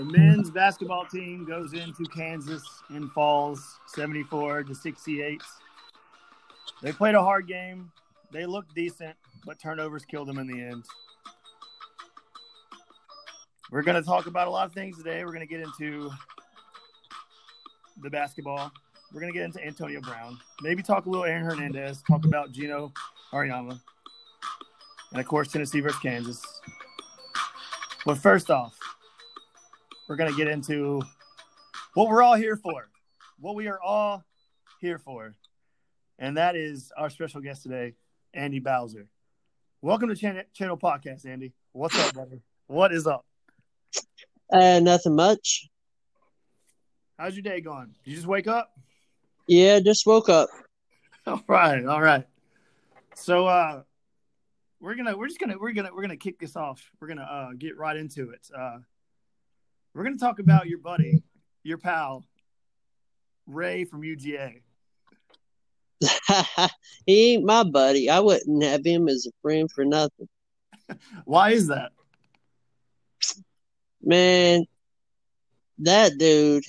The 0.00 0.04
men's 0.04 0.50
basketball 0.50 1.04
team 1.04 1.44
goes 1.44 1.74
into 1.74 2.04
Kansas 2.04 2.62
and 2.88 3.12
falls 3.12 3.80
74 3.86 4.62
to 4.62 4.74
68. 4.74 5.42
They 6.82 6.92
played 6.92 7.14
a 7.14 7.22
hard 7.22 7.46
game. 7.46 7.92
They 8.32 8.46
looked 8.46 8.74
decent, 8.74 9.16
but 9.44 9.58
turnovers 9.58 10.04
killed 10.04 10.28
them 10.28 10.38
in 10.38 10.46
the 10.46 10.60
end. 10.62 10.84
We're 13.70 13.82
going 13.82 14.00
to 14.00 14.06
talk 14.06 14.26
about 14.26 14.48
a 14.48 14.50
lot 14.50 14.66
of 14.66 14.72
things 14.72 14.96
today. 14.96 15.24
We're 15.24 15.32
going 15.32 15.46
to 15.46 15.52
get 15.52 15.60
into 15.60 16.10
the 18.02 18.10
basketball. 18.10 18.72
We're 19.12 19.20
going 19.20 19.32
to 19.32 19.38
get 19.38 19.44
into 19.44 19.64
Antonio 19.64 20.00
Brown. 20.00 20.38
Maybe 20.62 20.82
talk 20.82 21.06
a 21.06 21.10
little 21.10 21.24
Aaron 21.24 21.44
Hernandez. 21.44 22.02
Talk 22.08 22.24
about 22.24 22.52
Geno 22.52 22.92
Auriemma. 23.32 23.80
And, 25.12 25.20
of 25.20 25.26
course, 25.26 25.52
Tennessee 25.52 25.80
versus 25.80 26.00
Kansas. 26.00 26.42
But 28.06 28.18
first 28.18 28.50
off, 28.50 28.76
we're 30.08 30.16
going 30.16 30.30
to 30.30 30.36
get 30.36 30.48
into 30.48 31.02
what 31.94 32.08
we're 32.08 32.22
all 32.22 32.34
here 32.34 32.56
for, 32.56 32.88
what 33.38 33.54
we 33.54 33.68
are 33.68 33.80
all 33.80 34.24
here 34.80 34.98
for. 34.98 35.34
And 36.20 36.36
that 36.36 36.54
is 36.54 36.92
our 36.98 37.08
special 37.08 37.40
guest 37.40 37.62
today, 37.62 37.94
Andy 38.34 38.58
Bowser. 38.58 39.06
Welcome 39.80 40.10
to 40.10 40.14
Channel, 40.14 40.42
Channel 40.52 40.76
Podcast, 40.76 41.24
Andy. 41.24 41.54
What's 41.72 41.98
up, 41.98 42.12
brother? 42.12 42.42
What 42.66 42.92
is 42.92 43.06
up? 43.06 43.24
Uh, 44.52 44.80
nothing 44.80 45.16
much. 45.16 45.70
How's 47.18 47.34
your 47.34 47.42
day 47.42 47.62
going? 47.62 47.94
Did 48.04 48.10
you 48.10 48.16
just 48.16 48.26
wake 48.26 48.46
up? 48.46 48.70
Yeah, 49.46 49.80
just 49.80 50.06
woke 50.06 50.28
up. 50.28 50.50
All 51.26 51.42
right, 51.46 51.84
all 51.84 52.00
right. 52.00 52.26
So 53.14 53.46
uh 53.46 53.82
we're 54.80 54.94
gonna 54.94 55.16
we're 55.16 55.28
just 55.28 55.38
gonna 55.38 55.58
we're 55.58 55.72
gonna 55.72 55.90
we're 55.94 56.00
gonna 56.00 56.16
kick 56.16 56.38
this 56.38 56.56
off. 56.56 56.82
We're 56.98 57.08
gonna 57.08 57.28
uh 57.30 57.50
get 57.58 57.76
right 57.76 57.96
into 57.96 58.30
it. 58.30 58.48
Uh 58.56 58.78
we're 59.94 60.04
gonna 60.04 60.16
talk 60.16 60.38
about 60.38 60.66
your 60.66 60.78
buddy, 60.78 61.22
your 61.62 61.76
pal, 61.76 62.24
Ray 63.46 63.84
from 63.84 64.00
UGA. 64.00 64.62
he 67.06 67.34
ain't 67.34 67.44
my 67.44 67.64
buddy. 67.64 68.08
I 68.08 68.20
wouldn't 68.20 68.62
have 68.62 68.84
him 68.84 69.08
as 69.08 69.26
a 69.26 69.32
friend 69.42 69.70
for 69.70 69.84
nothing. 69.84 70.28
Why 71.24 71.50
is 71.50 71.68
that? 71.68 71.92
Man, 74.02 74.64
that 75.78 76.16
dude 76.18 76.64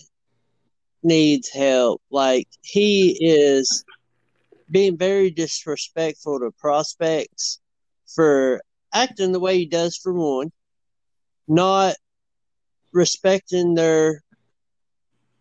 needs 1.03 1.49
help. 1.49 2.01
Like 2.11 2.47
he 2.61 3.17
is 3.21 3.83
being 4.69 4.97
very 4.97 5.29
disrespectful 5.29 6.39
to 6.39 6.51
prospects 6.59 7.59
for 8.15 8.61
acting 8.93 9.31
the 9.31 9.39
way 9.39 9.57
he 9.57 9.65
does 9.65 9.97
for 9.97 10.13
one, 10.13 10.51
not 11.47 11.95
respecting 12.93 13.75
their 13.75 14.21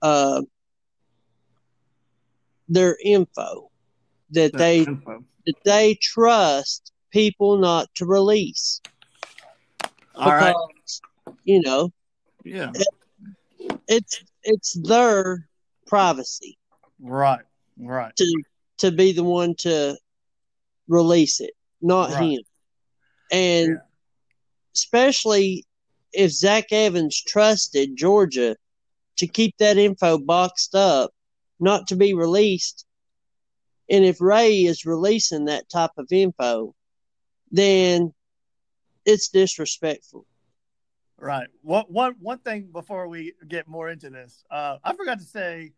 uh 0.02 0.42
their 2.68 2.96
info 3.04 3.69
that 4.32 4.52
they 4.56 4.82
Info. 4.82 5.24
that 5.46 5.56
they 5.64 5.94
trust 6.00 6.92
people 7.10 7.58
not 7.58 7.88
to 7.96 8.06
release 8.06 8.80
All 10.14 10.30
right. 10.32 10.54
because 10.54 11.00
you 11.44 11.60
know 11.60 11.90
Yeah. 12.44 12.72
it's 13.88 14.22
it's 14.44 14.72
their 14.82 15.48
privacy 15.86 16.56
Right. 17.00 17.44
Right. 17.78 18.14
to 18.16 18.42
to 18.78 18.90
be 18.90 19.12
the 19.12 19.24
one 19.24 19.54
to 19.56 19.96
release 20.88 21.40
it, 21.40 21.52
not 21.82 22.10
Right. 22.12 22.22
him. 22.32 22.42
And 23.32 23.68
Yeah. 23.70 23.76
especially 24.74 25.64
if 26.12 26.30
Zach 26.32 26.72
Evans 26.72 27.20
trusted 27.22 27.96
Georgia 27.96 28.56
to 29.16 29.26
keep 29.26 29.56
that 29.58 29.76
info 29.76 30.18
boxed 30.18 30.74
up, 30.74 31.12
not 31.60 31.86
to 31.88 31.96
be 31.96 32.14
released. 32.14 32.86
And 33.90 34.04
if 34.04 34.20
Ray 34.20 34.60
is 34.64 34.86
releasing 34.86 35.46
that 35.46 35.68
type 35.68 35.90
of 35.98 36.06
info, 36.12 36.74
then 37.50 38.14
it's 39.04 39.28
disrespectful. 39.28 40.26
Right. 41.18 41.48
What 41.62 41.90
one 41.90 42.14
one 42.20 42.38
thing 42.38 42.70
before 42.72 43.08
we 43.08 43.34
get 43.46 43.68
more 43.68 43.90
into 43.90 44.08
this, 44.08 44.44
uh, 44.50 44.78
I 44.82 44.94
forgot 44.94 45.18
to 45.18 45.24
say 45.24 45.72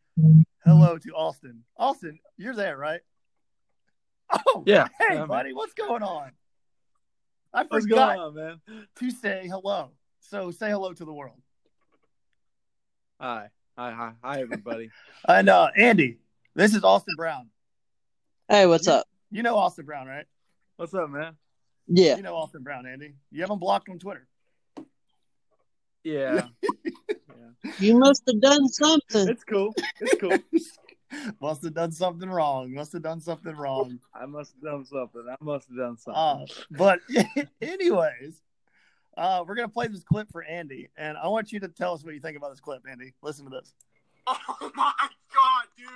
hello 0.65 0.99
to 0.99 1.11
Austin. 1.15 1.65
Austin, 1.77 2.19
you're 2.37 2.55
there, 2.55 2.77
right? 2.77 3.01
Oh, 4.47 4.63
Yeah. 4.67 4.89
Hey, 5.01 5.15
Yeah, 5.17 5.27
buddy, 5.27 5.53
what's 5.53 5.75
going 5.75 6.03
on? 6.03 6.31
I 7.53 7.65
What's 7.65 7.85
forgot 7.87 8.17
going 8.17 8.21
on, 8.21 8.35
man? 8.69 8.87
to 8.97 9.11
say 9.11 9.47
hello. 9.49 9.91
So 10.21 10.51
say 10.53 10.71
hello 10.71 10.93
to 10.93 11.05
the 11.05 11.13
world. 11.13 11.41
Hi. 13.21 13.49
Hi, 13.77 13.91
hi, 13.93 14.13
hi, 14.23 14.41
everybody. 14.43 14.91
And 15.29 15.49
uh, 15.49 15.69
Andy, 15.77 16.19
this 16.55 16.75
is 16.75 16.85
Austin 16.85 17.15
Brown. 17.17 17.49
Hey, 18.49 18.67
what's 18.67 18.89
up? 18.89 19.07
You 19.31 19.43
know 19.43 19.57
Austin 19.57 19.87
Brown, 19.87 20.07
right? 20.07 20.27
What's 20.77 20.95
up, 20.95 21.09
man? 21.11 21.37
Yeah. 21.87 22.17
You 22.17 22.23
know 22.23 22.35
Austin 22.35 22.63
Brown, 22.63 22.87
Andy. 22.87 23.15
You 23.31 23.41
haven't 23.43 23.59
blocked 23.59 23.89
on 23.89 23.99
Twitter. 23.99 24.27
Yeah. 26.05 26.49
You 27.79 27.97
must 27.97 28.25
have 28.27 28.41
done 28.41 28.69
something. 28.69 29.29
it's 29.29 29.45
cool. 29.45 29.73
It's 30.01 30.21
cool. 30.21 30.37
Must 31.41 31.63
have 31.63 31.75
done 31.75 31.93
something 31.93 32.29
wrong. 32.29 32.73
Must 32.75 32.93
have 32.93 33.03
done 33.03 33.21
something 33.21 33.55
wrong. 33.55 34.01
I 34.15 34.27
must 34.27 34.55
have 34.55 34.63
done 34.63 34.85
something. 34.85 35.25
I 35.31 35.37
must 35.41 35.69
have 35.69 35.77
done 35.77 35.97
something. 35.97 36.19
Uh, 36.19 36.47
but 36.71 37.01
anyways, 37.63 38.41
uh, 39.17 39.45
we're 39.47 39.55
gonna 39.55 39.69
play 39.69 39.87
this 39.89 40.03
clip 40.03 40.33
for 40.33 40.43
Andy, 40.43 40.89
and 40.97 41.17
I 41.19 41.29
want 41.29 41.53
you 41.53 41.61
to 41.61 41.69
tell 41.69 41.93
us 41.95 42.03
what 42.03 42.15
you 42.15 42.21
think 42.21 42.37
about 42.37 42.51
this 42.51 42.61
clip, 42.61 42.83
Andy. 42.91 43.13
Listen 43.23 43.45
to 43.45 43.51
this. 43.51 43.75
Oh 44.27 44.73
my 44.75 44.93
god, 44.99 45.65
dude. 45.77 45.87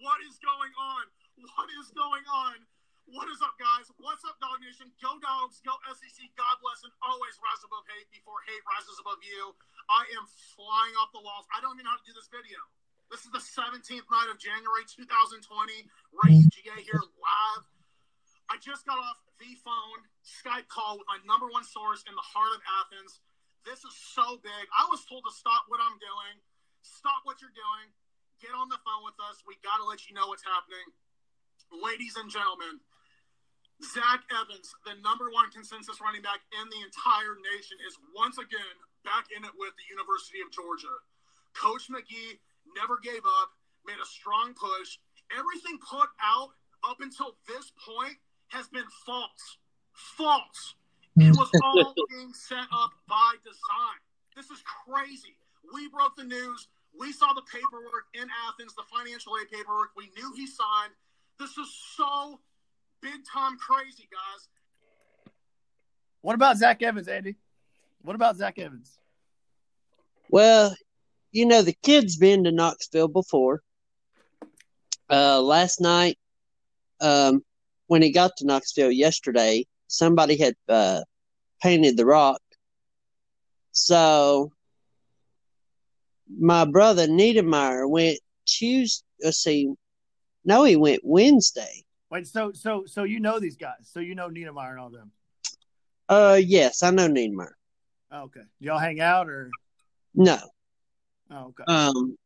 What 0.00 0.20
is 0.26 0.38
going 0.38 0.72
on? 0.80 1.02
What 1.40 1.72
is 1.80 1.88
going 1.96 2.26
on? 2.28 2.60
What 3.08 3.24
is 3.32 3.40
up, 3.40 3.56
guys? 3.56 3.88
What's 3.96 4.20
up, 4.28 4.36
Dog 4.44 4.60
Nation? 4.60 4.92
Go 5.00 5.16
Dogs, 5.24 5.64
go 5.64 5.72
SEC. 5.88 6.20
God 6.36 6.60
bless, 6.60 6.84
and 6.84 6.92
always 7.00 7.32
rise 7.40 7.64
above 7.64 7.88
hate 7.88 8.12
before 8.12 8.44
hate 8.44 8.60
rises 8.68 9.00
above 9.00 9.24
you. 9.24 9.56
I 9.88 10.04
am 10.20 10.28
flying 10.52 10.92
off 11.00 11.16
the 11.16 11.24
walls. 11.24 11.48
I 11.48 11.64
don't 11.64 11.80
even 11.80 11.88
know 11.88 11.96
how 11.96 12.00
to 12.00 12.04
do 12.04 12.12
this 12.12 12.28
video. 12.28 12.60
This 13.08 13.24
is 13.24 13.32
the 13.32 13.40
17th 13.40 14.04
night 14.12 14.28
of 14.28 14.36
January 14.36 14.84
2020. 14.84 15.40
Ray 16.12 16.44
UGA 16.44 16.76
here 16.84 17.00
live. 17.00 17.64
I 18.52 18.60
just 18.60 18.84
got 18.84 19.00
off 19.00 19.16
the 19.40 19.56
phone 19.64 20.04
Skype 20.20 20.68
call 20.68 21.00
with 21.00 21.08
my 21.08 21.24
number 21.24 21.48
one 21.48 21.64
source 21.64 22.04
in 22.04 22.12
the 22.12 22.26
heart 22.36 22.52
of 22.52 22.60
Athens. 22.84 23.24
This 23.64 23.80
is 23.88 23.96
so 23.96 24.36
big. 24.44 24.64
I 24.76 24.84
was 24.92 25.08
told 25.08 25.24
to 25.24 25.32
stop 25.32 25.72
what 25.72 25.80
I'm 25.80 25.96
doing. 25.96 26.36
Stop 26.84 27.24
what 27.24 27.40
you're 27.40 27.56
doing. 27.56 27.88
Get 28.44 28.52
on 28.52 28.68
the 28.68 28.80
phone 28.84 29.08
with 29.08 29.16
us. 29.24 29.40
We 29.48 29.56
got 29.64 29.80
to 29.80 29.88
let 29.88 30.04
you 30.04 30.12
know 30.12 30.28
what's 30.28 30.44
happening. 30.44 30.84
Ladies 31.68 32.16
and 32.16 32.30
gentlemen, 32.32 32.80
Zach 33.84 34.24
Evans, 34.28 34.72
the 34.84 34.96
number 35.00 35.32
one 35.32 35.48
consensus 35.52 36.00
running 36.00 36.20
back 36.20 36.44
in 36.52 36.64
the 36.68 36.80
entire 36.84 37.36
nation, 37.40 37.76
is 37.84 37.96
once 38.16 38.36
again 38.36 38.76
back 39.04 39.28
in 39.32 39.44
it 39.44 39.54
with 39.56 39.72
the 39.76 39.86
University 39.88 40.40
of 40.44 40.52
Georgia. 40.52 40.92
Coach 41.56 41.88
McGee 41.88 42.40
never 42.76 43.00
gave 43.00 43.24
up, 43.24 43.56
made 43.88 43.96
a 43.96 44.08
strong 44.08 44.52
push. 44.52 45.00
Everything 45.32 45.80
put 45.80 46.08
out 46.20 46.52
up 46.84 47.00
until 47.00 47.36
this 47.48 47.72
point 47.80 48.16
has 48.48 48.68
been 48.68 48.86
false. 49.06 49.58
False. 49.92 50.74
It 51.16 51.34
was 51.36 51.50
all 51.64 51.94
being 52.10 52.32
set 52.32 52.68
up 52.72 52.92
by 53.08 53.36
design. 53.42 53.98
This 54.36 54.50
is 54.50 54.62
crazy. 54.64 55.36
We 55.72 55.88
broke 55.88 56.16
the 56.16 56.24
news. 56.24 56.68
We 56.98 57.12
saw 57.12 57.32
the 57.32 57.42
paperwork 57.46 58.10
in 58.14 58.26
Athens, 58.48 58.74
the 58.74 58.86
financial 58.90 59.34
aid 59.40 59.50
paperwork. 59.50 59.90
We 59.96 60.10
knew 60.16 60.32
he 60.34 60.46
signed. 60.46 60.94
This 61.40 61.56
is 61.56 61.74
so 61.96 62.38
big 63.00 63.24
time 63.32 63.56
crazy, 63.56 64.06
guys. 64.12 64.48
What 66.20 66.34
about 66.34 66.58
Zach 66.58 66.82
Evans, 66.82 67.08
Andy? 67.08 67.36
What 68.02 68.14
about 68.14 68.36
Zach 68.36 68.58
Evans? 68.58 68.98
Well, 70.28 70.76
you 71.32 71.46
know, 71.46 71.62
the 71.62 71.74
kid's 71.82 72.18
been 72.18 72.44
to 72.44 72.52
Knoxville 72.52 73.08
before. 73.08 73.62
Uh, 75.08 75.40
last 75.40 75.80
night, 75.80 76.18
um, 77.00 77.42
when 77.86 78.02
he 78.02 78.12
got 78.12 78.32
to 78.36 78.46
Knoxville 78.46 78.92
yesterday, 78.92 79.64
somebody 79.86 80.36
had 80.36 80.54
uh, 80.68 81.00
painted 81.62 81.96
the 81.96 82.04
rock. 82.04 82.42
So 83.72 84.52
my 86.38 86.66
brother 86.66 87.06
Niedermeyer 87.06 87.88
went 87.88 88.18
Tuesday. 88.44 89.06
Let's 89.22 89.38
see, 89.38 89.72
No, 90.44 90.64
he 90.64 90.76
went 90.76 91.02
Wednesday. 91.04 91.84
Wait, 92.10 92.26
so 92.26 92.52
so 92.52 92.84
so 92.86 93.04
you 93.04 93.20
know 93.20 93.38
these 93.38 93.56
guys? 93.56 93.88
So 93.92 94.00
you 94.00 94.14
know 94.14 94.28
Niedermeyer 94.28 94.70
and 94.70 94.80
all 94.80 94.90
them? 94.90 95.12
Uh, 96.08 96.40
yes, 96.42 96.82
I 96.82 96.90
know 96.90 97.08
Niedermeyer. 97.08 97.52
Oh, 98.10 98.22
okay. 98.22 98.40
Y'all 98.58 98.78
hang 98.78 99.00
out 99.00 99.28
or? 99.28 99.50
No, 100.14 100.38
Oh, 101.30 101.54
okay. 101.58 101.62
um, 101.68 102.16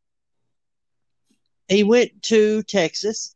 he 1.68 1.84
went 1.84 2.22
to 2.22 2.62
Texas 2.62 3.34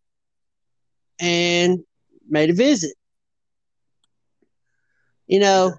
and 1.20 1.80
made 2.26 2.48
a 2.48 2.54
visit. 2.54 2.94
You 5.26 5.40
know, 5.40 5.74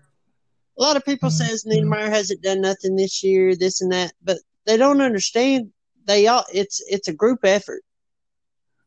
a 0.77 0.81
lot 0.81 0.95
of 0.97 1.05
people 1.05 1.31
says 1.31 1.63
Niedermeyer 1.65 2.09
hasn't 2.09 2.43
done 2.43 2.61
nothing 2.61 2.95
this 2.95 3.23
year, 3.23 3.55
this 3.55 3.81
and 3.81 3.91
that, 3.91 4.13
but 4.23 4.37
they 4.65 4.77
don't 4.77 5.01
understand. 5.01 5.71
They 6.05 6.27
all 6.27 6.43
it's 6.53 6.81
it's 6.87 7.07
a 7.07 7.13
group 7.13 7.39
effort. 7.43 7.81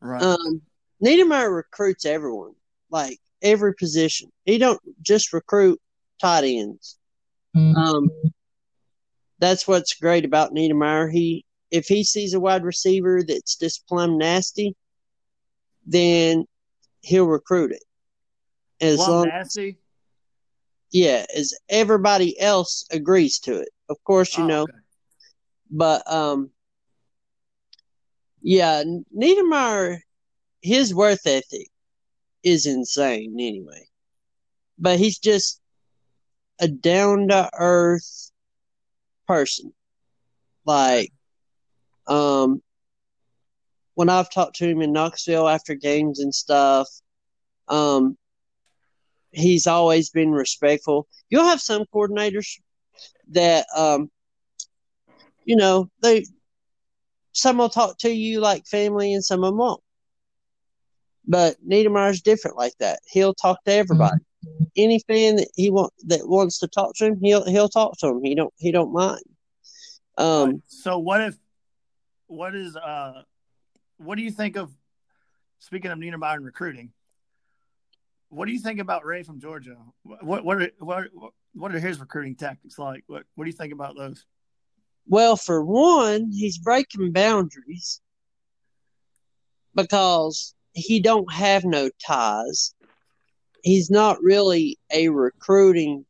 Right. 0.03 0.21
Um, 0.21 0.61
Niedermeyer 1.03 1.53
recruits 1.53 2.05
everyone, 2.05 2.53
like 2.89 3.19
every 3.41 3.73
position. 3.75 4.31
He 4.45 4.57
don't 4.57 4.79
just 5.01 5.33
recruit 5.33 5.79
tight 6.21 6.43
ends. 6.45 6.97
Um, 7.55 8.09
that's 9.39 9.67
what's 9.67 9.93
great 9.95 10.25
about 10.25 10.53
Niedermeyer. 10.53 11.11
He 11.11 11.45
if 11.71 11.87
he 11.87 12.03
sees 12.03 12.33
a 12.33 12.39
wide 12.39 12.63
receiver 12.63 13.23
that's 13.27 13.55
just 13.55 13.87
plumb 13.87 14.17
nasty, 14.17 14.75
then 15.85 16.45
he'll 17.01 17.25
recruit 17.27 17.71
it. 17.71 17.83
As 18.79 18.97
Plum 18.97 19.09
long, 19.09 19.27
nasty. 19.27 19.77
yeah, 20.91 21.25
as 21.35 21.53
everybody 21.69 22.39
else 22.39 22.85
agrees 22.91 23.39
to 23.39 23.59
it. 23.59 23.69
Of 23.89 23.97
course, 24.03 24.37
you 24.37 24.43
Oh, 24.43 24.47
know, 24.47 24.61
okay. 24.63 24.73
but 25.71 26.11
um, 26.11 26.49
yeah, 28.43 28.83
Niedermeyer, 29.17 29.99
his 30.61 30.93
worth 30.93 31.25
ethic 31.25 31.67
is 32.43 32.65
insane 32.65 33.35
anyway. 33.39 33.87
But 34.77 34.99
he's 34.99 35.17
just 35.17 35.61
a 36.59 36.67
down 36.67 37.29
to 37.29 37.49
earth 37.53 38.31
person. 39.27 39.73
Like, 40.65 41.11
um, 42.07 42.61
when 43.95 44.09
I've 44.09 44.29
talked 44.29 44.57
to 44.57 44.67
him 44.67 44.81
in 44.81 44.91
Knoxville 44.91 45.47
after 45.47 45.73
games 45.75 46.19
and 46.19 46.35
stuff, 46.35 46.89
um, 47.69 48.17
he's 49.31 49.67
always 49.67 50.09
been 50.09 50.31
respectful. 50.31 51.07
You'll 51.29 51.45
have 51.45 51.61
some 51.61 51.85
coordinators 51.93 52.59
that, 53.29 53.67
um, 53.75 54.11
you 55.45 55.55
know, 55.55 55.89
they 56.01 56.25
some 57.33 57.57
will 57.57 57.69
talk 57.69 57.97
to 57.99 58.09
you 58.09 58.39
like 58.39 58.65
family 58.65 59.13
and 59.13 59.23
some 59.23 59.43
of 59.43 59.49
them 59.49 59.57
won't. 59.57 59.81
But 61.27 61.55
Niedermeyer's 61.67 62.21
different 62.21 62.57
like 62.57 62.73
that. 62.79 62.99
He'll 63.07 63.33
talk 63.33 63.63
to 63.65 63.73
everybody. 63.73 64.21
Any 64.75 64.99
fan 65.07 65.37
that 65.37 65.49
he 65.55 65.69
want 65.69 65.93
that 66.05 66.27
wants 66.27 66.59
to 66.59 66.67
talk 66.67 66.95
to 66.95 67.05
him, 67.05 67.19
he'll 67.21 67.45
he'll 67.45 67.69
talk 67.69 67.97
to 67.99 68.07
him. 68.07 68.23
He 68.23 68.35
don't 68.35 68.53
he 68.57 68.71
don't 68.71 68.91
mind. 68.91 69.21
Um, 70.17 70.61
So 70.67 70.99
what 70.99 71.21
if? 71.21 71.37
What 72.27 72.55
is 72.55 72.75
uh? 72.75 73.23
What 73.97 74.15
do 74.15 74.21
you 74.21 74.31
think 74.31 74.57
of? 74.57 74.71
Speaking 75.59 75.91
of 75.91 75.97
Niedermeyer 75.97 76.35
and 76.35 76.45
recruiting, 76.45 76.91
what 78.27 78.47
do 78.47 78.51
you 78.51 78.59
think 78.59 78.79
about 78.79 79.05
Ray 79.05 79.23
from 79.23 79.39
Georgia? 79.39 79.77
What 80.03 80.43
what 80.43 80.61
are, 80.61 80.71
what 80.79 81.07
what 81.53 81.73
are 81.73 81.79
his 81.79 82.01
recruiting 82.01 82.35
tactics 82.35 82.77
like? 82.77 83.03
What 83.07 83.23
what 83.35 83.45
do 83.45 83.49
you 83.49 83.55
think 83.55 83.71
about 83.71 83.95
those? 83.95 84.25
Well, 85.07 85.35
for 85.35 85.63
one, 85.63 86.31
he's 86.31 86.57
breaking 86.57 87.11
boundaries 87.11 88.01
because 89.75 90.53
he 90.73 90.99
don't 90.99 91.31
have 91.31 91.65
no 91.65 91.89
ties. 92.05 92.73
He's 93.63 93.89
not 93.89 94.21
really 94.21 94.77
a 94.91 95.09
recruiting 95.09 96.05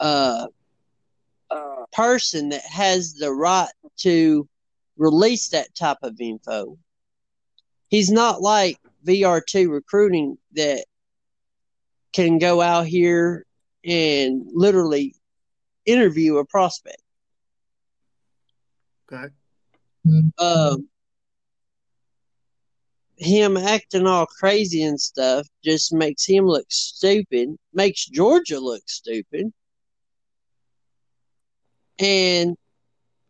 uh, 0.00 0.46
person 1.92 2.48
that 2.48 2.62
has 2.62 3.14
the 3.14 3.30
right 3.30 3.70
to 3.98 4.48
release 4.96 5.50
that 5.50 5.74
type 5.74 5.98
of 6.02 6.20
info. 6.20 6.78
He's 7.88 8.10
not 8.10 8.40
like 8.40 8.78
VR2 9.06 9.70
recruiting 9.70 10.38
that 10.54 10.84
can 12.12 12.38
go 12.38 12.60
out 12.60 12.86
here 12.86 13.44
and 13.84 14.46
literally 14.52 15.14
interview 15.84 16.38
a 16.38 16.46
prospect. 16.46 17.01
Okay. 19.12 19.32
um, 20.38 20.88
him 23.16 23.56
acting 23.56 24.06
all 24.06 24.26
crazy 24.26 24.82
and 24.82 25.00
stuff 25.00 25.46
just 25.64 25.92
makes 25.92 26.24
him 26.26 26.46
look 26.46 26.66
stupid, 26.70 27.56
makes 27.72 28.06
Georgia 28.06 28.58
look 28.58 28.82
stupid. 28.86 29.52
And 31.98 32.56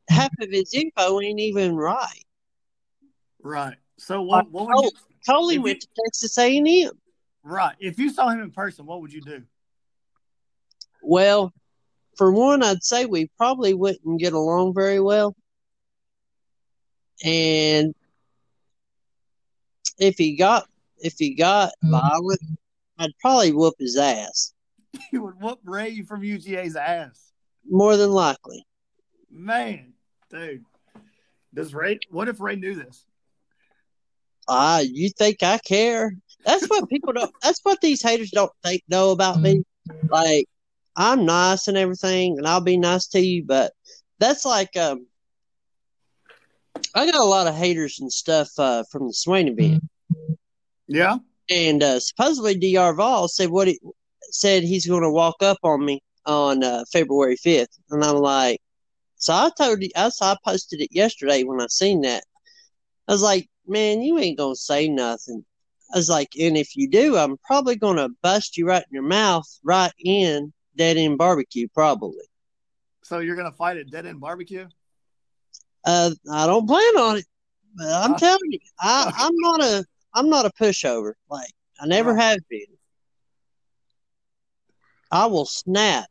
half 0.08 0.30
of 0.40 0.50
his 0.50 0.72
info 0.72 1.20
ain't 1.20 1.40
even 1.40 1.76
right. 1.76 2.24
Right. 3.42 3.76
So 3.98 4.22
what 4.22 4.50
what 4.50 4.66
would 4.68 4.76
Oh, 4.76 4.82
you, 4.84 4.90
Coley 5.28 5.58
went 5.58 5.80
to 5.80 5.88
Texas 6.04 6.38
A&M. 6.38 6.90
right? 7.42 7.76
If 7.78 7.98
you 7.98 8.10
saw 8.10 8.28
him 8.28 8.40
in 8.40 8.50
person, 8.50 8.86
what 8.86 9.00
would 9.02 9.12
you 9.12 9.20
do? 9.20 9.42
Well, 11.02 11.52
for 12.16 12.32
one, 12.32 12.62
I'd 12.62 12.82
say 12.82 13.06
we 13.06 13.28
probably 13.36 13.74
wouldn't 13.74 14.20
get 14.20 14.32
along 14.32 14.74
very 14.74 15.00
well. 15.00 15.34
And 17.24 17.94
if 19.98 20.16
he 20.18 20.36
got 20.36 20.66
if 20.98 21.14
he 21.18 21.34
got 21.34 21.72
violent, 21.82 22.40
I'd 22.98 23.16
probably 23.20 23.52
whoop 23.52 23.74
his 23.78 23.96
ass. 23.96 24.52
You 25.10 25.22
would 25.22 25.40
whoop 25.40 25.58
Ray 25.64 26.02
from 26.02 26.20
UGA's 26.20 26.76
ass. 26.76 27.32
More 27.68 27.96
than 27.96 28.10
likely. 28.10 28.66
Man, 29.30 29.94
dude. 30.30 30.64
Does 31.54 31.74
Ray? 31.74 31.98
What 32.10 32.28
if 32.28 32.40
Ray 32.40 32.56
knew 32.56 32.74
this? 32.74 33.06
Ah, 34.48 34.80
you 34.80 35.08
think 35.10 35.42
I 35.42 35.58
care? 35.58 36.12
That's 36.44 36.66
what 36.66 36.90
people 36.90 37.14
don't. 37.14 37.32
That's 37.42 37.60
what 37.62 37.80
these 37.80 38.02
haters 38.02 38.30
don't 38.30 38.52
think 38.62 38.82
know 38.88 39.12
about 39.12 39.40
me. 39.40 39.62
Like 40.10 40.46
I'm 40.96 41.24
nice 41.24 41.68
and 41.68 41.76
everything, 41.76 42.36
and 42.38 42.46
I'll 42.46 42.60
be 42.60 42.76
nice 42.76 43.06
to 43.08 43.20
you, 43.20 43.44
but 43.44 43.72
that's 44.18 44.44
like 44.44 44.76
um, 44.76 45.06
I 46.94 47.06
got 47.06 47.20
a 47.20 47.24
lot 47.24 47.46
of 47.46 47.54
haters 47.54 47.98
and 48.00 48.12
stuff 48.12 48.48
uh, 48.58 48.84
from 48.90 49.06
the 49.08 49.14
Swain 49.14 49.48
event, 49.48 49.82
Yeah. 50.86 51.18
and 51.50 51.82
uh, 51.82 52.00
supposedly 52.00 52.54
Dr. 52.56 52.94
Vol 52.94 53.28
said 53.28 53.50
what 53.50 53.68
he 53.68 53.78
said 54.30 54.62
he's 54.62 54.86
going 54.86 55.02
to 55.02 55.10
walk 55.10 55.36
up 55.42 55.58
on 55.62 55.84
me 55.84 56.02
on 56.26 56.62
uh, 56.62 56.84
February 56.92 57.36
fifth, 57.36 57.76
and 57.90 58.02
I'm 58.04 58.16
like, 58.16 58.60
so 59.16 59.32
I 59.32 59.50
told 59.56 59.82
you, 59.82 59.90
I, 59.96 60.10
I 60.20 60.36
posted 60.44 60.80
it 60.80 60.88
yesterday 60.92 61.44
when 61.44 61.60
I 61.60 61.66
seen 61.68 62.00
that. 62.02 62.24
I 63.08 63.12
was 63.12 63.22
like, 63.22 63.48
man, 63.66 64.00
you 64.00 64.18
ain't 64.18 64.38
gonna 64.38 64.56
say 64.56 64.88
nothing. 64.88 65.44
I 65.94 65.98
was 65.98 66.08
like, 66.08 66.30
and 66.40 66.56
if 66.56 66.74
you 66.76 66.88
do, 66.88 67.16
I'm 67.16 67.36
probably 67.44 67.76
gonna 67.76 68.08
bust 68.22 68.56
you 68.56 68.66
right 68.66 68.82
in 68.82 68.94
your 68.94 69.02
mouth, 69.02 69.46
right 69.62 69.92
in 69.98 70.52
dead 70.76 70.96
end 70.96 71.18
barbecue, 71.18 71.68
probably. 71.74 72.24
So 73.04 73.18
you're 73.18 73.36
gonna 73.36 73.52
fight 73.52 73.76
at 73.76 73.90
Dead 73.90 74.06
End 74.06 74.20
Barbecue? 74.20 74.68
Uh, 75.84 76.10
I 76.30 76.46
don't 76.46 76.66
plan 76.66 76.96
on 76.98 77.16
it, 77.18 77.26
but 77.74 77.88
I'm 77.88 78.12
Uh, 78.12 78.18
telling 78.18 78.52
you, 78.52 78.58
I, 78.80 79.12
I'm 79.16 79.36
not 79.36 79.62
a, 79.62 79.84
I'm 80.14 80.28
not 80.28 80.46
a 80.46 80.50
pushover. 80.50 81.12
Like 81.28 81.50
I 81.80 81.86
never 81.86 82.14
have 82.16 82.38
been. 82.48 82.66
I 85.10 85.26
will 85.26 85.46
snap, 85.46 86.06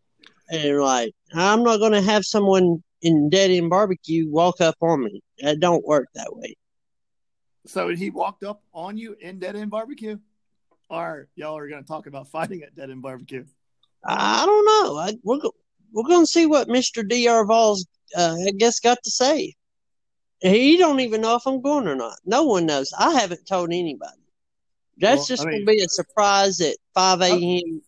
and 0.50 0.80
like 0.80 1.14
I'm 1.34 1.64
not 1.64 1.78
gonna 1.78 2.02
have 2.02 2.26
someone 2.26 2.84
in 3.02 3.30
dead 3.30 3.52
end 3.52 3.70
barbecue 3.70 4.30
walk 4.30 4.62
up 4.62 4.76
on 4.82 5.04
me. 5.06 5.22
It 5.38 5.60
don't 5.60 5.86
work 5.86 6.08
that 6.16 6.36
way. 6.36 6.56
So 7.66 7.90
he 7.90 8.10
walked 8.10 8.44
up 8.44 8.64
on 8.74 8.98
you 8.98 9.16
in 9.20 9.40
Dead 9.40 9.56
End 9.56 9.70
Barbecue, 9.70 10.18
or 10.90 11.28
y'all 11.36 11.58
are 11.58 11.70
gonna 11.70 11.84
talk 11.84 12.08
about 12.08 12.28
fighting 12.32 12.64
at 12.64 12.76
Dead 12.76 12.90
End 12.90 13.02
Barbecue? 13.02 13.46
I 14.06 14.46
don't 14.46 14.66
know. 14.66 14.98
I, 14.98 15.14
we're 15.24 15.40
we're 15.94 16.08
gonna 16.08 16.26
see 16.26 16.46
what 16.46 16.68
Mister 16.68 17.04
Dr. 17.04 17.46
Vols, 17.46 17.86
uh, 18.18 18.36
I 18.48 18.52
guess, 18.52 18.80
got 18.80 18.98
to 19.04 19.12
say. 19.12 19.54
He 20.42 20.78
don't 20.78 21.00
even 21.02 21.22
know 21.22 21.36
if 21.36 21.46
I'm 21.46 21.62
going 21.62 21.88
or 21.88 21.96
not. 21.96 22.18
No 22.26 22.44
one 22.44 22.66
knows. 22.66 22.94
I 22.98 23.14
haven't 23.14 23.46
told 23.46 23.72
anybody. 23.72 24.12
That's 24.98 25.18
Well, 25.20 25.26
just 25.28 25.44
I 25.44 25.46
mean- 25.46 25.66
gonna 25.66 25.78
be 25.78 25.84
a 25.84 25.88
surprise 25.88 26.60
at 26.62 26.76
five 26.94 27.22
a.m. 27.22 27.82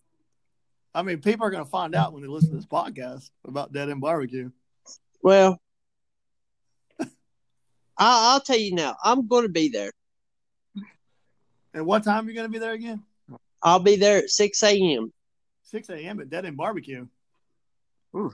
I 0.94 1.02
mean, 1.02 1.20
people 1.20 1.44
are 1.46 1.50
gonna 1.50 1.64
find 1.64 1.94
out 1.94 2.12
when 2.12 2.22
they 2.22 2.28
listen 2.28 2.50
to 2.50 2.56
this 2.56 2.66
podcast 2.66 3.30
about 3.46 3.72
Dead 3.72 3.90
End 3.90 4.00
Barbecue. 4.00 4.50
Well, 5.22 5.60
I, 7.00 7.06
I'll 7.98 8.40
tell 8.40 8.58
you 8.58 8.74
now. 8.74 8.96
I'm 9.02 9.26
going 9.28 9.44
to 9.44 9.48
be 9.48 9.68
there. 9.68 9.90
And 11.72 11.86
what 11.86 12.04
time 12.04 12.26
are 12.26 12.30
you 12.30 12.36
gonna 12.36 12.48
be 12.48 12.58
there 12.58 12.72
again? 12.72 13.02
I'll 13.62 13.78
be 13.80 13.96
there 13.96 14.18
at 14.18 14.30
six 14.30 14.62
a.m. 14.62 15.12
Six 15.64 15.88
a.m. 15.88 16.20
at 16.20 16.30
Dead 16.30 16.44
End 16.44 16.56
Barbecue. 16.56 17.06
Ooh. 18.16 18.32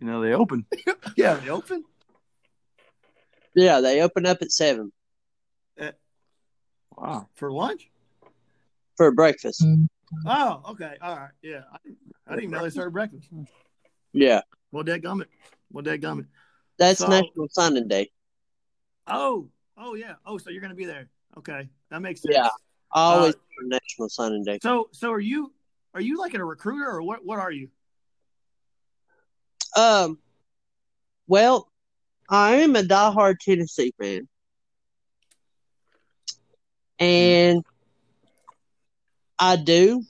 You 0.00 0.06
know 0.06 0.20
they 0.20 0.32
open. 0.34 0.64
Yeah, 1.16 1.34
they 1.34 1.48
open. 1.50 1.84
Yeah, 3.54 3.80
they 3.80 4.02
open 4.02 4.26
up 4.26 4.38
at 4.42 4.52
seven. 4.52 4.92
Wow. 6.96 7.28
for 7.34 7.52
lunch. 7.52 7.90
for 8.96 9.12
breakfast. 9.12 9.64
Oh, 10.26 10.62
okay, 10.70 10.96
all 11.00 11.16
right, 11.16 11.30
yeah. 11.42 11.60
I, 11.72 11.76
I 12.26 12.30
didn't 12.30 12.44
even 12.44 12.50
know 12.50 12.64
they 12.64 12.70
served 12.70 12.92
breakfast. 12.92 13.28
Yeah, 14.12 14.40
Well, 14.72 14.82
that 14.84 15.02
gummit. 15.02 15.26
Well, 15.70 15.84
that 15.84 16.00
gummit. 16.00 16.26
that's 16.76 16.98
So- 16.98 17.06
National 17.08 17.46
Signing 17.50 17.86
Day. 17.86 18.10
Oh, 19.06 19.48
oh 19.76 19.94
yeah. 19.94 20.14
Oh, 20.26 20.38
so 20.38 20.50
you're 20.50 20.60
gonna 20.60 20.74
be 20.74 20.86
there? 20.86 21.08
Okay, 21.36 21.68
that 21.90 22.02
makes 22.02 22.22
sense. 22.22 22.34
Yeah. 22.34 22.48
Always 22.90 23.34
Uh, 23.34 23.38
National 23.66 24.08
Signing 24.08 24.42
Day. 24.42 24.58
So, 24.62 24.88
so 24.92 25.12
are 25.12 25.20
you? 25.20 25.52
Are 25.94 26.00
you 26.00 26.18
like 26.18 26.34
a 26.34 26.44
recruiter 26.44 26.86
or 26.90 27.02
what? 27.02 27.24
What 27.24 27.38
are 27.38 27.52
you? 27.52 27.68
Um, 29.76 30.18
well, 31.26 31.70
I 32.28 32.56
am 32.56 32.76
a 32.76 32.82
diehard 32.82 33.36
Tennessee 33.40 33.92
fan, 34.00 34.28
and 36.98 37.62
I 39.38 39.56
do 39.56 40.02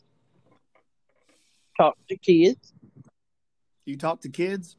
talk 1.76 1.96
to 2.08 2.16
kids. 2.16 2.72
You 3.84 3.96
talk 3.96 4.20
to 4.22 4.28
kids? 4.28 4.76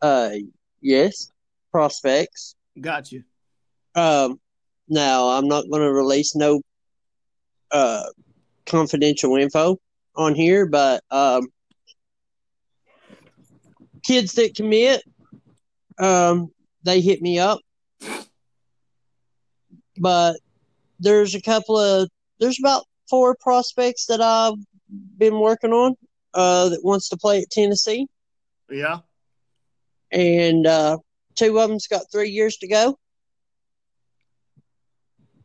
Uh, 0.00 0.30
yes, 0.80 1.30
prospects. 1.70 2.54
Got 2.80 3.12
you. 3.12 3.24
Um, 3.94 4.40
now 4.88 5.28
I'm 5.28 5.48
not 5.48 5.68
going 5.70 5.82
to 5.82 5.92
release 5.92 6.34
no 6.34 6.62
uh 7.70 8.04
confidential 8.66 9.36
info 9.36 9.78
on 10.16 10.34
here, 10.34 10.66
but 10.66 11.02
um, 11.10 11.48
kids 14.04 14.34
that 14.34 14.54
commit, 14.54 15.02
um, 15.98 16.50
they 16.84 17.00
hit 17.00 17.20
me 17.22 17.38
up. 17.38 17.60
But 19.98 20.36
there's 21.00 21.34
a 21.34 21.40
couple 21.42 21.76
of 21.78 22.08
there's 22.38 22.58
about 22.58 22.84
four 23.10 23.34
prospects 23.40 24.06
that 24.06 24.20
I've 24.20 24.54
been 25.18 25.38
working 25.40 25.72
on 25.72 25.94
uh 26.34 26.68
that 26.68 26.80
wants 26.84 27.08
to 27.08 27.16
play 27.16 27.40
at 27.40 27.50
Tennessee, 27.50 28.06
Yeah. 28.70 28.98
and 30.12 30.66
uh, 30.66 30.98
two 31.34 31.58
of 31.58 31.68
them's 31.68 31.86
got 31.86 32.02
three 32.12 32.30
years 32.30 32.56
to 32.58 32.68
go. 32.68 32.98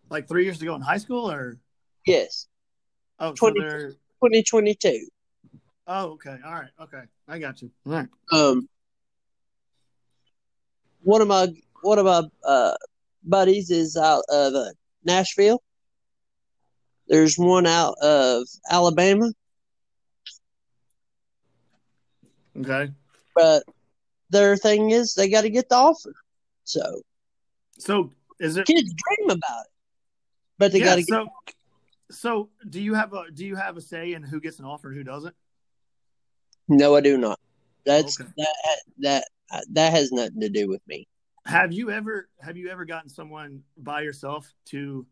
Like 0.09 0.27
three 0.27 0.43
years 0.43 0.59
to 0.59 0.65
go 0.65 0.75
in 0.75 0.81
high 0.81 0.97
school, 0.97 1.31
or 1.31 1.57
Yes, 2.05 2.47
oh, 3.19 3.33
Twenty- 3.33 3.61
they're 3.61 3.91
2022. 4.21 5.07
oh, 5.87 6.11
okay, 6.11 6.37
all 6.45 6.53
right, 6.53 6.69
okay, 6.81 7.03
I 7.27 7.39
got 7.39 7.61
you. 7.61 7.71
All 7.87 7.93
right. 7.93 8.07
um 8.31 8.67
one 11.03 11.21
of 11.21 11.27
my 11.27 11.47
one 11.81 11.99
of 11.99 12.05
my 12.05 12.23
uh 12.45 12.75
buddies 13.23 13.69
is 13.69 13.95
out 13.95 14.23
of 14.29 14.53
uh, 14.53 14.65
Nashville. 15.03 15.61
There's 17.07 17.37
one 17.37 17.65
out 17.67 17.95
of 18.01 18.43
Alabama, 18.69 19.31
Okay. 22.57 22.91
but 23.35 23.63
their 24.29 24.55
thing 24.57 24.91
is 24.91 25.13
they 25.13 25.29
got 25.29 25.41
to 25.41 25.49
get 25.49 25.69
the 25.69 25.75
offer. 25.75 26.13
So 26.63 27.01
So 27.77 28.11
is 28.39 28.57
it? 28.57 28.65
kids 28.65 28.93
dream 28.93 29.29
about 29.29 29.65
it, 29.65 29.71
but 30.57 30.71
they 30.71 30.79
yeah. 30.79 30.85
got 30.85 30.95
to 30.95 31.01
get. 31.03 31.09
So, 31.09 31.27
so 32.09 32.49
do 32.69 32.81
you 32.81 32.93
have 32.93 33.13
a 33.13 33.29
do 33.31 33.45
you 33.45 33.55
have 33.55 33.77
a 33.77 33.81
say 33.81 34.13
in 34.13 34.23
who 34.23 34.39
gets 34.39 34.59
an 34.59 34.65
offer 34.65 34.87
and 34.89 34.97
who 34.97 35.03
doesn't? 35.03 35.35
No, 36.69 36.95
I 36.95 37.01
do 37.01 37.17
not. 37.17 37.39
That's 37.85 38.19
Okay. 38.19 38.29
that 38.37 38.81
that 38.99 39.25
that 39.71 39.91
has 39.93 40.11
nothing 40.11 40.39
to 40.41 40.49
do 40.49 40.67
with 40.67 40.81
me. 40.87 41.07
Have 41.45 41.73
you 41.73 41.91
ever 41.91 42.29
have 42.39 42.55
you 42.55 42.69
ever 42.69 42.85
gotten 42.85 43.09
someone 43.09 43.63
by 43.77 44.01
yourself 44.01 44.53
to 44.67 45.05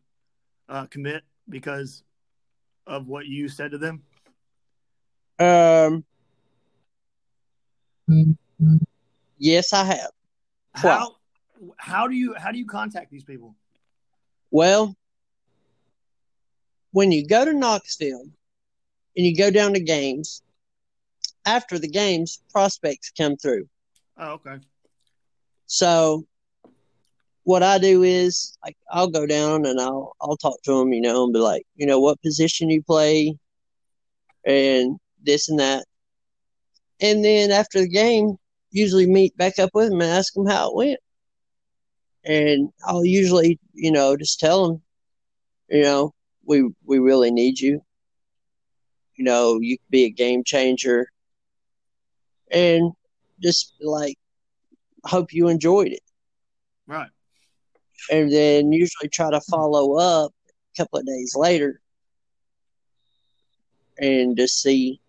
uh, 0.70 0.86
commit 0.86 1.24
because 1.50 2.04
of 2.88 3.08
what 3.08 3.26
you 3.26 3.50
said 3.50 3.72
to 3.72 3.78
them? 3.78 4.04
Um. 5.40 6.06
Yes, 9.38 9.74
I 9.74 9.84
have. 9.84 10.12
How 10.74 11.16
how 11.78 12.08
do 12.08 12.16
you 12.16 12.34
how 12.36 12.52
do 12.52 12.58
you 12.58 12.66
contact 12.66 13.12
these 13.12 13.24
people? 13.24 13.56
Well, 14.52 14.96
when 16.92 17.12
you 17.12 17.26
go 17.26 17.46
to 17.46 17.54
Knoxville 17.54 18.24
and 19.16 19.26
you 19.26 19.36
go 19.36 19.52
down 19.52 19.74
to 19.74 19.80
games, 19.80 20.42
after 21.46 21.80
the 21.80 21.88
games, 21.88 22.42
prospects 22.52 23.12
come 23.18 23.38
through. 23.38 23.68
Oh, 24.18 24.32
okay. 24.34 24.58
So 25.66 26.26
what 27.44 27.64
I 27.64 27.78
do 27.78 28.04
is 28.04 28.58
like 28.64 28.78
I'll 28.92 29.10
go 29.10 29.26
down 29.26 29.66
and 29.66 29.80
I'll 29.80 30.14
I'll 30.22 30.38
talk 30.38 30.62
to 30.64 30.78
them, 30.78 30.94
you 30.94 31.02
know, 31.02 31.24
and 31.24 31.34
be 31.34 31.40
like, 31.40 31.66
you 31.76 31.86
know, 31.86 32.00
what 32.00 32.22
position 32.22 32.70
you 32.70 32.84
play, 32.84 33.38
and 34.46 34.98
this 35.24 35.50
and 35.50 35.60
that, 35.60 35.86
and 37.00 37.24
then 37.24 37.52
after 37.52 37.80
the 37.80 37.88
game, 37.90 38.38
usually 38.72 39.08
meet 39.08 39.36
back 39.38 39.60
up 39.60 39.72
with 39.74 39.90
them 39.90 40.02
and 40.02 40.12
ask 40.12 40.34
them 40.34 40.46
how 40.46 40.70
it 40.70 40.76
went, 40.76 41.00
and 42.26 42.72
I'll 42.86 43.06
usually, 43.06 43.60
you 43.74 43.92
know, 43.92 44.16
just 44.16 44.40
tell 44.40 44.68
them, 44.68 44.82
you 45.70 45.82
know, 45.82 46.14
we 46.46 46.70
we 46.86 47.00
really 47.00 47.32
need 47.32 47.60
you. 47.60 47.82
You 49.16 49.26
know, 49.26 49.60
you 49.60 49.78
could 49.78 49.92
be 49.92 50.06
a 50.06 50.10
game 50.10 50.44
changer, 50.44 51.08
and 52.52 52.92
just 53.42 53.74
like 53.82 54.18
hope 55.06 55.34
you 55.34 55.48
enjoyed 55.48 55.88
it 55.92 56.02
Right. 56.88 57.10
and 58.12 58.32
then 58.32 58.72
usually 58.72 59.10
try 59.10 59.32
to 59.32 59.42
follow 59.42 59.98
up 59.98 60.32
a 60.48 60.82
couple 60.82 61.00
of 61.00 61.06
days 61.06 61.34
later 61.36 61.82
and 63.98 64.36
just 64.38 64.62
see 64.62 65.00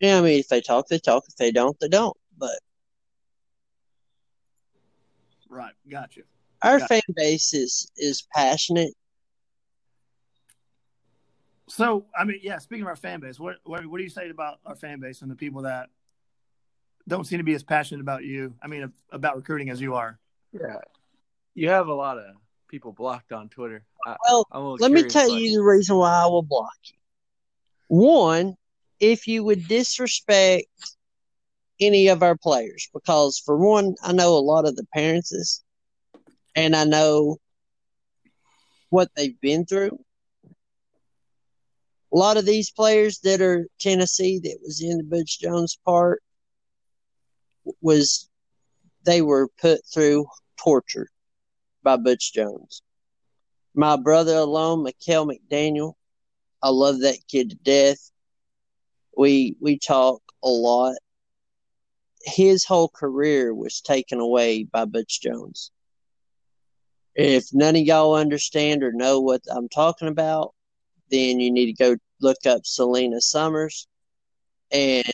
yeah 0.00 0.18
i 0.18 0.20
mean 0.20 0.40
if 0.40 0.48
they 0.48 0.60
talk 0.60 0.86
they 0.88 0.98
talk 0.98 1.22
if 1.28 1.36
they 1.36 1.50
don't 1.52 1.78
they 1.80 1.88
don't 1.88 2.16
but 2.38 2.58
Right. 5.48 5.74
Gotcha. 5.88 6.20
our 6.62 6.78
Yeah. 6.78 6.86
fan 6.86 7.00
base 7.16 7.52
is 7.54 7.90
is 7.96 8.26
passionate 8.34 8.94
So, 11.68 12.06
I 12.18 12.24
mean, 12.24 12.40
yeah. 12.42 12.58
Speaking 12.58 12.82
of 12.82 12.88
our 12.88 12.96
fan 12.96 13.20
base, 13.20 13.38
what 13.38 13.56
what, 13.64 13.86
what 13.86 13.98
do 13.98 14.02
you 14.04 14.10
say 14.10 14.28
about 14.30 14.58
our 14.66 14.74
fan 14.74 14.98
base 15.00 15.22
and 15.22 15.30
the 15.30 15.36
people 15.36 15.62
that 15.62 15.88
don't 17.08 17.24
seem 17.24 17.38
to 17.38 17.44
be 17.44 17.54
as 17.54 17.62
passionate 17.62 18.00
about 18.00 18.24
you? 18.24 18.54
I 18.62 18.66
mean, 18.66 18.92
about 19.10 19.36
recruiting 19.36 19.70
as 19.70 19.80
you 19.80 19.94
are. 19.94 20.18
Yeah. 20.52 20.76
You 21.54 21.68
have 21.68 21.88
a 21.88 21.94
lot 21.94 22.18
of 22.18 22.36
people 22.68 22.92
blocked 22.92 23.32
on 23.32 23.48
Twitter. 23.48 23.84
I, 24.06 24.16
well 24.28 24.46
I'm 24.52 24.76
let 24.76 24.92
me 24.92 25.02
tell 25.04 25.30
like- 25.30 25.42
you 25.42 25.58
the 25.58 25.62
reason 25.62 25.96
why 25.96 26.22
i 26.22 26.26
will 26.26 26.42
block 26.42 26.72
you 26.84 26.96
one 27.88 28.54
if 28.98 29.26
you 29.26 29.44
would 29.44 29.66
disrespect 29.68 30.66
any 31.80 32.08
of 32.08 32.22
our 32.22 32.36
players 32.36 32.88
because 32.94 33.38
for 33.38 33.56
one 33.56 33.94
i 34.02 34.12
know 34.12 34.34
a 34.34 34.40
lot 34.40 34.66
of 34.66 34.76
the 34.76 34.86
parents 34.94 35.32
is 35.32 35.62
and 36.54 36.74
i 36.74 36.84
know 36.84 37.36
what 38.90 39.10
they've 39.16 39.40
been 39.40 39.64
through 39.64 39.98
a 42.12 42.16
lot 42.16 42.36
of 42.36 42.46
these 42.46 42.70
players 42.70 43.18
that 43.20 43.40
are 43.40 43.66
tennessee 43.78 44.38
that 44.38 44.58
was 44.62 44.80
in 44.82 44.96
the 44.98 45.04
butch 45.04 45.40
jones 45.40 45.78
part 45.84 46.22
was 47.80 48.28
they 49.04 49.22
were 49.22 49.48
put 49.60 49.80
through 49.92 50.26
torture 50.56 51.08
by 51.82 51.96
butch 51.96 52.32
jones 52.32 52.82
my 53.74 53.96
brother 53.96 54.36
alone, 54.36 54.82
Mikel 54.82 55.26
McDaniel. 55.26 55.94
I 56.62 56.70
love 56.70 57.00
that 57.00 57.18
kid 57.28 57.50
to 57.50 57.56
death. 57.56 58.10
We 59.16 59.56
we 59.60 59.78
talk 59.78 60.22
a 60.42 60.48
lot. 60.48 60.96
His 62.24 62.64
whole 62.64 62.88
career 62.88 63.54
was 63.54 63.80
taken 63.80 64.20
away 64.20 64.64
by 64.64 64.84
Butch 64.84 65.22
Jones. 65.22 65.70
If 67.14 67.46
none 67.52 67.76
of 67.76 67.82
y'all 67.82 68.14
understand 68.14 68.82
or 68.82 68.92
know 68.92 69.20
what 69.20 69.40
I'm 69.50 69.68
talking 69.68 70.08
about, 70.08 70.54
then 71.10 71.40
you 71.40 71.50
need 71.50 71.74
to 71.74 71.82
go 71.82 71.96
look 72.20 72.44
up 72.46 72.66
Selena 72.66 73.20
Summers. 73.20 73.88
And 74.70 75.10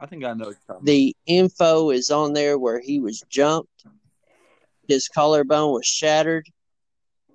I 0.00 0.06
think 0.06 0.24
I 0.24 0.32
know. 0.32 0.54
the 0.82 1.16
info 1.26 1.90
is 1.90 2.10
on 2.10 2.32
there 2.32 2.58
where 2.58 2.80
he 2.80 3.00
was 3.00 3.24
jumped. 3.28 3.84
His 4.86 5.08
collarbone 5.08 5.72
was 5.72 5.86
shattered. 5.86 6.46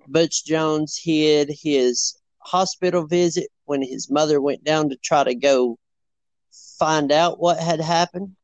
Butch 0.06 0.44
Jones 0.44 0.98
hid 1.02 1.50
his 1.62 2.16
hospital 2.38 3.06
visit 3.06 3.48
when 3.64 3.82
his 3.82 4.10
mother 4.10 4.40
went 4.40 4.64
down 4.64 4.88
to 4.90 4.96
try 4.96 5.24
to 5.24 5.34
go 5.34 5.78
find 6.78 7.12
out 7.12 7.38
what 7.38 7.58
had 7.58 7.80
happened. 7.80 8.34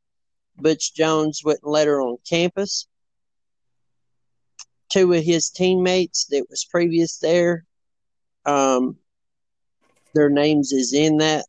Butch 0.57 0.95
Jones 0.95 1.41
wouldn't 1.45 1.67
let 1.67 1.87
her 1.87 2.01
on 2.01 2.19
campus. 2.29 2.87
Two 4.91 5.13
of 5.13 5.25
his 5.25 5.51
teammates 5.51 6.27
that 6.27 6.47
was 6.51 6.67
previous 6.71 7.19
there, 7.19 7.65
um, 8.45 8.97
their 10.15 10.29
names 10.29 10.73
is 10.73 10.93
in 10.93 11.19
that 11.19 11.47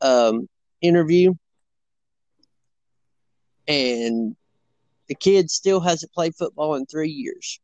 um, 0.00 0.48
interview 0.82 1.32
and 3.68 4.36
the 5.08 5.14
kid 5.14 5.50
still 5.50 5.80
hasn't 5.80 6.12
played 6.12 6.34
football 6.34 6.74
in 6.74 6.86
three 6.86 7.10
years. 7.10 7.60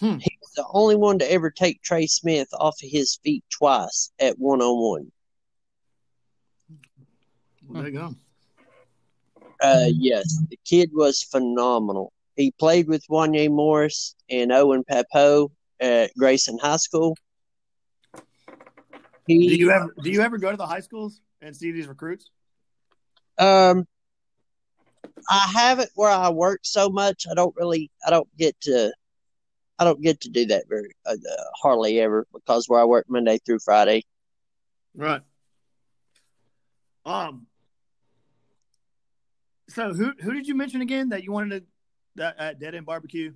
Hmm. 0.00 0.18
He 0.18 0.36
was 0.40 0.52
the 0.56 0.66
only 0.72 0.96
one 0.96 1.18
to 1.20 1.30
ever 1.30 1.50
take 1.50 1.80
Trey 1.82 2.06
Smith 2.06 2.48
off 2.52 2.82
of 2.82 2.88
his 2.90 3.18
feet 3.22 3.44
twice 3.50 4.10
at 4.18 4.38
one 4.38 4.60
on 4.60 4.80
one. 4.80 5.12
There 7.70 7.88
you 7.88 7.92
go. 7.92 8.14
Uh, 9.62 9.86
yes, 9.94 10.40
the 10.50 10.58
kid 10.64 10.90
was 10.92 11.22
phenomenal. 11.22 12.12
He 12.36 12.50
played 12.58 12.88
with 12.88 13.04
Wanya 13.08 13.50
Morris 13.50 14.16
and 14.28 14.52
Owen 14.52 14.84
Pappoe 14.84 15.50
at 15.80 16.10
Grayson 16.18 16.58
High 16.58 16.76
School. 16.76 17.16
Do 19.26 19.34
you 19.34 19.70
ever 19.70 19.94
do 20.02 20.10
you 20.10 20.20
ever 20.20 20.36
go 20.36 20.50
to 20.50 20.56
the 20.56 20.66
high 20.66 20.80
schools 20.80 21.20
and 21.40 21.56
see 21.56 21.70
these 21.70 21.86
recruits? 21.86 22.30
um, 23.38 23.86
I 25.30 25.50
have 25.54 25.78
it 25.78 25.90
where 25.94 26.10
I 26.10 26.28
work 26.30 26.60
so 26.62 26.88
much. 26.88 27.26
I 27.30 27.34
don't 27.34 27.54
really, 27.56 27.90
I 28.06 28.10
don't 28.10 28.28
get 28.36 28.60
to, 28.62 28.92
I 29.78 29.84
don't 29.84 30.00
get 30.00 30.20
to 30.22 30.28
do 30.28 30.46
that 30.46 30.64
very 30.68 30.90
uh, 31.06 31.12
uh, 31.12 31.44
hardly 31.60 32.00
ever 32.00 32.26
because 32.32 32.68
where 32.68 32.80
I 32.80 32.84
work 32.84 33.06
Monday 33.08 33.38
through 33.44 33.60
Friday. 33.60 34.04
Right. 34.94 35.22
Um. 37.04 37.46
So 39.68 39.92
who 39.92 40.12
who 40.20 40.32
did 40.32 40.46
you 40.46 40.54
mention 40.54 40.82
again 40.82 41.08
that 41.08 41.24
you 41.24 41.32
wanted 41.32 41.60
to 41.60 41.66
that 42.16 42.38
at 42.38 42.60
Dead 42.60 42.74
End 42.74 42.86
Barbecue? 42.86 43.32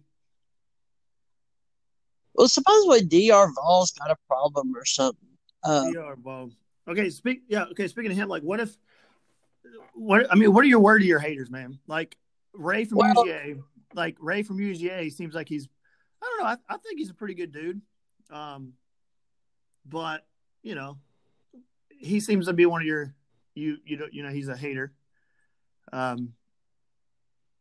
Well, 2.35 2.49
supposedly 2.49 3.03
Dr. 3.03 3.53
Vols 3.57 3.91
got 3.93 4.13
a 4.13 4.17
problem 4.29 4.75
or 4.77 4.85
something. 4.85 5.29
Uh, 5.65 5.91
DR 5.91 6.17
Bob. 6.17 6.53
Okay, 6.87 7.11
speak. 7.11 7.43
Yeah. 7.49 7.65
Okay. 7.65 7.89
Speaking 7.89 8.13
of 8.13 8.17
him, 8.17 8.29
like, 8.29 8.43
what 8.43 8.61
if? 8.61 8.77
What 9.95 10.31
I 10.31 10.35
mean, 10.37 10.53
what 10.53 10.65
are 10.65 10.69
your 10.69 10.81
word 10.81 11.01
to 11.01 11.07
your 11.07 11.19
haters, 11.19 11.51
man? 11.51 11.79
Like 11.87 12.17
Ray 12.53 12.85
from 12.85 12.99
Well- 12.99 13.15
UGA. 13.15 13.63
Like 13.95 14.17
Ray 14.21 14.43
from 14.43 14.59
UGA 14.59 15.11
seems 15.13 15.35
like 15.35 15.49
he's. 15.49 15.67
I 16.23 16.27
don't 16.27 16.39
know. 16.41 16.47
I, 16.51 16.75
I 16.75 16.79
think 16.79 16.99
he's 16.99 17.11
a 17.11 17.15
pretty 17.15 17.35
good 17.35 17.53
dude. 17.53 17.81
Um, 18.31 18.75
but 19.87 20.27
you 20.63 20.75
know, 20.75 20.99
he 21.89 22.21
seems 22.21 22.47
to 22.47 22.53
be 22.53 22.67
one 22.67 22.83
of 22.83 22.87
your 22.87 23.15
you 23.55 23.79
you 23.87 23.97
know 23.97 24.07
you 24.13 24.23
know 24.23 24.29
he's 24.31 24.49
a 24.49 24.57
hater. 24.57 24.93
Um. 25.93 26.35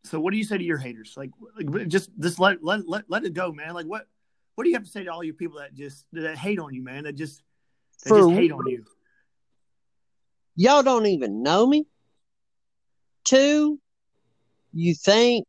So 0.04 0.20
what 0.20 0.32
do 0.32 0.38
you 0.38 0.44
say 0.44 0.58
to 0.58 0.64
your 0.64 0.78
haters? 0.78 1.14
Like, 1.18 1.32
like 1.56 1.88
just 1.88 2.10
just 2.20 2.40
let 2.40 2.64
let 2.64 2.88
let 2.88 3.06
let 3.10 3.24
it 3.24 3.34
go, 3.34 3.52
man. 3.52 3.74
Like 3.74 3.86
what 3.86 4.08
what 4.56 4.64
do 4.64 4.70
you 4.70 4.76
have 4.76 4.84
to 4.86 4.90
say 4.90 5.04
to 5.06 5.12
all 5.12 5.24
you 5.24 5.34
people 5.34 5.60
that 5.60 5.74
just 5.74 6.06
that 6.14 6.38
hate 6.38 6.60
on 6.60 6.74
you, 6.74 6.84
man? 6.84 7.06
That 7.06 7.14
just 7.16 7.42
that 8.04 8.10
For 8.10 8.20
just 8.20 8.32
hate 8.32 8.52
on 8.52 8.68
you. 8.68 8.84
y'all 10.56 10.84
don't 10.84 11.06
even 11.06 11.42
know 11.44 11.66
me. 11.66 11.88
Two, 13.28 13.78
you 14.72 14.96
think 14.96 15.46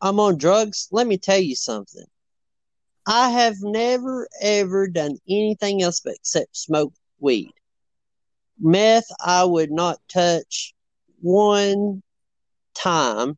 I'm 0.00 0.18
on 0.18 0.38
drugs? 0.38 0.88
Let 0.90 1.06
me 1.06 1.18
tell 1.18 1.38
you 1.38 1.54
something. 1.54 2.06
I 3.06 3.28
have 3.28 3.56
never 3.60 4.26
ever 4.40 4.88
done 4.88 5.18
anything 5.28 5.82
else 5.82 6.00
but 6.00 6.14
except 6.14 6.56
smoke 6.56 6.94
weed. 7.20 7.52
Meth, 8.58 9.04
I 9.22 9.44
would 9.44 9.70
not 9.70 10.00
touch 10.08 10.72
one 11.20 12.02
time. 12.72 13.36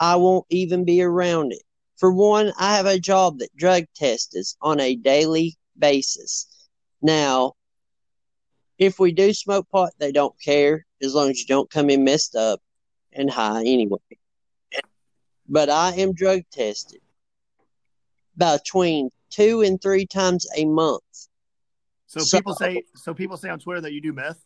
I 0.00 0.16
won't 0.16 0.46
even 0.48 0.86
be 0.86 1.02
around 1.02 1.52
it. 1.52 1.62
For 1.98 2.10
one, 2.10 2.54
I 2.58 2.74
have 2.74 2.86
a 2.86 2.98
job 2.98 3.40
that 3.40 3.54
drug 3.54 3.84
tests 3.94 4.56
on 4.62 4.80
a 4.80 4.96
daily 4.96 5.58
basis. 5.78 6.46
Now, 7.02 7.52
if 8.78 8.98
we 8.98 9.12
do 9.12 9.34
smoke 9.34 9.68
pot, 9.68 9.92
they 9.98 10.10
don't 10.10 10.40
care 10.40 10.86
as 11.02 11.14
long 11.14 11.28
as 11.28 11.38
you 11.38 11.46
don't 11.46 11.68
come 11.68 11.90
in 11.90 12.02
messed 12.02 12.34
up 12.34 12.62
and 13.14 13.30
high 13.30 13.60
anyway. 13.60 13.98
But 15.48 15.70
I 15.70 15.92
am 15.92 16.12
drug 16.14 16.42
tested 16.50 17.00
between 18.36 19.10
two 19.30 19.62
and 19.62 19.80
three 19.80 20.06
times 20.06 20.46
a 20.56 20.64
month. 20.64 21.02
So, 22.06 22.20
So- 22.20 22.38
people 22.38 22.54
say 22.54 22.82
so 22.96 23.14
people 23.14 23.36
say 23.36 23.48
on 23.48 23.58
Twitter 23.58 23.80
that 23.82 23.92
you 23.92 24.00
do 24.00 24.12
meth. 24.12 24.42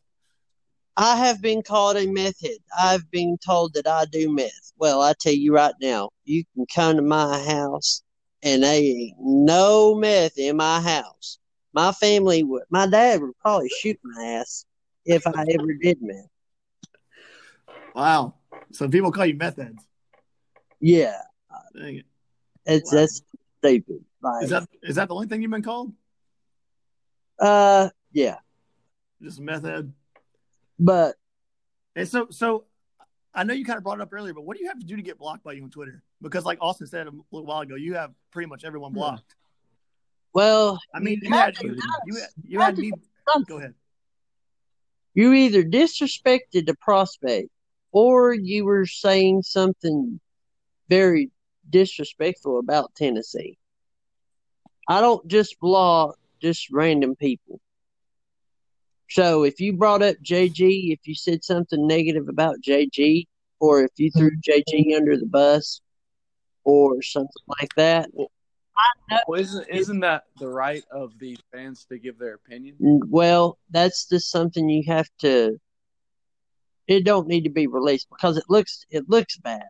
I 0.97 1.15
have 1.17 1.41
been 1.41 1.63
called 1.63 1.97
a 1.97 2.07
meth 2.09 2.41
head. 2.41 2.59
I've 2.77 3.09
been 3.13 3.39
told 3.39 3.75
that 3.75 3.87
I 3.87 4.07
do 4.07 4.33
meth. 4.33 4.73
Well, 4.79 5.01
I 5.01 5.15
tell 5.21 5.33
you 5.33 5.55
right 5.55 5.75
now, 5.81 6.11
you 6.25 6.43
can 6.55 6.67
come 6.75 6.97
to 6.97 7.03
my 7.03 7.39
house 7.45 8.03
and 8.43 8.65
there 8.65 8.75
ain't 8.75 9.17
no 9.21 9.95
meth 9.95 10.39
in 10.39 10.57
my 10.57 10.81
house. 10.81 11.39
My 11.73 11.93
family 11.93 12.43
would, 12.43 12.65
my 12.71 12.89
dad 12.89 13.21
would 13.21 13.39
probably 13.39 13.69
shoot 13.69 13.99
my 14.03 14.25
ass 14.25 14.65
if 15.05 15.25
I 15.27 15.45
ever 15.55 15.73
did 15.81 15.99
meth. 16.03 16.27
Wow. 17.95 18.35
So 18.73 18.89
people 18.89 19.11
call 19.13 19.27
you 19.27 19.35
meth 19.35 19.57
heads. 19.57 19.83
Yeah, 20.81 21.21
Dang 21.77 21.97
it. 21.97 22.07
it's 22.67 22.93
Wow. 22.93 22.99
that's 23.01 23.23
stupid. 23.59 24.05
Like, 24.23 24.45
Is 24.45 24.51
that 24.51 24.69
is 24.83 24.97
that 24.97 25.09
the 25.09 25.15
only 25.15 25.27
thing 25.27 25.43
you've 25.43 25.51
been 25.51 25.63
called? 25.63 25.93
uh, 27.41 27.89
yeah, 28.13 28.39
Just 29.23 29.41
meth 29.41 29.65
head. 29.65 29.93
but 30.79 31.17
And 31.97 32.09
so 32.09 32.29
so 32.31 32.65
I 33.35 33.45
know 33.45 33.55
you 33.55 33.65
kind 33.65 33.77
of 33.77 33.85
brought 33.85 33.99
it 33.99 34.03
up 34.03 34.13
earlier, 34.13 34.35
but 34.35 34.45
what 34.45 34.57
do 34.57 34.63
you 34.63 34.69
have 34.69 34.79
to 34.81 34.87
do 34.87 34.97
to 34.97 35.03
get 35.03 35.19
blocked 35.19 35.45
by 35.45 35.53
you 35.53 35.63
on 35.63 35.71
Twitter? 35.71 36.03
Because 36.21 36.45
like 36.45 36.59
Austin 36.61 36.87
said 36.87 37.07
a 37.07 37.13
little 37.31 37.47
while 37.47 37.61
ago, 37.61 37.77
you 37.77 37.95
have 37.95 38.13
pretty 38.33 38.49
much 38.49 38.65
everyone 38.65 38.93
blocked. 38.93 39.35
well, 40.35 40.79
I 40.95 40.99
mean, 41.01 41.21
you 41.23 41.29
you 41.31 41.35
had 41.37 41.57
you, 41.63 41.75
to- 41.75 41.83
you, 42.07 42.15
had- 42.17 42.31
you 42.45 42.61
had 42.61 42.79
me. 42.79 42.93
Go 43.47 43.59
ahead. 43.59 43.75
you 45.15 45.33
either 45.33 45.63
disrespected 45.63 46.67
the 46.67 46.75
prospect 46.81 47.49
or 47.93 48.33
you 48.35 48.65
were 48.65 48.87
saying 48.87 49.43
something 49.43 50.21
very 50.89 51.31
disrespectful 51.69 52.59
about 52.59 52.95
Tennessee. 52.95 53.59
I 54.89 55.01
don't 55.01 55.27
just 55.29 55.59
block 55.61 56.17
just 56.41 56.71
random 56.71 57.15
people. 57.17 57.61
So 59.11 59.45
if 59.45 59.61
you 59.61 59.73
brought 59.73 60.03
up 60.03 60.17
JG, 60.23 60.93
if 60.93 61.01
you 61.07 61.15
said 61.15 61.45
something 61.45 61.87
negative 61.87 62.29
about 62.29 62.61
JG, 62.61 63.27
or 63.61 63.85
if 63.85 63.91
you 63.97 64.11
threw 64.11 64.31
JG 64.37 64.95
under 64.95 65.17
the 65.17 65.27
bus, 65.27 65.81
or 66.65 67.03
something 67.03 67.43
like 67.59 67.75
that, 67.77 68.11
Well, 69.27 69.41
isn't 69.41 69.69
isn't 69.69 70.01
that 70.01 70.25
the 70.39 70.49
right 70.49 70.85
of 70.91 71.19
the 71.19 71.39
fans 71.53 71.87
to 71.87 71.99
give 71.99 72.19
their 72.19 72.35
opinion? 72.35 72.77
well, 72.79 73.59
that's 73.71 74.07
just 74.07 74.31
something 74.31 74.69
you 74.69 74.85
have 74.87 75.09
to. 75.21 75.59
It 76.89 77.05
don't 77.05 77.29
need 77.29 77.45
to 77.45 77.51
be 77.51 77.67
released 77.67 78.09
because 78.11 78.39
it 78.39 78.45
looks 78.49 78.87
it 78.91 79.09
looks 79.09 79.37
bad. 79.37 79.67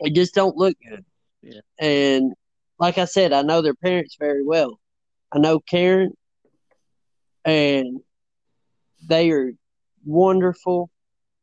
It 0.00 0.14
just 0.14 0.34
don't 0.34 0.56
look 0.56 0.74
good. 0.88 1.04
Yeah. 1.42 1.60
And 1.78 2.32
like 2.78 2.98
I 2.98 3.04
said, 3.04 3.32
I 3.32 3.42
know 3.42 3.62
their 3.62 3.74
parents 3.74 4.16
very 4.18 4.42
well. 4.44 4.80
I 5.32 5.38
know 5.38 5.60
Karen, 5.60 6.12
and 7.44 8.00
they 9.06 9.30
are 9.30 9.52
wonderful 10.04 10.90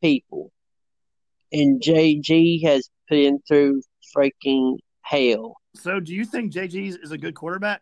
people. 0.01 0.51
And 1.51 1.81
JG 1.81 2.63
has 2.65 2.89
been 3.09 3.39
through 3.47 3.83
freaking 4.15 4.77
hell. 5.01 5.57
So 5.75 5.99
do 5.99 6.13
you 6.13 6.25
think 6.25 6.51
JG 6.51 7.03
is 7.03 7.11
a 7.11 7.17
good 7.17 7.35
quarterback? 7.35 7.81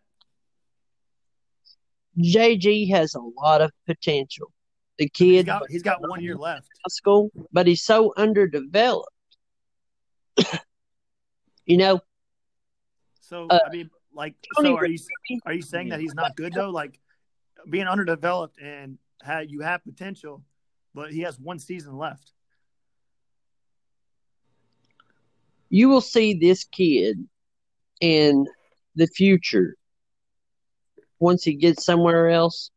JG 2.18 2.90
has 2.90 3.14
a 3.14 3.20
lot 3.20 3.62
of 3.62 3.70
potential. 3.86 4.52
The 4.98 5.04
He's 5.04 5.10
kid 5.12 5.46
got 5.46 5.62
he's 5.70 5.82
got 5.82 6.06
one 6.06 6.22
year 6.22 6.36
left. 6.36 6.68
school, 6.88 7.30
but 7.52 7.66
he's 7.66 7.82
so 7.82 8.12
underdeveloped. 8.16 9.08
you 11.66 11.76
know, 11.76 12.00
So 13.20 13.46
Uh, 13.48 13.58
I 13.66 13.70
mean, 13.70 13.90
like, 14.14 14.34
so 14.60 14.76
are 14.76 14.86
you 14.86 14.98
are 15.46 15.52
you 15.52 15.62
saying 15.62 15.88
that 15.90 16.00
he's 16.00 16.14
not 16.14 16.36
good 16.36 16.52
though? 16.52 16.70
Like, 16.70 16.98
being 17.68 17.86
underdeveloped 17.86 18.58
and 18.60 18.98
had 19.22 19.50
you 19.50 19.60
have 19.60 19.82
potential, 19.84 20.42
but 20.94 21.12
he 21.12 21.20
has 21.22 21.38
one 21.38 21.58
season 21.58 21.96
left. 21.96 22.32
you 25.72 25.88
will 25.88 26.02
see 26.02 26.34
this 26.34 26.64
kid 26.64 27.26
in 28.02 28.46
the 28.94 29.06
future 29.06 29.74
once 31.18 31.42
he 31.42 31.54
gets 31.54 31.82
somewhere 31.82 32.28
else, 32.28 32.70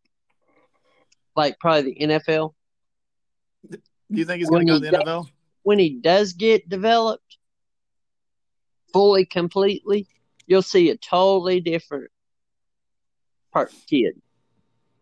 like 1.35 1.59
probably 1.59 1.93
the 1.93 2.07
NFL. 2.07 2.53
Do 3.69 3.79
you 4.09 4.25
think 4.25 4.39
he's 4.39 4.49
going 4.49 4.67
to 4.67 4.73
go 4.73 4.79
to 4.79 4.91
the 4.91 4.97
he 4.97 5.03
NFL? 5.03 5.27
When 5.63 5.79
he 5.79 5.89
does 5.89 6.33
get 6.33 6.69
developed 6.69 7.37
fully, 8.93 9.25
completely, 9.25 10.07
you'll 10.45 10.61
see 10.61 10.89
a 10.89 10.97
totally 10.97 11.59
different 11.59 12.11
part 13.51 13.73
kid. 13.89 14.21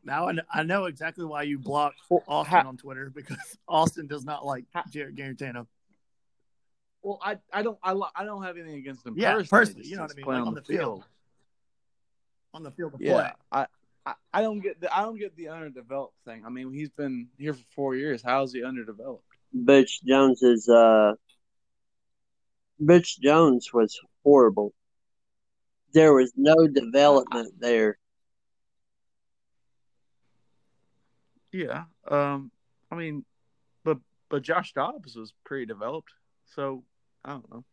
Now 0.06 0.28
I 0.28 0.34
kn- 0.34 0.46
I 0.54 0.64
know 0.64 0.86
exactly 0.86 1.26
why 1.26 1.44
you 1.44 1.60
blocked 1.60 2.00
Austin 2.28 2.62
ha- 2.62 2.68
on 2.68 2.78
Twitter 2.78 3.12
because 3.14 3.38
Austin 3.68 4.08
does 4.08 4.26
not 4.26 4.46
like 4.46 4.66
Jarrett 4.90 5.16
Guarantano. 5.16 5.68
Well, 7.02 7.20
I 7.24 7.38
I 7.52 7.64
don't 7.64 7.78
I, 7.84 7.94
I 8.16 8.26
don't 8.26 8.44
have 8.44 8.58
anything 8.58 8.78
against 8.78 9.06
him. 9.06 9.16
Yeah, 9.18 9.34
personally, 9.34 9.50
personally, 9.50 9.88
you 9.88 9.96
know 9.96 10.02
what 10.04 10.12
I 10.12 10.16
mean, 10.16 10.26
like 10.26 10.48
on 10.48 10.54
the 10.54 10.62
field. 10.62 11.04
On 12.54 12.64
the 12.64 12.72
field 12.72 12.94
of 12.94 13.00
play. 13.00 13.10
Yeah, 13.10 13.32
I, 13.52 13.66
I 14.06 14.14
I 14.34 14.42
don't 14.42 14.60
get 14.60 14.82
the 14.82 14.96
I 14.96 15.02
don't 15.02 15.18
get 15.18 15.36
the 15.36 15.50
underdeveloped 15.50 16.16
thing. 16.26 16.44
I 16.46 16.50
mean, 16.50 16.72
he's 16.74 16.90
been 16.90 17.28
here 17.38 17.54
for 17.54 17.66
four 17.76 17.96
years. 17.96 18.22
How 18.22 18.44
is 18.44 18.54
he 18.54 18.64
underdeveloped? 18.64 19.24
Butch 19.54 20.02
Jones 20.04 20.42
is 20.42 20.68
uh 20.68 21.14
Butch 22.80 23.20
Jones 23.20 23.70
was 23.74 24.00
horrible. 24.24 24.74
there 25.94 26.14
was 26.14 26.34
no 26.36 26.68
development 26.68 27.54
there. 27.60 27.98
Yeah. 31.52 31.84
Um. 32.08 32.52
I 32.92 32.96
mean, 32.96 33.26
but 33.84 34.00
but 34.30 34.42
Josh 34.42 34.74
Dobbs 34.74 35.16
was 35.16 35.34
pretty 35.46 35.66
developed, 35.66 36.12
so 36.46 36.84
I 37.24 37.32
don't 37.32 37.50
know. 37.52 37.64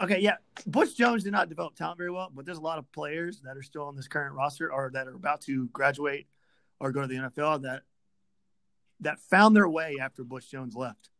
Okay, 0.00 0.20
yeah. 0.20 0.36
Butch 0.66 0.96
Jones 0.96 1.24
did 1.24 1.32
not 1.32 1.48
develop 1.48 1.74
talent 1.74 1.98
very 1.98 2.10
well, 2.10 2.30
but 2.34 2.44
there's 2.44 2.58
a 2.58 2.62
lot 2.62 2.78
of 2.78 2.90
players 2.92 3.40
that 3.40 3.56
are 3.56 3.62
still 3.62 3.84
on 3.84 3.96
this 3.96 4.08
current 4.08 4.34
roster 4.34 4.72
or 4.72 4.90
that 4.92 5.06
are 5.06 5.14
about 5.14 5.40
to 5.42 5.68
graduate 5.68 6.26
or 6.80 6.92
go 6.92 7.02
to 7.02 7.06
the 7.06 7.14
NFL 7.14 7.62
that 7.62 7.82
that 9.00 9.18
found 9.18 9.56
their 9.56 9.68
way 9.68 9.96
after 10.00 10.24
Butch 10.24 10.50
Jones 10.50 10.74
left. 10.74 11.10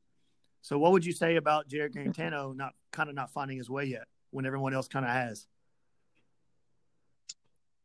So 0.60 0.78
what 0.78 0.92
would 0.92 1.04
you 1.04 1.12
say 1.12 1.36
about 1.36 1.66
Jarrett 1.66 1.94
Guarantano 1.94 2.54
not 2.54 2.74
kind 2.92 3.08
of 3.08 3.14
not 3.16 3.32
finding 3.32 3.58
his 3.58 3.68
way 3.68 3.84
yet 3.84 4.06
when 4.30 4.46
everyone 4.46 4.74
else 4.74 4.86
kind 4.86 5.04
of 5.04 5.10
has? 5.10 5.46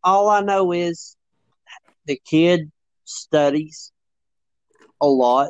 All 0.03 0.29
I 0.29 0.41
know 0.41 0.71
is 0.71 1.17
the 2.05 2.21
kid 2.23 2.71
studies 3.03 3.91
a 5.01 5.07
lot 5.07 5.49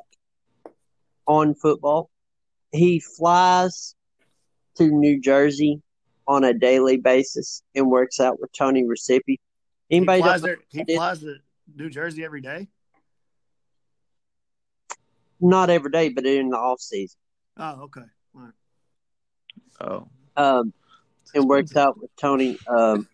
on 1.28 1.54
football. 1.54 2.10
He 2.72 3.00
flies 3.00 3.96
to 4.78 4.88
New 4.88 5.20
Jersey 5.20 5.82
on 6.28 6.44
a 6.44 6.54
daily 6.54 6.98
basis 6.98 7.64
and 7.76 7.90
works 7.90 8.20
out 8.20 8.40
with 8.40 8.52
Tony 8.52 8.84
Racioppi. 8.84 9.38
Anybody 9.90 10.22
he 10.22 10.24
flies, 10.24 10.42
there, 10.42 10.58
he 10.70 10.96
flies 10.96 11.20
to 11.20 11.36
New 11.76 11.90
Jersey 11.90 12.26
every 12.26 12.42
day? 12.42 12.68
not 15.40 15.70
every 15.70 15.92
day, 15.92 16.10
but 16.10 16.26
in 16.26 16.50
the 16.50 16.58
off 16.58 16.80
season. 16.80 17.18
Oh, 17.58 17.84
okay. 17.84 18.02
All 18.36 18.42
right. 18.42 18.54
Oh. 19.82 20.08
Um, 20.36 20.74
and 21.34 21.48
works 21.48 21.76
out 21.76 22.00
with 22.00 22.10
Tony 22.16 22.58
um, 22.68 23.08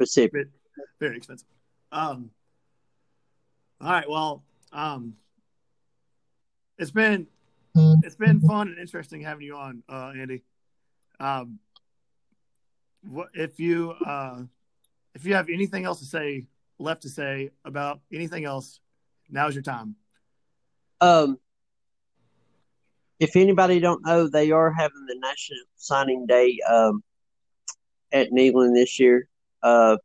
Racioppi. 0.00 0.44
Very 1.00 1.16
expensive. 1.16 1.46
Um 1.92 2.30
all 3.80 3.90
right, 3.92 4.10
well, 4.10 4.42
um 4.72 5.14
it's 6.78 6.90
been 6.90 7.26
it's 8.02 8.16
been 8.16 8.40
fun 8.40 8.68
and 8.68 8.78
interesting 8.78 9.20
having 9.20 9.46
you 9.46 9.56
on, 9.56 9.82
uh, 9.88 10.12
Andy. 10.16 10.42
Um, 11.20 11.58
what 13.02 13.28
if 13.34 13.58
you 13.58 13.92
uh, 14.04 14.42
if 15.14 15.24
you 15.24 15.34
have 15.34 15.48
anything 15.48 15.84
else 15.84 16.00
to 16.00 16.06
say 16.06 16.46
left 16.78 17.02
to 17.02 17.08
say 17.08 17.50
about 17.64 18.00
anything 18.12 18.44
else, 18.44 18.80
now's 19.30 19.54
your 19.54 19.62
time. 19.62 19.96
Um, 21.00 21.38
if 23.20 23.36
anybody 23.36 23.80
don't 23.80 24.04
know, 24.04 24.28
they 24.28 24.50
are 24.50 24.72
having 24.72 25.06
the 25.06 25.16
National 25.20 25.58
Signing 25.76 26.26
Day 26.26 26.58
um, 26.68 27.02
at 28.12 28.30
Neyland 28.30 28.74
this 28.74 28.98
year, 29.00 29.28
uh, 29.62 29.96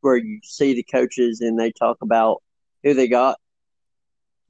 where 0.00 0.16
you 0.16 0.40
see 0.42 0.74
the 0.74 0.82
coaches 0.82 1.40
and 1.40 1.58
they 1.58 1.72
talk 1.72 1.98
about 2.02 2.42
who 2.82 2.94
they 2.94 3.08
got. 3.08 3.38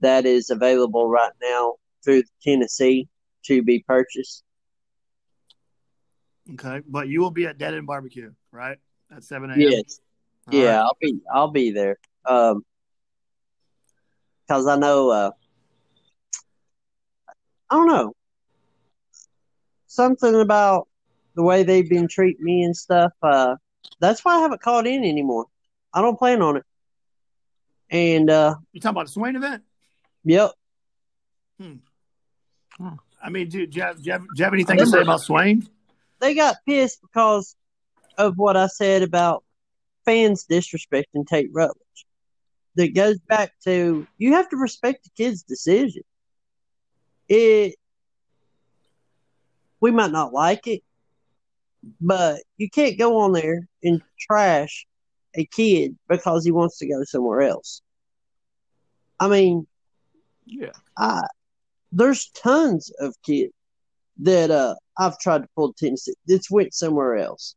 That 0.01 0.25
is 0.25 0.49
available 0.49 1.09
right 1.09 1.33
now 1.42 1.75
through 2.03 2.23
Tennessee 2.42 3.09
to 3.44 3.62
be 3.62 3.85
purchased. 3.87 4.42
Okay, 6.54 6.82
but 6.88 7.08
you 7.08 7.20
will 7.20 7.30
be 7.30 7.46
at 7.46 7.58
Dead 7.58 7.74
End 7.74 7.86
Barbecue, 7.86 8.32
right? 8.50 8.78
At 9.14 9.24
seven 9.24 9.50
a.m. 9.50 9.60
Yes, 9.60 10.00
All 10.50 10.58
yeah, 10.58 10.76
right. 10.76 10.84
I'll 10.84 10.96
be 11.00 11.20
I'll 11.32 11.50
be 11.50 11.70
there. 11.70 11.96
Um, 12.26 12.64
because 14.46 14.66
I 14.66 14.76
know 14.76 15.10
uh, 15.10 15.30
I 17.70 17.74
don't 17.76 17.86
know 17.86 18.12
something 19.86 20.34
about 20.40 20.88
the 21.34 21.42
way 21.42 21.62
they've 21.62 21.88
been 21.88 22.08
treating 22.08 22.44
me 22.44 22.64
and 22.64 22.76
stuff. 22.76 23.12
Uh, 23.22 23.56
that's 24.00 24.24
why 24.24 24.36
I 24.36 24.40
haven't 24.40 24.60
called 24.60 24.86
in 24.86 25.04
anymore. 25.04 25.46
I 25.92 26.02
don't 26.02 26.18
plan 26.18 26.42
on 26.42 26.56
it. 26.56 26.64
And 27.90 28.28
uh, 28.30 28.56
You 28.72 28.80
talking 28.80 28.94
about 28.94 29.06
the 29.06 29.12
Swain 29.12 29.36
event? 29.36 29.62
yep, 30.24 30.52
Hmm. 31.58 31.74
I 33.22 33.28
mean, 33.28 33.48
do, 33.48 33.66
do, 33.66 33.76
you, 33.76 33.82
have, 33.82 33.96
do, 33.98 34.02
you, 34.04 34.12
have, 34.12 34.22
do 34.22 34.28
you 34.36 34.44
have 34.44 34.54
anything 34.54 34.78
to 34.78 34.86
say 34.86 35.02
about 35.02 35.20
Swain? 35.20 35.68
They 36.20 36.35
got 36.35 36.56
pissed 36.66 37.00
because 37.02 37.56
of 38.18 38.37
what 38.37 38.56
I 38.56 38.66
said 38.66 39.02
about 39.02 39.44
fans 40.04 40.46
disrespecting 40.50 41.26
Tate 41.26 41.52
Ratledge. 41.52 41.74
That 42.76 42.94
goes 42.94 43.18
back 43.20 43.52
to 43.64 44.06
you 44.18 44.33
have 44.35 44.48
to 44.50 44.56
respect 44.56 45.04
the 45.04 45.11
kid's 45.16 45.42
decision. 45.42 46.02
It 47.28 47.74
we 49.80 49.90
might 49.90 50.12
not 50.12 50.33
like 50.33 50.66
it, 50.66 50.83
but 52.00 52.42
you 52.56 52.68
can't 52.70 52.98
go 52.98 53.18
on 53.18 53.33
there 53.33 53.66
and 53.83 54.02
trash 54.18 54.87
a 55.37 55.44
kid 55.46 55.96
because 56.09 56.44
he 56.44 56.50
wants 56.50 56.78
to 56.78 56.87
go 56.88 57.02
somewhere 57.04 57.42
else. 57.42 57.83
I 59.18 59.28
mean, 59.28 59.66
Yeah. 60.46 60.72
I 60.96 61.22
there's 61.92 62.30
tons 62.30 62.90
of 63.00 63.14
kids 63.22 63.52
that 64.22 64.50
uh 64.50 64.74
I've 64.98 65.18
tried 65.18 65.42
to 65.42 65.48
pull 65.56 65.72
Tennessee 65.72 66.14
that's 66.26 66.50
went 66.50 66.74
somewhere 66.74 67.16
else. 67.16 67.54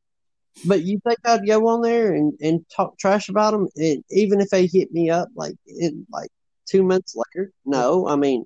But 0.66 0.84
you 0.84 1.00
think 1.06 1.20
I'd 1.26 1.46
go 1.46 1.68
on 1.68 1.82
there 1.82 2.14
and, 2.14 2.34
and 2.40 2.66
talk 2.74 2.98
trash 2.98 3.28
about 3.28 3.52
them, 3.52 3.68
and 3.76 4.04
even 4.12 4.40
if 4.40 4.50
they 4.50 4.68
hit 4.68 4.92
me 4.94 5.10
up 5.10 5.28
like 5.36 5.56
in 5.68 6.06
like 6.12 6.30
two 6.70 6.84
months 6.84 7.16
later? 7.16 7.52
No, 7.66 8.08
I 8.08 8.16
mean 8.16 8.46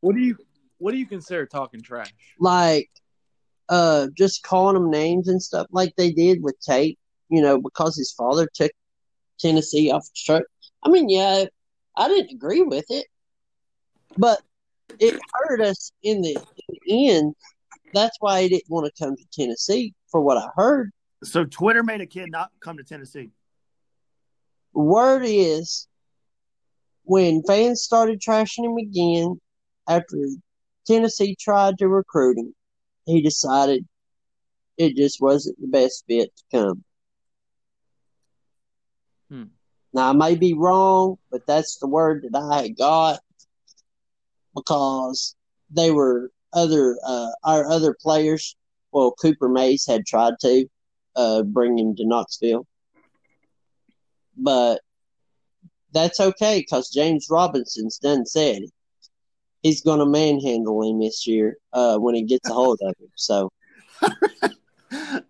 What 0.00 0.14
do 0.14 0.20
you 0.20 0.36
What 0.78 0.92
do 0.92 0.98
you 0.98 1.06
consider 1.06 1.46
talking 1.46 1.82
trash? 1.82 2.12
like 2.38 2.90
uh 3.68 4.08
just 4.16 4.42
calling 4.42 4.74
them 4.74 4.90
names 4.90 5.28
and 5.28 5.42
stuff 5.42 5.66
like 5.70 5.94
they 5.96 6.10
did 6.12 6.42
with 6.42 6.58
Tate, 6.60 6.98
you 7.28 7.42
know, 7.42 7.60
because 7.60 7.96
his 7.96 8.12
father 8.12 8.48
took 8.54 8.72
Tennessee 9.38 9.90
off 9.90 10.04
the 10.04 10.18
truck. 10.24 10.42
I 10.82 10.88
mean, 10.88 11.08
yeah, 11.08 11.44
I 11.96 12.08
didn't 12.08 12.32
agree 12.32 12.62
with 12.62 12.84
it, 12.90 13.06
but 14.16 14.40
it 14.98 15.18
hurt 15.32 15.60
us 15.60 15.90
in 16.02 16.22
the 16.22 16.36
end. 16.88 17.34
That's 17.92 18.16
why 18.20 18.42
he 18.42 18.48
didn't 18.48 18.70
want 18.70 18.92
to 18.92 19.04
come 19.04 19.16
to 19.16 19.24
Tennessee, 19.32 19.94
for 20.10 20.20
what 20.20 20.36
I 20.36 20.48
heard. 20.56 20.90
So 21.22 21.44
Twitter 21.44 21.82
made 21.82 22.00
a 22.00 22.06
kid 22.06 22.30
not 22.30 22.50
come 22.60 22.76
to 22.76 22.84
Tennessee. 22.84 23.30
Word 24.72 25.22
is, 25.24 25.86
when 27.04 27.42
fans 27.44 27.82
started 27.82 28.20
trashing 28.20 28.64
him 28.64 28.76
again 28.76 29.40
after 29.88 30.16
Tennessee 30.86 31.36
tried 31.38 31.78
to 31.78 31.88
recruit 31.88 32.38
him, 32.38 32.54
he 33.06 33.22
decided 33.22 33.86
it 34.76 34.96
just 34.96 35.20
wasn't 35.20 35.60
the 35.60 35.68
best 35.68 36.04
fit 36.08 36.30
to 36.36 36.58
come. 36.58 36.84
Hmm. 39.30 39.44
Now, 39.92 40.10
I 40.10 40.12
may 40.12 40.34
be 40.34 40.54
wrong, 40.54 41.16
but 41.30 41.46
that's 41.46 41.78
the 41.78 41.86
word 41.86 42.26
that 42.28 42.36
I 42.36 42.62
had 42.62 42.76
got 42.76 43.20
because 44.54 45.36
they 45.70 45.90
were 45.90 46.30
other, 46.54 46.98
uh, 47.06 47.30
our 47.44 47.66
other 47.66 47.96
players. 48.00 48.56
Well, 48.92 49.12
Cooper 49.20 49.48
Mays 49.48 49.86
had 49.86 50.06
tried 50.06 50.34
to 50.40 50.66
uh, 51.16 51.42
bring 51.42 51.78
him 51.78 51.96
to 51.96 52.06
Knoxville, 52.06 52.66
but 54.36 54.80
that's 55.92 56.20
okay 56.20 56.60
because 56.60 56.90
James 56.90 57.28
Robinson's 57.30 57.98
done 57.98 58.26
said 58.26 58.62
he's 59.62 59.80
going 59.80 59.98
to 59.98 60.06
manhandle 60.06 60.88
him 60.88 61.00
this 61.00 61.26
year 61.26 61.56
uh, 61.72 61.98
when 61.98 62.14
he 62.14 62.22
gets 62.22 62.48
a 62.48 62.52
hold 62.52 62.78
of 62.82 62.94
him. 63.00 63.10
So, 63.16 63.50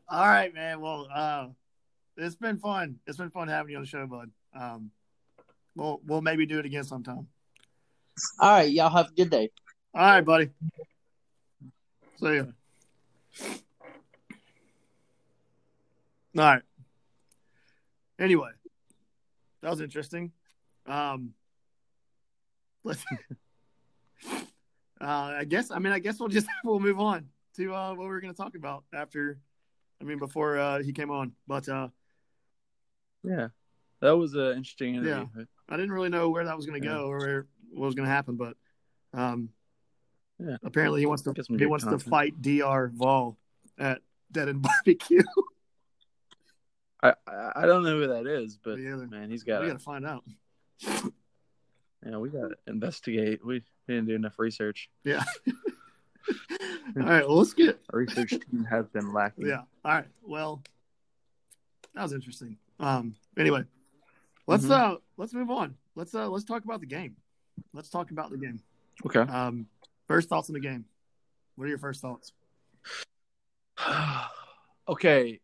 All 0.09 0.27
right, 0.27 0.53
man. 0.53 0.81
Well, 0.81 1.09
uh, 1.15 1.47
it's 2.17 2.37
been 2.37 2.59
fun. 2.59 2.99
It's 3.07 3.17
been 3.17 3.31
fun 3.31 3.49
having 3.49 3.71
you 3.71 3.77
on 3.77 3.83
the 3.83 3.89
show, 3.89 4.07
bud. 4.07 4.31
Um, 4.55 4.91
we'll 5.75 6.01
we'll 6.07 6.23
maybe 6.23 6.47
do 6.47 6.59
it 6.59 6.67
again 6.67 6.85
sometime. 6.85 7.27
all 8.39 8.53
right, 8.53 8.71
y'all 8.71 8.91
have 8.91 9.09
a 9.09 9.15
good 9.15 9.31
day. 9.31 9.51
All 9.95 10.03
right, 10.03 10.25
buddy. 10.25 10.51
See 12.17 12.37
ya. 12.37 12.45
All 16.37 16.45
right. 16.45 16.63
Anyway, 18.19 18.51
that 19.63 19.71
was 19.71 19.81
interesting. 19.81 20.33
Um, 20.87 21.35
let's. 22.85 23.05
Uh, 25.01 25.35
I 25.39 25.45
guess. 25.45 25.71
I 25.71 25.81
mean, 25.81 25.93
I 25.93 25.99
guess 25.99 26.19
we'll 26.19 26.31
just 26.31 26.47
we'll 26.65 26.81
move 26.81 26.99
on 26.99 27.27
to 27.57 27.75
uh, 27.75 27.91
what 27.91 28.05
we 28.05 28.07
were 28.07 28.21
going 28.23 28.33
to 28.33 28.37
talk 28.37 28.55
about 28.55 28.85
after. 28.95 29.39
I 30.01 30.05
mean, 30.05 30.19
before 30.19 30.57
uh, 30.57 30.83
he 30.83 30.93
came 30.93 31.11
on, 31.11 31.33
but 31.47 31.69
uh, 31.69 31.89
Yeah. 33.23 33.49
That 34.01 34.17
was 34.17 34.35
an 34.35 34.57
interesting 34.57 34.95
interview. 34.95 35.27
Yeah, 35.37 35.45
I 35.69 35.77
didn't 35.77 35.93
really 35.93 36.09
know 36.09 36.31
where 36.31 36.45
that 36.45 36.57
was 36.57 36.65
going 36.65 36.81
to 36.81 36.87
go 36.87 37.07
or 37.07 37.19
where 37.19 37.47
what 37.73 37.87
was 37.87 37.95
going 37.95 38.07
to 38.07 38.13
happen, 38.13 38.37
but 38.37 38.57
um, 39.13 39.51
Yeah. 40.39 40.57
apparently 40.65 41.01
he 41.01 41.07
wants 41.07 41.23
to 41.23 41.33
he 41.57 41.67
wants 41.67 41.85
content. 41.85 42.03
to 42.03 42.11
fight 42.11 42.43
Dr. 42.43 42.91
Vol 42.95 43.37
at 43.79 44.01
Dead 44.33 44.49
End 44.49 44.63
Barbecue. 44.85 45.23
I, 47.03 47.15
I 47.27 47.53
I 47.57 47.67
don't 47.67 47.83
know 47.85 48.01
who 48.01 48.07
that 48.09 48.27
is, 48.27 48.59
but 48.63 48.79
Me 48.79 48.87
either. 48.91 49.07
man, 49.07 49.31
he's 49.31 49.45
we 49.45 49.53
got 49.53 49.61
got 49.61 49.67
to 49.69 49.73
to 49.75 49.79
find 49.79 50.05
out. 50.07 50.25
yeah, 50.83 52.17
we 52.19 52.29
got 52.31 52.49
to 52.49 52.57
investigate. 52.67 53.45
We 53.45 53.63
didn't 53.89 54.07
do 54.07 54.15
enough 54.15 54.39
research. 54.39 54.89
Yeah. 55.05 55.23
All 56.97 57.03
right, 57.03 57.27
well, 57.29 57.37
let's 57.37 57.53
get 57.53 57.79
Our 57.93 57.99
research 58.01 58.31
team 58.31 58.65
has 58.71 58.87
been 58.89 59.13
lacking. 59.13 59.47
yeah. 59.47 59.63
All 59.85 59.93
right. 59.93 60.07
Well, 60.27 60.63
that 61.95 62.03
was 62.03 62.13
interesting. 62.13 62.57
Um. 62.81 63.15
Anyway, 63.39 63.65
let's 64.47 64.65
Mhm. 64.65 64.71
uh 64.71 64.97
let's 65.17 65.35
move 65.35 65.51
on. 65.51 65.77
Let's 65.95 66.15
uh 66.15 66.29
let's 66.29 66.45
talk 66.45 66.65
about 66.65 66.81
the 66.81 66.87
game. 66.87 67.17
Let's 67.73 67.89
talk 67.91 68.11
about 68.11 68.31
the 68.31 68.39
game. 68.39 68.61
Okay. 69.07 69.21
Um. 69.21 69.67
First 70.07 70.29
thoughts 70.29 70.51
on 70.51 70.55
the 70.55 70.61
game. 70.61 70.85
What 71.57 71.65
are 71.65 71.69
your 71.69 71.79
first 71.79 72.01
thoughts? 72.01 72.33
okay, 74.89 75.41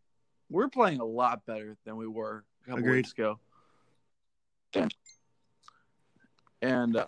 we're 0.51 0.69
playing 0.69 1.01
a 1.01 1.05
lot 1.05 1.47
better 1.47 1.77
than 1.85 1.97
we 1.97 2.07
were 2.07 2.45
a 2.65 2.71
couple 2.71 2.81
Agreed. 2.81 2.97
weeks 2.97 3.13
ago. 3.13 3.39
And 6.63 6.97
uh, 6.97 7.07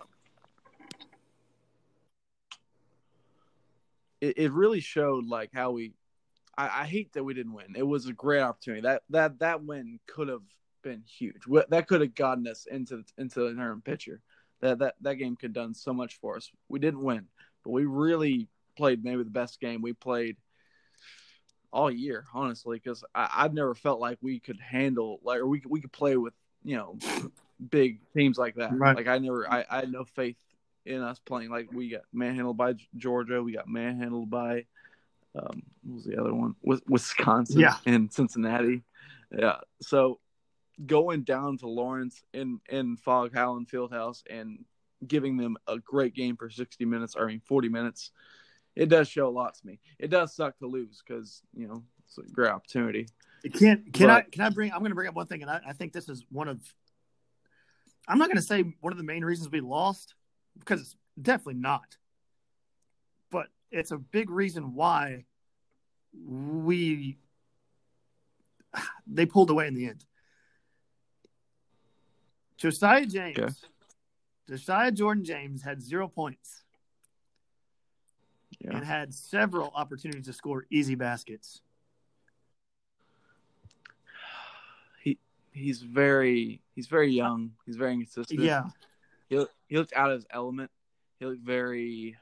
it, 4.19 4.37
it 4.37 4.51
really 4.51 4.79
showed 4.79 5.25
like 5.27 5.51
how 5.53 5.71
we. 5.71 5.93
I, 6.57 6.81
I 6.81 6.85
hate 6.85 7.13
that 7.13 7.23
we 7.23 7.33
didn't 7.33 7.53
win. 7.53 7.75
It 7.75 7.85
was 7.85 8.07
a 8.07 8.13
great 8.13 8.41
opportunity. 8.41 8.81
That 8.81 9.03
that 9.09 9.39
that 9.39 9.63
win 9.63 9.99
could 10.07 10.27
have 10.29 10.41
been 10.83 11.03
huge. 11.05 11.43
That 11.69 11.87
could 11.87 12.01
have 12.01 12.15
gotten 12.15 12.47
us 12.47 12.65
into 12.69 13.03
into 13.17 13.41
the 13.41 13.47
tournament 13.49 13.85
picture. 13.85 14.21
That 14.61 14.79
that 14.79 14.95
that 15.01 15.15
game 15.15 15.35
could 15.35 15.49
have 15.49 15.65
done 15.65 15.73
so 15.73 15.93
much 15.93 16.19
for 16.19 16.37
us. 16.37 16.49
We 16.69 16.79
didn't 16.79 17.03
win, 17.03 17.27
but 17.63 17.71
we 17.71 17.85
really 17.85 18.47
played 18.77 19.03
maybe 19.03 19.23
the 19.23 19.29
best 19.29 19.59
game 19.59 19.81
we 19.81 19.93
played 19.93 20.37
all 21.71 21.89
year, 21.89 22.25
honestly, 22.33 22.77
because 22.77 23.03
I've 23.15 23.53
never 23.53 23.73
felt 23.73 23.99
like 23.99 24.17
we 24.21 24.39
could 24.39 24.59
handle 24.59 25.19
like 25.23 25.39
or 25.39 25.47
we 25.47 25.59
could- 25.59 25.71
we 25.71 25.81
could 25.81 25.91
play 25.91 26.17
with 26.17 26.33
you 26.63 26.75
know 26.77 26.97
big 27.69 27.99
teams 28.15 28.37
like 28.37 28.55
that. 28.55 28.77
Right. 28.77 28.95
Like 28.95 29.07
I 29.07 29.17
never, 29.17 29.49
I, 29.51 29.65
I 29.69 29.75
had 29.81 29.91
no 29.91 30.03
faith 30.05 30.37
in 30.85 31.01
us 31.01 31.19
playing 31.19 31.49
like 31.49 31.71
we 31.71 31.89
got 31.89 32.01
manhandled 32.11 32.57
by 32.57 32.75
Georgia, 32.97 33.41
we 33.41 33.53
got 33.53 33.67
manhandled 33.67 34.29
by 34.29 34.65
um, 35.35 35.63
what 35.83 35.95
was 35.95 36.03
the 36.05 36.19
other 36.19 36.33
one? 36.33 36.55
Wisconsin 36.63 37.59
Yeah. 37.59 37.75
and 37.85 38.11
Cincinnati. 38.13 38.83
Yeah, 39.35 39.57
so 39.81 40.19
going 40.85 41.23
down 41.23 41.57
to 41.59 41.67
Lawrence 41.67 42.21
in 42.33 42.59
in 42.69 42.97
Phog 42.97 43.35
Allen 43.35 43.65
Fieldhouse 43.65 44.21
and 44.29 44.63
giving 45.07 45.37
them 45.37 45.57
a 45.67 45.79
great 45.79 46.13
game 46.13 46.35
for 46.35 46.49
60 46.49 46.85
minutes, 46.85 47.15
I 47.19 47.25
mean 47.25 47.41
40 47.45 47.69
minutes, 47.69 48.11
it 48.75 48.89
does 48.89 49.07
show 49.07 49.27
a 49.27 49.29
lot 49.29 49.55
to 49.55 49.67
me. 49.67 49.79
It 49.99 50.09
does 50.09 50.35
suck 50.35 50.57
to 50.59 50.67
lose 50.67 51.01
because 51.05 51.41
you 51.55 51.67
know 51.67 51.83
it's 52.05 52.17
a 52.17 52.31
great 52.31 52.51
opportunity. 52.51 53.07
Can 53.53 53.85
can 53.91 54.09
I 54.09 54.21
can 54.21 54.41
I 54.41 54.49
bring? 54.49 54.71
I'm 54.71 54.79
going 54.79 54.91
to 54.91 54.95
bring 54.95 55.07
up 55.07 55.15
one 55.15 55.27
thing, 55.27 55.41
and 55.41 55.51
I, 55.51 55.59
I 55.67 55.73
think 55.73 55.93
this 55.93 56.09
is 56.09 56.25
one 56.31 56.47
of. 56.47 56.61
I'm 58.07 58.17
not 58.17 58.27
going 58.27 58.37
to 58.37 58.43
say 58.43 58.63
one 58.81 58.91
of 58.91 58.97
the 58.97 59.03
main 59.03 59.23
reasons 59.23 59.49
we 59.49 59.61
lost 59.61 60.15
because 60.59 60.81
it's 60.81 60.95
definitely 61.21 61.61
not. 61.61 61.97
But 63.31 63.47
it's 63.71 63.91
a 63.91 63.97
big 63.97 64.29
reason 64.29 64.73
why 64.75 65.25
we 66.25 67.17
they 69.07 69.25
pulled 69.25 69.49
away 69.49 69.67
in 69.67 69.75
the 69.75 69.87
end. 69.87 70.05
Josiah 72.57 73.05
James, 73.05 73.37
Okay. 73.37 73.53
Josiah 74.47 74.91
Jordan 74.91 75.23
James 75.23 75.61
had 75.63 75.81
zero 75.81 76.07
points 76.07 76.63
Yeah. 78.59 78.75
and 78.77 78.85
had 78.85 79.13
several 79.13 79.71
opportunities 79.75 80.25
to 80.25 80.33
score 80.33 80.65
easy 80.69 80.95
baskets. 80.95 81.61
He 85.01 85.17
he's 85.51 85.81
very 85.81 86.61
he's 86.75 86.87
very 86.87 87.11
young. 87.11 87.51
He's 87.65 87.75
very 87.77 87.93
inconsistent. 87.93 88.39
Yeah, 88.41 88.69
He 89.29 89.45
he 89.67 89.77
looked 89.77 89.93
out 89.93 90.11
of 90.11 90.17
his 90.17 90.25
element. 90.29 90.71
He 91.19 91.25
looked 91.25 91.41
very 91.41 92.17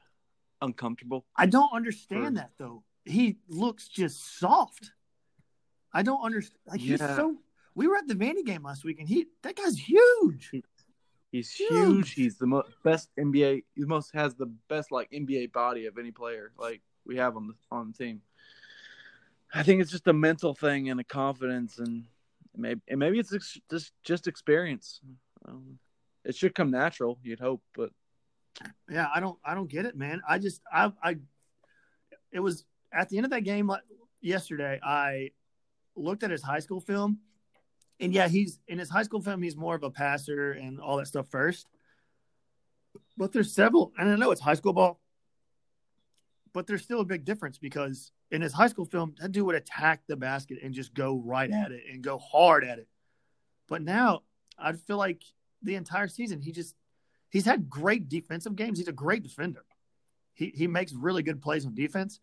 uncomfortable. 0.60 1.24
I 1.36 1.46
don't 1.46 1.72
understand 1.72 2.24
For- 2.26 2.30
that 2.34 2.50
though. 2.58 2.84
He 3.04 3.38
looks 3.48 3.88
just 3.88 4.38
soft. 4.38 4.92
I 5.92 6.02
don't 6.02 6.22
understand. 6.22 6.60
Like 6.66 6.80
he's 6.80 7.00
so. 7.00 7.36
We 7.74 7.88
were 7.88 7.96
at 7.96 8.06
the 8.06 8.14
Vandy 8.14 8.44
game 8.44 8.62
last 8.62 8.84
week, 8.84 9.00
and 9.00 9.08
he 9.08 9.26
that 9.42 9.56
guy's 9.56 9.76
huge. 9.76 10.52
He's 11.32 11.50
Huge. 11.50 12.12
He's 12.12 12.36
the 12.36 12.46
mo- 12.46 12.68
best 12.84 13.08
NBA. 13.18 13.64
He 13.74 13.84
most 13.84 14.12
has 14.14 14.34
the 14.34 14.52
best 14.68 14.92
like 14.92 15.10
NBA 15.10 15.50
body 15.52 15.86
of 15.86 15.96
any 15.96 16.10
player 16.10 16.52
like 16.58 16.82
we 17.06 17.16
have 17.16 17.36
on 17.36 17.48
the 17.48 17.54
on 17.70 17.90
the 17.90 18.04
team. 18.04 18.20
I 19.54 19.62
think 19.62 19.80
it's 19.80 19.90
just 19.90 20.06
a 20.06 20.12
mental 20.12 20.54
thing 20.54 20.90
and 20.90 21.00
a 21.00 21.04
confidence, 21.04 21.78
and 21.78 22.04
maybe 22.54 22.82
and 22.86 23.00
maybe 23.00 23.18
it's 23.18 23.34
ex- 23.34 23.58
just 23.70 23.92
just 24.04 24.26
experience. 24.26 25.00
Um, 25.48 25.78
it 26.24 26.36
should 26.36 26.54
come 26.54 26.70
natural, 26.70 27.18
you'd 27.22 27.40
hope, 27.40 27.62
but 27.74 27.90
Yeah, 28.90 29.08
I 29.12 29.18
don't. 29.20 29.38
I 29.42 29.54
don't 29.54 29.70
get 29.70 29.86
it, 29.86 29.96
man. 29.96 30.20
I 30.28 30.38
just. 30.38 30.60
I. 30.70 30.92
I. 31.02 31.16
It 32.30 32.40
was 32.40 32.66
at 32.92 33.08
the 33.08 33.16
end 33.16 33.24
of 33.24 33.30
that 33.30 33.40
game 33.40 33.66
like, 33.66 33.82
yesterday. 34.20 34.78
I 34.82 35.30
looked 35.96 36.22
at 36.22 36.30
his 36.30 36.42
high 36.42 36.60
school 36.60 36.80
film, 36.80 37.20
and 38.00 38.12
yeah, 38.12 38.28
he's 38.28 38.58
in 38.66 38.78
his 38.78 38.90
high 38.90 39.02
school 39.02 39.20
film. 39.20 39.42
He's 39.42 39.56
more 39.56 39.74
of 39.74 39.82
a 39.82 39.90
passer 39.90 40.52
and 40.52 40.80
all 40.80 40.96
that 40.96 41.06
stuff 41.06 41.28
first. 41.30 41.66
But 43.16 43.32
there's 43.32 43.52
several, 43.52 43.92
and 43.98 44.10
I 44.10 44.16
know 44.16 44.30
it's 44.30 44.40
high 44.40 44.54
school 44.54 44.72
ball, 44.72 45.00
but 46.52 46.66
there's 46.66 46.82
still 46.82 47.00
a 47.00 47.04
big 47.04 47.24
difference 47.24 47.58
because 47.58 48.10
in 48.30 48.42
his 48.42 48.52
high 48.52 48.66
school 48.66 48.84
film, 48.84 49.14
that 49.20 49.32
dude 49.32 49.46
would 49.46 49.54
attack 49.54 50.02
the 50.06 50.16
basket 50.16 50.58
and 50.62 50.74
just 50.74 50.94
go 50.94 51.22
right 51.24 51.50
at 51.50 51.72
it 51.72 51.84
and 51.90 52.02
go 52.02 52.18
hard 52.18 52.64
at 52.64 52.78
it. 52.78 52.88
But 53.68 53.82
now 53.82 54.22
I 54.58 54.72
feel 54.72 54.96
like 54.96 55.22
the 55.62 55.76
entire 55.76 56.08
season 56.08 56.40
he 56.40 56.52
just 56.52 56.74
he's 57.30 57.44
had 57.44 57.70
great 57.70 58.08
defensive 58.08 58.56
games. 58.56 58.78
He's 58.78 58.88
a 58.88 58.92
great 58.92 59.22
defender. 59.22 59.64
He 60.34 60.52
he 60.54 60.66
makes 60.66 60.92
really 60.92 61.22
good 61.22 61.40
plays 61.40 61.66
on 61.66 61.74
defense. 61.74 62.20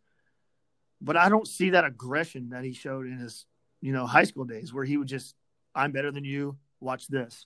But 1.02 1.16
I 1.16 1.30
don't 1.30 1.48
see 1.48 1.72
that 1.72 1.86
aggression 1.86 2.50
that 2.50 2.66
he 2.66 2.74
showed 2.74 3.06
in 3.06 3.20
his, 3.20 3.46
you 3.80 3.94
know, 3.94 4.06
high 4.06 4.26
school 4.26 4.44
days 4.44 4.74
where 4.74 4.84
he 4.84 4.98
would 4.98 5.08
just 5.08 5.34
I'm 5.76 5.92
better 5.92 6.12
than 6.12 6.24
you, 6.26 6.58
watch 6.80 7.08
this. 7.08 7.46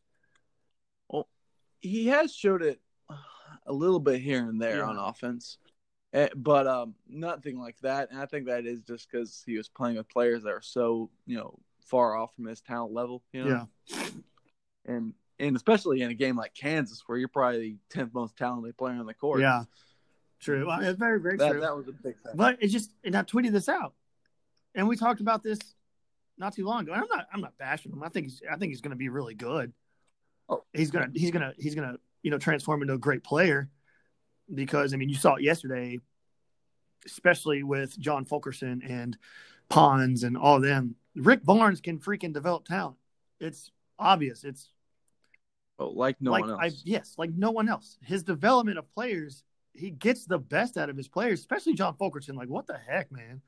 Well, 1.09 1.27
he 1.79 2.07
has 2.07 2.33
showed 2.33 2.61
it 2.61 2.79
a 3.65 3.73
little 3.73 3.99
bit 3.99 4.21
here 4.21 4.39
and 4.47 4.61
there 4.61 4.77
Yeah. 4.77 4.87
on 4.89 4.97
offense, 4.97 5.57
Eh, 6.13 6.29
but 6.35 6.67
um, 6.67 6.93
nothing 7.09 7.57
like 7.57 7.75
that. 7.81 8.11
And 8.11 8.19
I 8.19 8.27
think 8.27 8.45
that 8.45 8.65
is 8.67 8.81
just 8.83 9.09
because 9.09 9.41
he 9.47 9.57
was 9.57 9.67
playing 9.67 9.97
with 9.97 10.07
players 10.09 10.43
that 10.43 10.51
are 10.51 10.61
so 10.61 11.09
you 11.25 11.37
know 11.37 11.57
far 11.85 12.15
off 12.15 12.35
from 12.35 12.45
his 12.45 12.61
talent 12.61 12.93
level. 12.93 13.23
You 13.33 13.45
know, 13.45 13.67
Yeah. 13.87 14.05
and 14.85 15.13
and 15.39 15.55
especially 15.55 16.01
in 16.03 16.11
a 16.11 16.13
game 16.13 16.35
like 16.35 16.53
Kansas, 16.53 17.01
where 17.07 17.17
you're 17.17 17.27
probably 17.27 17.59
the 17.59 17.77
tenth 17.89 18.13
most 18.13 18.37
talented 18.37 18.77
player 18.77 18.93
on 18.95 19.05
the 19.07 19.13
court. 19.15 19.41
Yeah. 19.41 19.63
True. 20.39 20.67
Well, 20.67 20.81
it's 20.81 20.99
very, 20.99 21.19
very 21.19 21.37
that 21.37 21.51
true. 21.51 21.61
that 21.61 21.75
was 21.75 21.87
a 21.87 21.93
big 21.93 22.15
thing. 22.19 22.33
But 22.35 22.61
it 22.61 22.67
just, 22.67 22.91
and 23.03 23.15
I 23.15 23.23
tweeted 23.23 23.51
this 23.53 23.67
out, 23.69 23.93
and 24.75 24.87
we 24.87 24.95
talked 24.97 25.21
about 25.21 25.41
this 25.41 25.57
not 26.37 26.55
too 26.55 26.65
long 26.65 26.83
ago. 26.83 26.93
And 26.93 27.01
I'm 27.01 27.07
not, 27.09 27.27
I'm 27.33 27.41
not 27.41 27.57
bashing 27.57 27.91
him. 27.91 28.03
I 28.03 28.09
think 28.09 28.27
he's, 28.27 28.41
I 28.51 28.57
think 28.57 28.71
he's 28.71 28.81
going 28.81 28.91
to 28.91 28.97
be 28.97 29.09
really 29.09 29.35
good. 29.35 29.73
Oh. 30.49 30.63
He's 30.73 30.91
gonna, 30.91 31.09
he's 31.13 31.31
gonna, 31.31 31.53
he's 31.57 31.75
gonna, 31.75 31.95
you 32.21 32.31
know, 32.31 32.37
transform 32.37 32.81
into 32.81 32.93
a 32.93 32.97
great 32.97 33.23
player. 33.23 33.69
Because 34.53 34.93
I 34.93 34.97
mean, 34.97 35.09
you 35.09 35.15
saw 35.15 35.35
it 35.35 35.43
yesterday, 35.43 35.99
especially 37.05 37.63
with 37.63 37.97
John 37.97 38.25
Fulkerson 38.25 38.81
and 38.87 39.17
Pons 39.69 40.23
and 40.23 40.37
all 40.37 40.57
of 40.57 40.63
them. 40.63 40.95
Rick 41.15 41.43
Barnes 41.43 41.79
can 41.79 41.99
freaking 41.99 42.33
develop 42.33 42.65
talent. 42.65 42.97
It's 43.39 43.71
obvious. 43.97 44.43
It's 44.43 44.69
Oh, 45.79 45.89
like 45.89 46.17
no 46.21 46.31
like 46.31 46.41
one 46.41 46.51
else. 46.51 46.61
I 46.61 46.71
yes, 46.83 47.15
like 47.17 47.31
no 47.31 47.51
one 47.51 47.67
else. 47.67 47.97
His 48.03 48.23
development 48.23 48.77
of 48.77 48.89
players, 48.91 49.43
he 49.73 49.89
gets 49.89 50.25
the 50.25 50.37
best 50.37 50.77
out 50.77 50.89
of 50.89 50.97
his 50.97 51.07
players, 51.07 51.39
especially 51.39 51.73
John 51.73 51.95
Fulkerson. 51.95 52.35
Like, 52.35 52.49
what 52.49 52.67
the 52.67 52.77
heck, 52.77 53.11
man? 53.11 53.41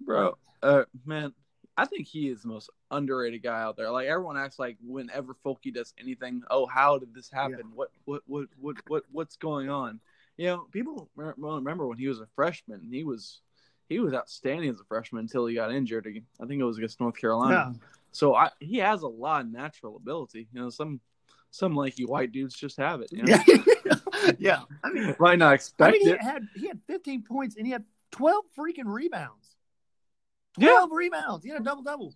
Bro. 0.00 0.36
Uh, 0.62 0.84
man, 1.04 1.32
I 1.76 1.86
think 1.86 2.06
he 2.06 2.28
is 2.28 2.42
the 2.42 2.48
most 2.48 2.70
underrated 2.90 3.42
guy 3.42 3.60
out 3.60 3.76
there. 3.76 3.90
Like 3.90 4.06
everyone 4.08 4.36
acts 4.36 4.58
like 4.58 4.76
whenever 4.84 5.34
Folky 5.44 5.72
does 5.72 5.94
anything, 5.98 6.42
oh, 6.50 6.66
how 6.66 6.98
did 6.98 7.14
this 7.14 7.30
happen? 7.30 7.72
What, 7.74 7.90
what, 8.04 8.22
what, 8.26 8.48
what, 8.60 8.76
what, 8.88 9.04
what's 9.10 9.36
going 9.36 9.70
on? 9.70 10.00
You 10.36 10.46
know, 10.46 10.66
people 10.72 11.08
remember 11.16 11.86
when 11.86 11.98
he 11.98 12.08
was 12.08 12.20
a 12.20 12.26
freshman. 12.34 12.88
He 12.90 13.04
was 13.04 13.40
he 13.88 13.98
was 13.98 14.14
outstanding 14.14 14.70
as 14.70 14.80
a 14.80 14.84
freshman 14.84 15.24
until 15.24 15.46
he 15.46 15.54
got 15.54 15.72
injured. 15.72 16.06
Again. 16.06 16.24
I 16.40 16.46
think 16.46 16.60
it 16.60 16.64
was 16.64 16.78
against 16.78 17.00
North 17.00 17.16
Carolina. 17.16 17.74
So 18.12 18.34
I, 18.34 18.50
he 18.60 18.78
has 18.78 19.02
a 19.02 19.08
lot 19.08 19.42
of 19.42 19.52
natural 19.52 19.96
ability. 19.96 20.48
You 20.52 20.60
know, 20.62 20.70
some 20.70 21.00
some 21.50 21.74
lanky 21.74 22.04
white 22.04 22.32
dudes 22.32 22.54
just 22.54 22.76
have 22.76 23.00
it. 23.00 23.12
You 23.12 23.24
know? 23.24 23.38
Yeah, 23.84 24.32
yeah. 24.38 24.60
I 24.84 24.90
mean, 24.90 25.16
Might 25.18 25.38
not 25.38 25.52
I 25.52 25.54
expect 25.54 25.94
mean, 25.94 26.02
he 26.02 26.10
it. 26.10 26.22
had 26.22 26.46
he 26.54 26.68
had 26.68 26.78
15 26.86 27.22
points 27.22 27.56
and 27.56 27.66
he 27.66 27.72
had 27.72 27.84
12 28.12 28.44
freaking 28.56 28.84
rebounds. 28.86 29.49
Yeah. 30.58 30.70
12 30.70 30.90
rebounds. 30.92 31.44
He 31.44 31.50
had 31.50 31.60
a 31.60 31.64
double 31.64 31.82
double. 31.82 32.14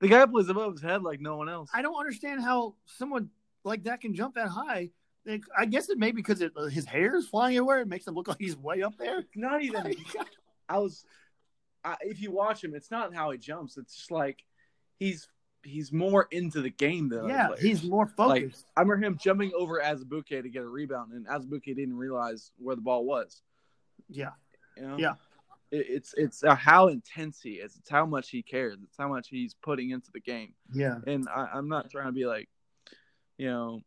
The 0.00 0.08
guy 0.08 0.26
plays 0.26 0.48
above 0.48 0.72
his 0.72 0.82
head 0.82 1.02
like 1.02 1.20
no 1.20 1.36
one 1.36 1.48
else. 1.48 1.70
I 1.72 1.82
don't 1.82 1.98
understand 1.98 2.42
how 2.42 2.74
someone 2.86 3.30
like 3.64 3.84
that 3.84 4.00
can 4.00 4.14
jump 4.14 4.34
that 4.34 4.48
high. 4.48 4.90
Like, 5.24 5.44
I 5.56 5.66
guess 5.66 5.88
it 5.88 5.98
may 5.98 6.10
be 6.10 6.16
because 6.16 6.40
it, 6.40 6.52
uh, 6.56 6.64
his 6.64 6.84
hair 6.84 7.14
is 7.16 7.28
flying 7.28 7.56
everywhere. 7.56 7.80
It 7.80 7.86
makes 7.88 8.06
him 8.06 8.14
look 8.14 8.26
like 8.26 8.38
he's 8.40 8.56
way 8.56 8.82
up 8.82 8.96
there. 8.98 9.24
Not 9.36 9.62
even. 9.62 9.94
I 10.68 10.78
was, 10.78 11.04
I, 11.84 11.94
if 12.00 12.20
you 12.20 12.32
watch 12.32 12.64
him, 12.64 12.74
it's 12.74 12.90
not 12.90 13.14
how 13.14 13.30
he 13.30 13.38
jumps. 13.38 13.76
It's 13.76 13.94
just 13.94 14.10
like 14.10 14.42
he's 14.98 15.28
he's 15.62 15.92
more 15.92 16.26
into 16.32 16.60
the 16.60 16.70
game 16.70 17.08
than 17.08 17.20
other 17.20 17.28
Yeah, 17.28 17.46
players. 17.48 17.62
he's 17.62 17.84
more 17.84 18.06
Like, 18.18 18.42
focused. 18.42 18.66
I 18.76 18.80
remember 18.80 19.06
him 19.06 19.16
jumping 19.22 19.52
over 19.56 19.80
Azubuike 19.80 20.42
to 20.42 20.48
get 20.48 20.62
a 20.62 20.68
rebound, 20.68 21.12
and 21.12 21.24
Azubuike 21.28 21.66
didn't 21.76 21.96
realize 21.96 22.50
where 22.58 22.74
the 22.74 22.82
ball 22.82 23.04
was. 23.04 23.42
yeah, 24.08 24.30
You 24.76 24.88
know? 24.88 24.96
Yeah. 24.98 25.12
It, 25.72 25.86
it's 25.88 26.14
it's 26.16 26.44
uh, 26.44 26.54
how 26.54 26.86
intense 26.88 27.40
he 27.42 27.54
is. 27.54 27.76
It's 27.76 27.88
how 27.90 28.06
much 28.06 28.30
he 28.30 28.42
cares. 28.42 28.78
It's 28.84 28.96
how 28.96 29.08
much 29.08 29.28
he's 29.28 29.54
putting 29.54 29.90
into 29.90 30.10
the 30.12 30.20
game. 30.20 30.54
yeah, 30.72 30.98
And 31.06 31.26
I, 31.28 31.48
I'm 31.54 31.68
not 31.68 31.90
trying 31.90 32.06
to 32.06 32.12
be 32.12 32.26
like, 32.26 32.48
you 33.38 33.48
know, 33.48 33.80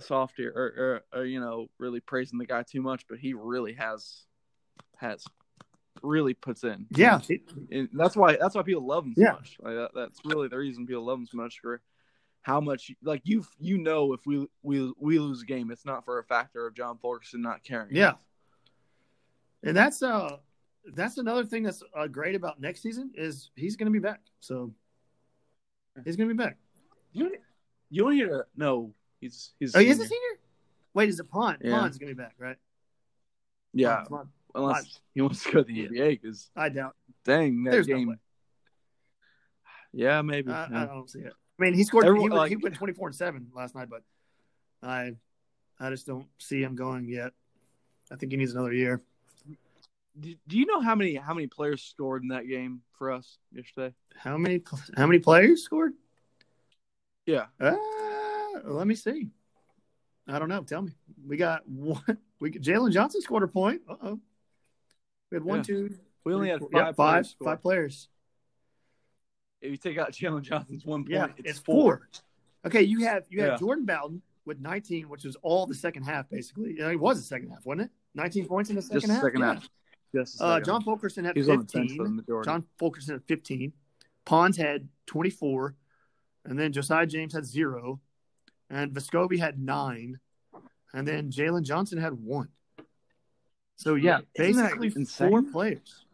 soft 0.00 0.34
here 0.36 0.52
or, 0.56 1.02
or, 1.14 1.20
or 1.20 1.24
you 1.24 1.38
know 1.38 1.68
really 1.78 2.00
praising 2.00 2.38
the 2.38 2.46
guy 2.46 2.64
too 2.64 2.82
much, 2.82 3.04
but 3.08 3.18
he 3.18 3.34
really 3.34 3.74
has 3.74 4.24
has 4.96 5.24
really 6.02 6.34
puts 6.34 6.64
in. 6.64 6.86
yeah. 6.90 7.20
And 7.70 7.88
that's 7.92 8.16
why 8.16 8.36
that's 8.40 8.54
why 8.56 8.62
people 8.62 8.84
love 8.86 9.04
him 9.04 9.14
so 9.14 9.22
Yeah. 9.22 9.32
much. 9.32 9.56
Like 9.60 9.74
that, 9.74 9.90
that's 9.94 10.18
really 10.24 10.48
the 10.48 10.58
reason 10.58 10.86
people 10.86 11.04
love 11.04 11.18
him 11.20 11.26
so 11.26 11.36
much 11.36 11.60
for 11.60 11.80
how 12.42 12.60
much 12.60 12.90
like 13.02 13.22
you 13.24 13.44
you 13.60 13.78
know 13.78 14.12
if 14.12 14.20
we 14.26 14.46
we 14.62 14.92
we 14.98 15.18
lose 15.18 15.42
a 15.42 15.46
game, 15.46 15.70
it's 15.70 15.84
not 15.86 16.04
for 16.04 16.18
a 16.18 16.24
factor 16.24 16.66
of 16.66 16.74
John 16.74 16.98
Fulkerson 16.98 17.40
not 17.42 17.62
caring. 17.62 17.94
Yeah. 17.94 18.14
And 19.62 19.76
that's 19.76 20.02
uh 20.02 20.38
that's 20.92 21.18
another 21.18 21.44
thing 21.44 21.62
that's 21.62 21.82
uh, 21.96 22.06
great 22.06 22.34
about 22.34 22.60
next 22.60 22.82
season 22.82 23.10
is 23.14 23.50
he's 23.56 23.76
going 23.76 23.86
to 23.86 23.92
be 23.92 23.98
back. 23.98 24.20
So 24.40 24.72
he's 26.04 26.16
going 26.16 26.28
to 26.28 26.34
be 26.34 26.38
back. 26.42 26.58
You 27.12 27.32
you 27.90 28.02
don't 28.02 28.14
need 28.16 28.24
to 28.28 28.44
no. 28.56 28.92
He's 29.20 29.52
he's 29.58 29.74
Oh, 29.74 29.78
he 29.78 29.88
is 29.88 29.98
a 30.00 30.06
senior. 30.06 30.38
Wait, 30.92 31.08
is 31.08 31.18
it 31.20 31.30
Pons? 31.30 31.58
Yeah. 31.62 31.78
Pons's 31.78 31.98
going 31.98 32.10
to 32.10 32.14
be 32.14 32.22
back, 32.22 32.34
right? 32.38 32.56
yeah. 33.72 33.96
Pons, 33.96 34.08
Pons. 34.08 34.28
Unless 34.54 34.74
Pons. 34.76 35.00
he 35.14 35.20
wants 35.22 35.42
to 35.44 35.52
go 35.52 35.62
to 35.62 35.64
the 35.64 35.88
NBA 35.88 36.20
because 36.22 36.50
I 36.54 36.68
doubt. 36.68 36.94
dang 37.24 37.64
that 37.64 37.70
There's 37.72 37.88
no 37.88 37.96
game. 37.96 38.08
way. 38.08 38.16
yeah, 39.92 40.22
maybe. 40.22 40.50
I, 40.52 40.68
yeah. 40.70 40.82
I 40.82 40.86
don't 40.86 41.08
see 41.10 41.20
it. 41.20 41.32
I 41.58 41.62
mean, 41.62 41.74
he 41.74 41.84
scored. 41.84 42.04
Everyone, 42.04 42.30
he, 42.30 42.36
like- 42.36 42.50
he 42.50 42.56
went 42.56 42.74
twenty 42.74 42.92
four 42.92 43.08
and 43.08 43.14
seven 43.16 43.48
last 43.54 43.74
night, 43.74 43.88
but 43.88 44.02
I, 44.82 45.12
I 45.80 45.90
just 45.90 46.06
don't 46.06 46.26
see 46.38 46.62
him 46.62 46.74
going 46.74 47.08
yet. 47.08 47.32
I 48.12 48.16
think 48.16 48.32
he 48.32 48.38
needs 48.38 48.52
another 48.52 48.72
year. 48.72 49.02
Do, 50.18 50.34
do 50.46 50.56
you 50.58 50.66
know 50.66 50.80
how 50.80 50.94
many 50.94 51.14
how 51.16 51.34
many 51.34 51.46
players 51.48 51.82
scored 51.82 52.22
in 52.22 52.28
that 52.28 52.46
game 52.46 52.82
for 52.98 53.10
us 53.10 53.38
yesterday? 53.52 53.94
How 54.16 54.36
many? 54.36 54.62
How 54.96 55.06
many 55.06 55.18
players 55.18 55.62
scored? 55.64 55.92
Yeah, 57.26 57.46
Uh, 57.58 57.74
let 58.64 58.86
me 58.86 58.94
see. 58.94 59.30
I 60.28 60.38
don't 60.38 60.48
know. 60.48 60.62
Tell 60.62 60.82
me. 60.82 60.92
We 61.26 61.36
got 61.36 61.66
one. 61.68 62.18
We 62.38 62.50
Jalen 62.50 62.92
Johnson 62.92 63.22
scored 63.22 63.42
a 63.42 63.48
point. 63.48 63.82
Uh 63.88 63.96
oh. 64.02 64.20
We 65.30 65.36
had 65.36 65.44
one, 65.44 65.58
Yeah. 65.58 65.62
two, 65.62 65.94
we 66.24 66.34
only 66.34 66.48
three, 66.48 66.52
had 66.52 66.60
five. 66.62 66.70
yeah, 66.72 66.84
five, 66.92 66.94
players 66.96 67.36
five 67.42 67.62
players. 67.62 68.08
If 69.62 69.70
you 69.70 69.76
take 69.78 69.96
out 69.98 70.12
Jalen 70.12 70.42
Johnson's 70.42 70.84
one 70.84 71.02
point, 71.04 71.10
Yeah, 71.12 71.26
it's, 71.38 71.50
it's 71.50 71.58
four. 71.58 71.74
four. 71.96 72.08
Okay, 72.66 72.82
you 72.82 73.00
have 73.06 73.24
you 73.30 73.40
have 73.40 73.52
Yeah. 73.52 73.56
Jordan 73.56 73.84
Bowden 73.86 74.22
with 74.44 74.60
19, 74.60 75.08
which 75.08 75.24
was 75.24 75.36
all 75.36 75.66
the 75.66 75.74
second 75.74 76.02
half 76.04 76.28
basically. 76.28 76.76
Yeah, 76.78 76.90
it 76.90 77.00
was 77.00 77.18
the 77.18 77.24
second 77.24 77.48
half, 77.50 77.64
wasn't 77.64 77.86
it? 77.86 77.90
19 78.14 78.46
points 78.46 78.68
in 78.70 78.76
the 78.76 78.82
second 78.82 79.00
Just 79.00 79.12
half. 79.12 79.22
second 79.22 79.40
half. 79.42 79.68
Uh. 80.40 80.60
John 80.60 80.82
Fulkerson 80.82 81.24
had 81.24 81.36
He's 81.36 81.48
on 81.48 81.58
the 81.58 81.64
bench 81.64 81.88
15. 81.90 81.96
for 81.96 82.04
the 82.04 82.10
majority. 82.10 82.48
John 82.48 82.64
Fulkerson 82.78 83.14
had 83.14 83.24
15. 83.24 83.72
Pons 84.24 84.56
had 84.56 84.88
24. 85.06 85.74
And 86.46 86.58
then 86.58 86.72
Josiah 86.72 87.06
James 87.06 87.32
had 87.34 87.44
zero. 87.46 88.00
And 88.70 88.92
Vescovi 88.92 89.38
had 89.38 89.58
nine. 89.58 90.18
And 90.92 91.06
then 91.06 91.30
Jalen 91.30 91.62
Johnson 91.62 91.98
had 91.98 92.12
one. 92.14 92.48
So, 93.76 93.94
yeah, 93.96 94.20
Isn't 94.36 94.62
basically 94.80 95.04
four 95.04 95.42
players. 95.42 96.04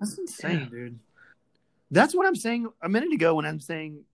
That's 0.00 0.18
insane, 0.18 0.60
Yeah. 0.60 0.66
dude. 0.68 0.98
That's 1.90 2.14
what 2.14 2.26
I'm 2.26 2.34
saying 2.34 2.68
a 2.82 2.88
minute 2.88 3.12
ago 3.12 3.34
when 3.36 3.46
I'm 3.46 3.60
saying 3.60 4.04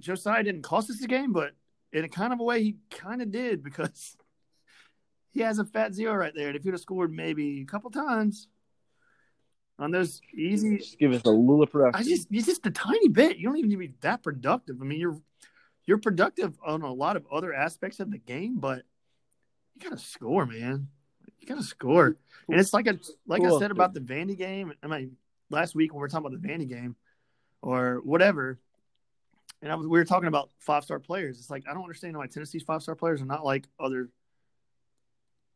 Josiah 0.00 0.42
didn't 0.42 0.62
cost 0.62 0.90
us 0.90 1.00
the 1.00 1.06
game, 1.06 1.32
but 1.32 1.52
in 1.92 2.04
a 2.04 2.08
kind 2.08 2.32
of 2.32 2.40
a 2.40 2.42
way, 2.42 2.62
he 2.62 2.76
kind 2.90 3.22
of 3.22 3.30
did 3.30 3.62
because 3.62 4.16
he 5.32 5.40
has 5.40 5.58
a 5.58 5.64
fat 5.64 5.94
zero 5.94 6.14
right 6.14 6.32
there. 6.34 6.48
And 6.48 6.56
if 6.56 6.62
he'd 6.62 6.72
have 6.72 6.80
scored 6.80 7.12
maybe 7.12 7.62
a 7.62 7.64
couple 7.64 7.90
times 7.90 8.48
on 9.78 9.90
those 9.90 10.20
easy, 10.34 10.78
Just 10.78 10.98
give 10.98 11.12
us 11.12 11.22
a 11.24 11.30
little 11.30 11.66
production. 11.66 12.00
I 12.00 12.08
just 12.08 12.28
it's 12.30 12.46
just 12.46 12.66
a 12.66 12.70
tiny 12.70 13.08
bit. 13.08 13.38
You 13.38 13.48
don't 13.48 13.56
even 13.56 13.70
need 13.70 13.76
to 13.76 13.88
be 13.88 13.94
that 14.02 14.22
productive. 14.22 14.76
I 14.80 14.84
mean, 14.84 15.00
you're 15.00 15.20
you're 15.86 15.98
productive 15.98 16.56
on 16.64 16.82
a 16.82 16.92
lot 16.92 17.16
of 17.16 17.26
other 17.32 17.52
aspects 17.52 17.98
of 18.00 18.10
the 18.10 18.18
game, 18.18 18.56
but 18.58 18.82
you 19.74 19.88
gotta 19.88 19.98
score, 19.98 20.46
man. 20.46 20.88
You 21.40 21.48
gotta 21.48 21.62
score. 21.62 22.16
And 22.48 22.60
it's 22.60 22.72
like 22.72 22.86
a 22.86 22.98
like 23.26 23.42
I 23.42 23.58
said 23.58 23.70
about 23.70 23.94
the 23.94 24.00
Vandy 24.00 24.36
game. 24.36 24.72
I 24.82 24.86
mean, 24.86 25.16
last 25.50 25.74
week 25.74 25.92
when 25.92 25.98
we 25.98 26.02
were 26.02 26.08
talking 26.08 26.26
about 26.26 26.40
the 26.40 26.48
Vandy 26.48 26.68
game 26.68 26.94
or 27.62 28.00
whatever, 28.04 28.58
and 29.62 29.70
I 29.70 29.74
was 29.76 29.86
we 29.86 29.98
were 29.98 30.04
talking 30.04 30.28
about 30.28 30.50
five 30.58 30.84
star 30.84 30.98
players. 30.98 31.38
It's 31.38 31.50
like 31.50 31.64
I 31.68 31.74
don't 31.74 31.82
understand 31.82 32.16
why 32.16 32.26
Tennessee's 32.26 32.62
five 32.62 32.82
star 32.82 32.94
players 32.94 33.22
are 33.22 33.26
not 33.26 33.44
like 33.44 33.66
other, 33.80 34.10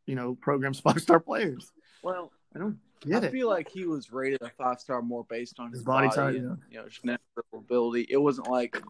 you 0.07 0.14
know, 0.14 0.35
programs 0.35 0.81
five 0.87 1.01
star 1.01 1.21
players. 1.21 1.71
well, 2.03 2.33
I 2.55 2.59
don't 2.59 2.79
get 3.01 3.23
I 3.25 3.27
it. 3.27 3.33
feel 3.33 3.49
like 3.49 3.69
he 3.69 3.85
was 3.87 4.11
rated 4.12 4.40
a 4.42 4.51
five 4.51 4.81
star 4.81 5.03
more 5.03 5.25
based 5.29 5.59
on 5.61 5.71
His 5.71 5.81
his, 5.81 5.85
body 5.85 6.09
body, 6.09 6.16
type, 6.16 6.35
and 6.37 6.59
you 6.71 6.79
know 6.79 6.87
natural 7.05 7.45
ability. 7.55 8.07
It 8.09 8.16
wasn't 8.16 8.49
like 8.49 8.81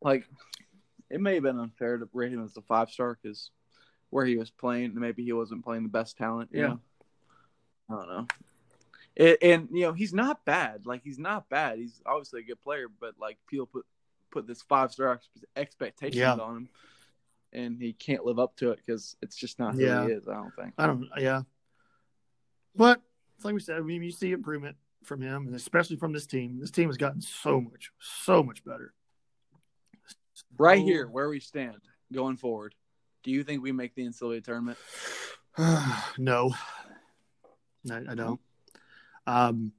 like 0.00 0.26
it 1.10 1.20
may 1.20 1.34
have 1.34 1.42
been 1.42 1.58
unfair 1.58 1.98
to 1.98 2.08
rate 2.12 2.32
him 2.32 2.42
as 2.44 2.56
a 2.56 2.62
five 2.62 2.90
star 2.90 3.16
because 3.22 3.50
where 4.10 4.24
he 4.26 4.36
was 4.36 4.50
playing, 4.50 4.92
maybe 4.98 5.22
he 5.24 5.32
wasn't 5.32 5.64
playing 5.64 5.82
the 5.84 5.88
best 5.88 6.16
talent. 6.18 6.50
you 6.52 6.60
Yeah. 6.60 6.66
know? 6.68 6.80
I 7.90 7.94
don't 7.94 8.08
know. 8.08 8.26
It, 9.14 9.38
and 9.42 9.68
you 9.70 9.82
know 9.82 9.92
he's 9.92 10.14
not 10.14 10.44
bad. 10.46 10.86
Like 10.86 11.02
he's 11.04 11.18
not 11.18 11.48
bad. 11.50 11.78
He's 11.78 12.00
obviously 12.06 12.40
a 12.40 12.44
good 12.44 12.60
player, 12.62 12.86
but 13.00 13.14
like 13.20 13.36
people 13.46 13.66
put 13.66 13.84
put 14.30 14.46
this 14.46 14.62
five 14.62 14.90
star 14.90 15.20
expectations 15.54 16.16
Yeah. 16.16 16.32
on 16.36 16.56
him, 16.56 16.68
and 17.52 17.80
he 17.80 17.92
can't 17.92 18.24
live 18.24 18.38
up 18.38 18.56
to 18.56 18.70
it 18.70 18.78
because 18.84 19.16
it's 19.22 19.36
just 19.36 19.58
not 19.58 19.74
who 19.74 19.80
Yeah. 19.82 20.06
he 20.06 20.12
is. 20.12 20.26
I 20.28 20.34
don't 20.34 20.54
think. 20.56 20.72
I 20.78 20.86
don't. 20.86 21.08
Yeah, 21.18 21.42
but 22.74 23.00
it's 23.36 23.44
like 23.44 23.54
we 23.54 23.60
said. 23.60 23.76
I 23.76 23.80
mean, 23.80 24.02
you 24.02 24.10
see 24.12 24.32
improvement 24.32 24.76
from 25.04 25.20
him, 25.20 25.46
and 25.46 25.54
especially 25.56 25.96
from 25.96 26.12
this 26.12 26.26
team. 26.26 26.58
This 26.60 26.70
team 26.70 26.88
has 26.88 26.96
gotten 26.96 27.20
so 27.20 27.60
much, 27.60 27.90
so 28.00 28.42
much 28.42 28.64
better. 28.64 28.94
Right 30.58 30.80
here, 30.82 31.08
where 31.08 31.28
we 31.28 31.40
stand 31.40 31.76
going 32.12 32.36
forward, 32.36 32.74
do 33.22 33.30
you 33.30 33.42
think 33.44 33.62
we 33.62 33.72
make 33.72 33.94
the 33.94 34.06
NCAA 34.06 34.44
tournament? 34.44 34.78
no, 36.18 36.54
I, 37.90 37.96
I 38.10 38.14
don't. 38.14 38.40
Um, 39.26 39.72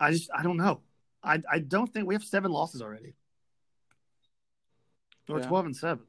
I 0.00 0.10
just 0.12 0.30
I 0.36 0.42
don't 0.42 0.56
know. 0.56 0.80
I 1.22 1.42
I 1.50 1.58
don't 1.58 1.92
think 1.92 2.06
we 2.06 2.14
have 2.14 2.24
seven 2.24 2.50
losses 2.52 2.82
already. 2.82 3.14
Or 5.28 5.40
Yeah. 5.40 5.46
twelve 5.48 5.66
and 5.66 5.76
seven. 5.76 6.04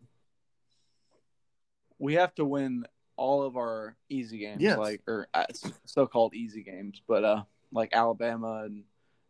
We 2.00 2.14
have 2.16 2.34
to 2.36 2.46
win 2.46 2.86
all 3.18 3.44
of 3.44 3.58
our 3.58 3.96
easy 4.10 4.38
games, 4.40 4.62
Yes. 4.62 4.78
like 4.78 5.02
or 5.08 5.28
uh, 5.34 5.46
so-called 5.86 6.34
easy 6.34 6.64
games, 6.64 7.02
but 7.08 7.24
uh, 7.24 7.44
like 7.72 7.90
Alabama 7.94 8.64
and 8.66 8.84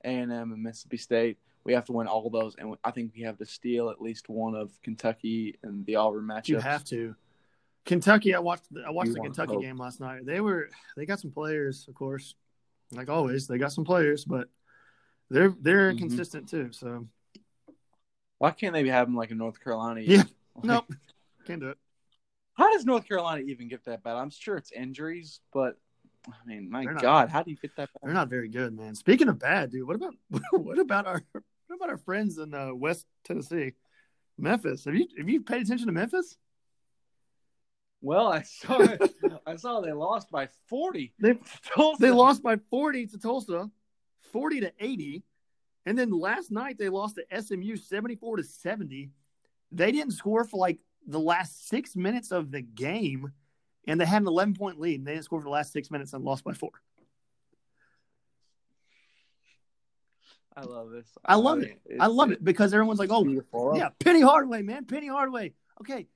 A 0.06 0.08
and 0.10 0.32
M 0.32 0.52
and 0.54 0.62
Mississippi 0.64 0.98
State. 0.98 1.38
We 1.66 1.74
have 1.74 1.86
to 1.86 1.92
win 1.94 2.08
all 2.08 2.30
those, 2.30 2.56
and 2.56 2.76
I 2.84 2.92
think 2.92 3.12
we 3.16 3.24
have 3.24 3.38
to 3.40 3.46
steal 3.46 3.90
at 3.90 4.02
least 4.02 4.30
one 4.30 4.56
of 4.56 4.72
Kentucky 4.84 5.58
and 5.64 5.86
the 5.86 5.96
Auburn 5.98 6.24
matchup. 6.26 6.48
You 6.48 6.58
have 6.60 6.84
to. 6.86 7.16
Kentucky, 7.86 8.34
I 8.36 8.40
watched. 8.40 8.66
I 8.86 8.92
watched 8.92 9.08
You 9.10 9.14
the 9.16 9.22
Kentucky 9.22 9.54
hope. 9.54 9.62
game 9.64 9.78
last 9.78 10.00
night. 10.00 10.26
They 10.26 10.40
were. 10.40 10.70
They 10.96 11.06
got 11.06 11.20
some 11.20 11.32
players, 11.32 11.86
of 11.88 11.96
course, 11.96 12.36
like 12.92 13.10
always. 13.10 13.48
They 13.48 13.58
got 13.58 13.72
some 13.74 13.84
players, 13.84 14.24
but 14.26 14.48
they're 15.30 15.54
they're 15.60 15.90
Mhm. 15.90 15.94
inconsistent 15.94 16.48
too. 16.50 16.72
So 16.72 17.08
Why 18.38 18.52
can't 18.52 18.74
they 18.74 18.88
have 18.88 19.08
them 19.08 19.16
like 19.18 19.32
in 19.32 19.38
North 19.38 19.62
Carolina? 19.62 20.00
Yeah. 20.02 20.24
Like, 20.56 20.64
nope, 20.64 20.86
can't 21.46 21.60
do 21.60 21.70
it. 21.70 21.78
How 22.60 22.70
does 22.74 22.86
North 22.86 23.08
Carolina 23.08 23.42
even 23.48 23.70
get 23.70 23.86
that 23.86 24.04
bad? 24.04 24.18
I'm 24.18 24.30
sure 24.30 24.58
it's 24.58 24.74
injuries, 24.74 25.40
but 25.54 25.78
I 26.28 26.46
mean, 26.46 26.70
my 26.70 26.84
not- 26.84 27.02
God, 27.02 27.30
how 27.30 27.42
do 27.42 27.52
you 27.52 27.58
get 27.58 27.74
that 27.78 27.88
Bad? 27.94 28.02
They're 28.04 28.14
not 28.14 28.28
very 28.28 28.50
good, 28.50 28.76
man. 28.76 28.96
Speaking 28.96 29.30
of 29.30 29.40
bad, 29.40 29.72
dude, 29.72 29.88
what 29.88 29.96
about 29.96 30.14
what 30.52 30.78
about 30.78 31.08
our 31.08 31.24
what 31.32 31.76
about 31.78 31.90
our 31.90 31.98
friends 31.98 32.38
in 32.38 32.54
uh, 32.54 32.76
West 32.76 33.06
Tennessee, 33.24 33.76
Memphis? 34.38 34.84
Have 34.84 34.94
you 34.94 35.08
have 35.18 35.30
you 35.30 35.40
paid 35.40 35.62
attention 35.62 35.88
to 35.88 35.94
Memphis? 35.94 36.38
Well, 38.02 38.28
I 38.28 38.42
saw 38.42 38.86
I 39.48 39.56
saw 39.56 39.80
they 39.80 39.94
lost 39.94 40.30
by 40.30 40.50
40. 40.68 41.14
They 41.18 41.38
they 41.98 42.12
lost 42.12 42.44
by 42.44 42.58
forty 42.70 43.08
to 43.08 43.18
Tulsa, 43.18 43.72
forty 44.34 44.60
to 44.60 44.74
eighty, 44.82 45.24
and 45.86 45.98
then 45.98 46.12
last 46.12 46.52
night 46.52 46.78
they 46.78 46.90
lost 46.90 47.16
to 47.16 47.42
SMU 47.42 47.78
seventy 47.78 48.18
four 48.18 48.36
to 48.36 48.44
seventy. 48.44 49.12
They 49.72 49.94
didn't 49.94 50.12
score 50.12 50.44
for 50.44 50.58
like 50.58 50.80
the 51.08 51.20
last 51.20 51.68
six 51.68 51.96
minutes 51.96 52.32
of 52.32 52.52
the 52.52 52.62
game, 52.62 53.32
and 53.88 54.00
they 54.00 54.06
had 54.06 54.22
an 54.22 54.28
eleven 54.28 54.54
point 54.54 54.80
lead. 54.80 55.00
And 55.00 55.08
they 55.08 55.14
didn't 55.14 55.26
score 55.26 55.40
for 55.40 55.46
the 55.46 55.50
last 55.50 55.72
six 55.72 55.90
minutes 55.92 56.14
and 56.14 56.24
lost 56.24 56.44
by 56.44 56.54
four. 56.54 56.72
I 60.56 60.64
love 60.64 60.92
this. 60.92 61.08
I 61.24 61.36
love 61.36 61.60
mean, 61.60 61.76
I 62.00 62.08
love 62.08 62.32
it 62.32 62.44
because 62.44 62.74
everyone's 62.74 63.00
like, 63.00 63.12
"Oh, 63.12 63.24
beautiful. 63.24 63.74
yeah, 63.76 63.90
Penny 64.00 64.22
Hardaway, 64.22 64.62
man, 64.62 64.86
Penny 64.86 65.08
Hardaway." 65.08 65.54
Okay, 65.82 66.08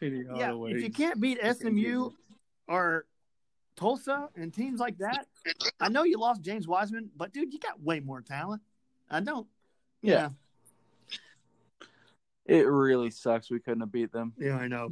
Penny 0.00 0.24
yeah, 0.24 0.36
Hardaway. 0.36 0.72
if 0.72 0.82
you 0.82 0.90
can't 0.90 1.20
beat 1.20 1.38
SMU 1.42 2.10
or 2.68 3.06
Tulsa 3.76 4.30
and 4.34 4.52
teams 4.52 4.80
like 4.80 4.98
that, 4.98 5.26
I 5.78 5.88
know 5.88 6.04
you 6.04 6.18
lost 6.18 6.40
James 6.42 6.66
Wiseman, 6.66 7.10
but 7.16 7.32
dude, 7.32 7.52
you 7.52 7.58
got 7.58 7.80
way 7.82 8.00
more 8.00 8.22
talent. 8.22 8.62
I 9.10 9.20
don't. 9.20 9.46
Yeah. 10.00 10.30
It 12.46 12.66
really 12.66 13.10
sucks 13.10 13.50
we 13.50 13.60
couldn't 13.60 13.80
have 13.80 13.92
beat 13.92 14.12
them. 14.12 14.32
Yeah, 14.38 14.56
I 14.56 14.68
know. 14.68 14.90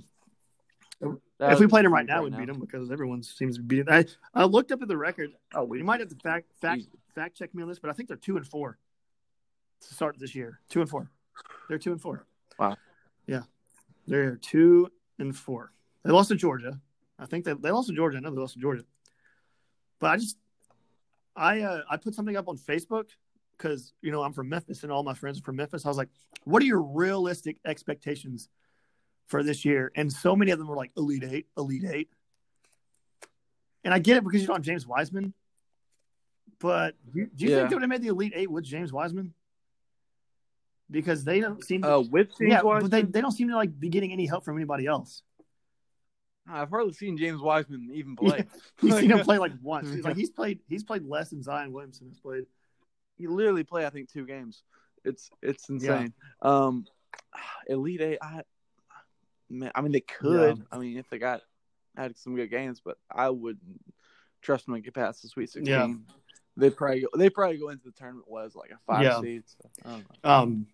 That 1.38 1.52
if 1.52 1.60
we 1.60 1.66
played 1.66 1.84
them 1.84 1.92
right 1.92 2.06
now, 2.06 2.22
we'd 2.22 2.32
now. 2.32 2.38
beat 2.38 2.46
them 2.46 2.60
because 2.60 2.90
everyone 2.90 3.22
seems 3.22 3.56
to 3.56 3.62
be. 3.62 3.82
I 3.88 4.04
I 4.32 4.44
looked 4.44 4.72
up 4.72 4.82
at 4.82 4.88
the 4.88 4.96
record. 4.96 5.30
Oh, 5.54 5.64
we 5.64 5.78
You 5.78 5.84
might 5.84 6.00
have 6.00 6.08
to 6.08 6.16
fact 6.16 6.46
fact 6.60 6.80
Easy. 6.80 6.90
fact 7.14 7.36
check 7.36 7.54
me 7.54 7.62
on 7.62 7.68
this, 7.68 7.78
but 7.78 7.90
I 7.90 7.92
think 7.92 8.08
they're 8.08 8.16
two 8.16 8.36
and 8.36 8.46
four 8.46 8.78
to 9.80 9.94
start 9.94 10.18
this 10.18 10.34
year. 10.34 10.60
Two 10.68 10.80
and 10.80 10.88
four. 10.88 11.10
They're 11.68 11.78
two 11.78 11.92
and 11.92 12.00
four. 12.00 12.26
Wow. 12.58 12.76
Yeah, 13.26 13.42
they're 14.06 14.36
two 14.36 14.90
and 15.18 15.36
four. 15.36 15.72
They 16.04 16.10
lost 16.12 16.28
to 16.28 16.36
Georgia. 16.36 16.80
I 17.18 17.26
think 17.26 17.44
they 17.44 17.54
they 17.54 17.70
lost 17.70 17.88
to 17.88 17.94
Georgia. 17.94 18.18
I 18.18 18.20
know 18.20 18.30
they 18.30 18.40
lost 18.40 18.54
to 18.54 18.60
Georgia. 18.60 18.84
But 19.98 20.10
I 20.10 20.16
just 20.16 20.38
I 21.36 21.60
uh, 21.60 21.82
I 21.90 21.96
put 21.96 22.14
something 22.14 22.36
up 22.36 22.48
on 22.48 22.56
Facebook 22.56 23.08
because 23.64 23.94
you 24.02 24.12
know 24.12 24.22
I'm 24.22 24.32
from 24.34 24.48
Memphis 24.50 24.82
and 24.82 24.92
all 24.92 25.02
my 25.02 25.14
friends 25.14 25.38
are 25.38 25.42
from 25.42 25.56
Memphis. 25.56 25.86
I 25.86 25.88
was 25.88 25.96
like, 25.96 26.10
what 26.44 26.62
are 26.62 26.66
your 26.66 26.82
realistic 26.82 27.56
expectations 27.64 28.48
for 29.26 29.42
this 29.42 29.64
year? 29.64 29.90
And 29.96 30.12
so 30.12 30.36
many 30.36 30.50
of 30.50 30.58
them 30.58 30.68
were 30.68 30.76
like 30.76 30.90
Elite 30.96 31.24
Eight, 31.24 31.46
Elite 31.56 31.84
Eight. 31.90 32.08
And 33.82 33.92
I 33.94 33.98
get 33.98 34.18
it 34.18 34.24
because 34.24 34.40
you 34.42 34.46
don't 34.46 34.56
have 34.56 34.64
James 34.64 34.86
Wiseman. 34.86 35.32
But 36.60 36.94
do 37.12 37.20
you, 37.20 37.30
do 37.34 37.44
you 37.44 37.50
Yeah. 37.50 37.56
think 37.58 37.70
they 37.70 37.76
would 37.76 37.82
have 37.82 37.90
made 37.90 38.02
the 38.02 38.08
Elite 38.08 38.32
Eight 38.34 38.50
with 38.50 38.64
James 38.64 38.92
Wiseman? 38.92 39.32
Because 40.90 41.24
they 41.24 41.40
don't 41.40 41.62
seem 41.64 41.82
to, 41.82 41.96
Uh, 41.96 42.00
with 42.00 42.28
James 42.38 42.50
yeah, 42.52 42.62
Wiseman, 42.62 42.82
but 42.82 42.90
they, 42.90 43.02
they 43.02 43.20
don't 43.20 43.32
seem 43.32 43.48
to 43.48 43.56
like 43.56 43.78
be 43.78 43.88
getting 43.88 44.12
any 44.12 44.26
help 44.26 44.44
from 44.44 44.56
anybody 44.56 44.86
else. 44.86 45.22
I've 46.46 46.68
hardly 46.68 46.92
seen 46.92 47.16
James 47.16 47.40
Wiseman 47.40 47.90
even 47.94 48.16
play. 48.16 48.44
You've 48.82 49.00
seen 49.00 49.10
him 49.10 49.20
play 49.24 49.38
like 49.38 49.52
once. 49.62 49.90
He's 49.90 50.04
like 50.04 50.16
he's 50.16 50.30
played 50.30 50.60
he's 50.68 50.84
played 50.84 51.04
less 51.04 51.30
than 51.30 51.42
Zion 51.42 51.72
Williamson 51.72 52.08
has 52.08 52.20
played. 52.20 52.44
He 53.24 53.28
literally 53.28 53.64
played, 53.64 53.86
I 53.86 53.90
think, 53.90 54.12
two 54.12 54.26
games. 54.26 54.64
It's 55.02 55.30
it's 55.40 55.70
insane. 55.70 56.12
Um, 56.42 56.84
Elite 57.66 58.02
Eight, 58.02 58.18
I, 58.20 58.42
man, 59.48 59.72
I 59.74 59.80
mean, 59.80 59.92
they 59.92 60.00
could. 60.00 60.58
Yeah. 60.58 60.64
I 60.70 60.76
mean, 60.76 60.98
if 60.98 61.08
they 61.08 61.18
got 61.18 61.40
had 61.96 62.18
some 62.18 62.36
good 62.36 62.50
games, 62.50 62.82
but 62.84 62.98
I 63.10 63.30
wouldn't 63.30 63.80
trust 64.42 64.66
them 64.66 64.74
to 64.74 64.82
get 64.82 64.92
past 64.92 65.22
the 65.22 65.28
Sweet 65.28 65.48
Sixteen. 65.48 65.66
Yeah. 65.74 65.94
They 66.58 66.68
probably 66.68 67.00
go, 67.00 67.08
they 67.16 67.30
probably 67.30 67.56
go 67.56 67.70
into 67.70 67.86
the 67.86 67.92
tournament 67.92 68.30
was 68.30 68.54
like 68.54 68.72
a 68.72 68.78
five 68.86 69.04
Yeah. 69.04 69.20
seed. 69.22 69.44
So, 69.46 69.70
I 69.86 69.90
don't 69.92 70.04
know. 70.22 70.30
Um, 70.30 70.66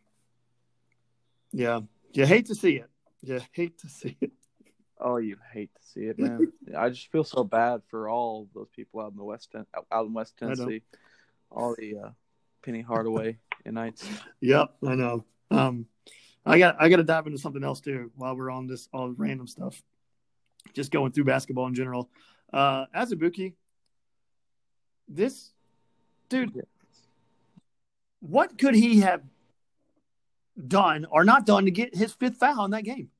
yeah, 1.52 1.80
you 2.12 2.26
hate 2.26 2.46
to 2.46 2.56
see 2.56 2.78
it. 2.78 2.90
You 3.22 3.40
hate 3.52 3.78
to 3.78 3.88
see 3.88 4.16
it. 4.20 4.32
Oh, 4.98 5.18
you 5.18 5.36
hate 5.52 5.70
to 5.72 5.82
see 5.86 6.00
it, 6.06 6.18
man. 6.18 6.52
I 6.76 6.88
just 6.88 7.12
feel 7.12 7.22
so 7.22 7.44
bad 7.44 7.82
for 7.88 8.08
all 8.08 8.48
those 8.56 8.68
people 8.74 9.00
out 9.02 9.12
in 9.12 9.16
the 9.18 9.24
West 9.24 9.54
out 9.92 10.06
in 10.06 10.12
West 10.12 10.36
Tennessee, 10.36 10.82
all 11.50 11.74
the 11.78 11.96
uh, 11.96 12.10
Penny 12.62 12.80
Hardaway 12.80 13.38
Knights. 13.64 14.08
Yep, 14.40 14.74
I 14.86 14.94
know. 14.94 15.24
Um, 15.50 15.86
I 16.44 16.58
got 16.58 16.76
I 16.80 16.88
got 16.88 16.96
to 16.96 17.04
dive 17.04 17.26
into 17.26 17.38
something 17.38 17.62
else 17.62 17.80
too 17.80 18.10
while 18.16 18.36
we're 18.36 18.50
on 18.50 18.66
this 18.66 18.88
all 18.92 19.10
random 19.10 19.46
stuff. 19.46 19.82
Just 20.74 20.90
going 20.90 21.12
through 21.12 21.24
basketball 21.24 21.66
in 21.66 21.74
general. 21.74 22.10
Uh, 22.52 22.86
Azubuike, 22.94 23.54
this 25.08 25.50
dude, 26.28 26.52
what 28.20 28.58
could 28.58 28.74
he 28.74 29.00
have 29.00 29.22
done 30.66 31.06
or 31.10 31.24
not 31.24 31.46
done 31.46 31.64
to 31.64 31.70
get 31.70 31.94
his 31.94 32.12
fifth 32.12 32.36
foul 32.36 32.64
in 32.64 32.70
that 32.72 32.84
game? 32.84 33.10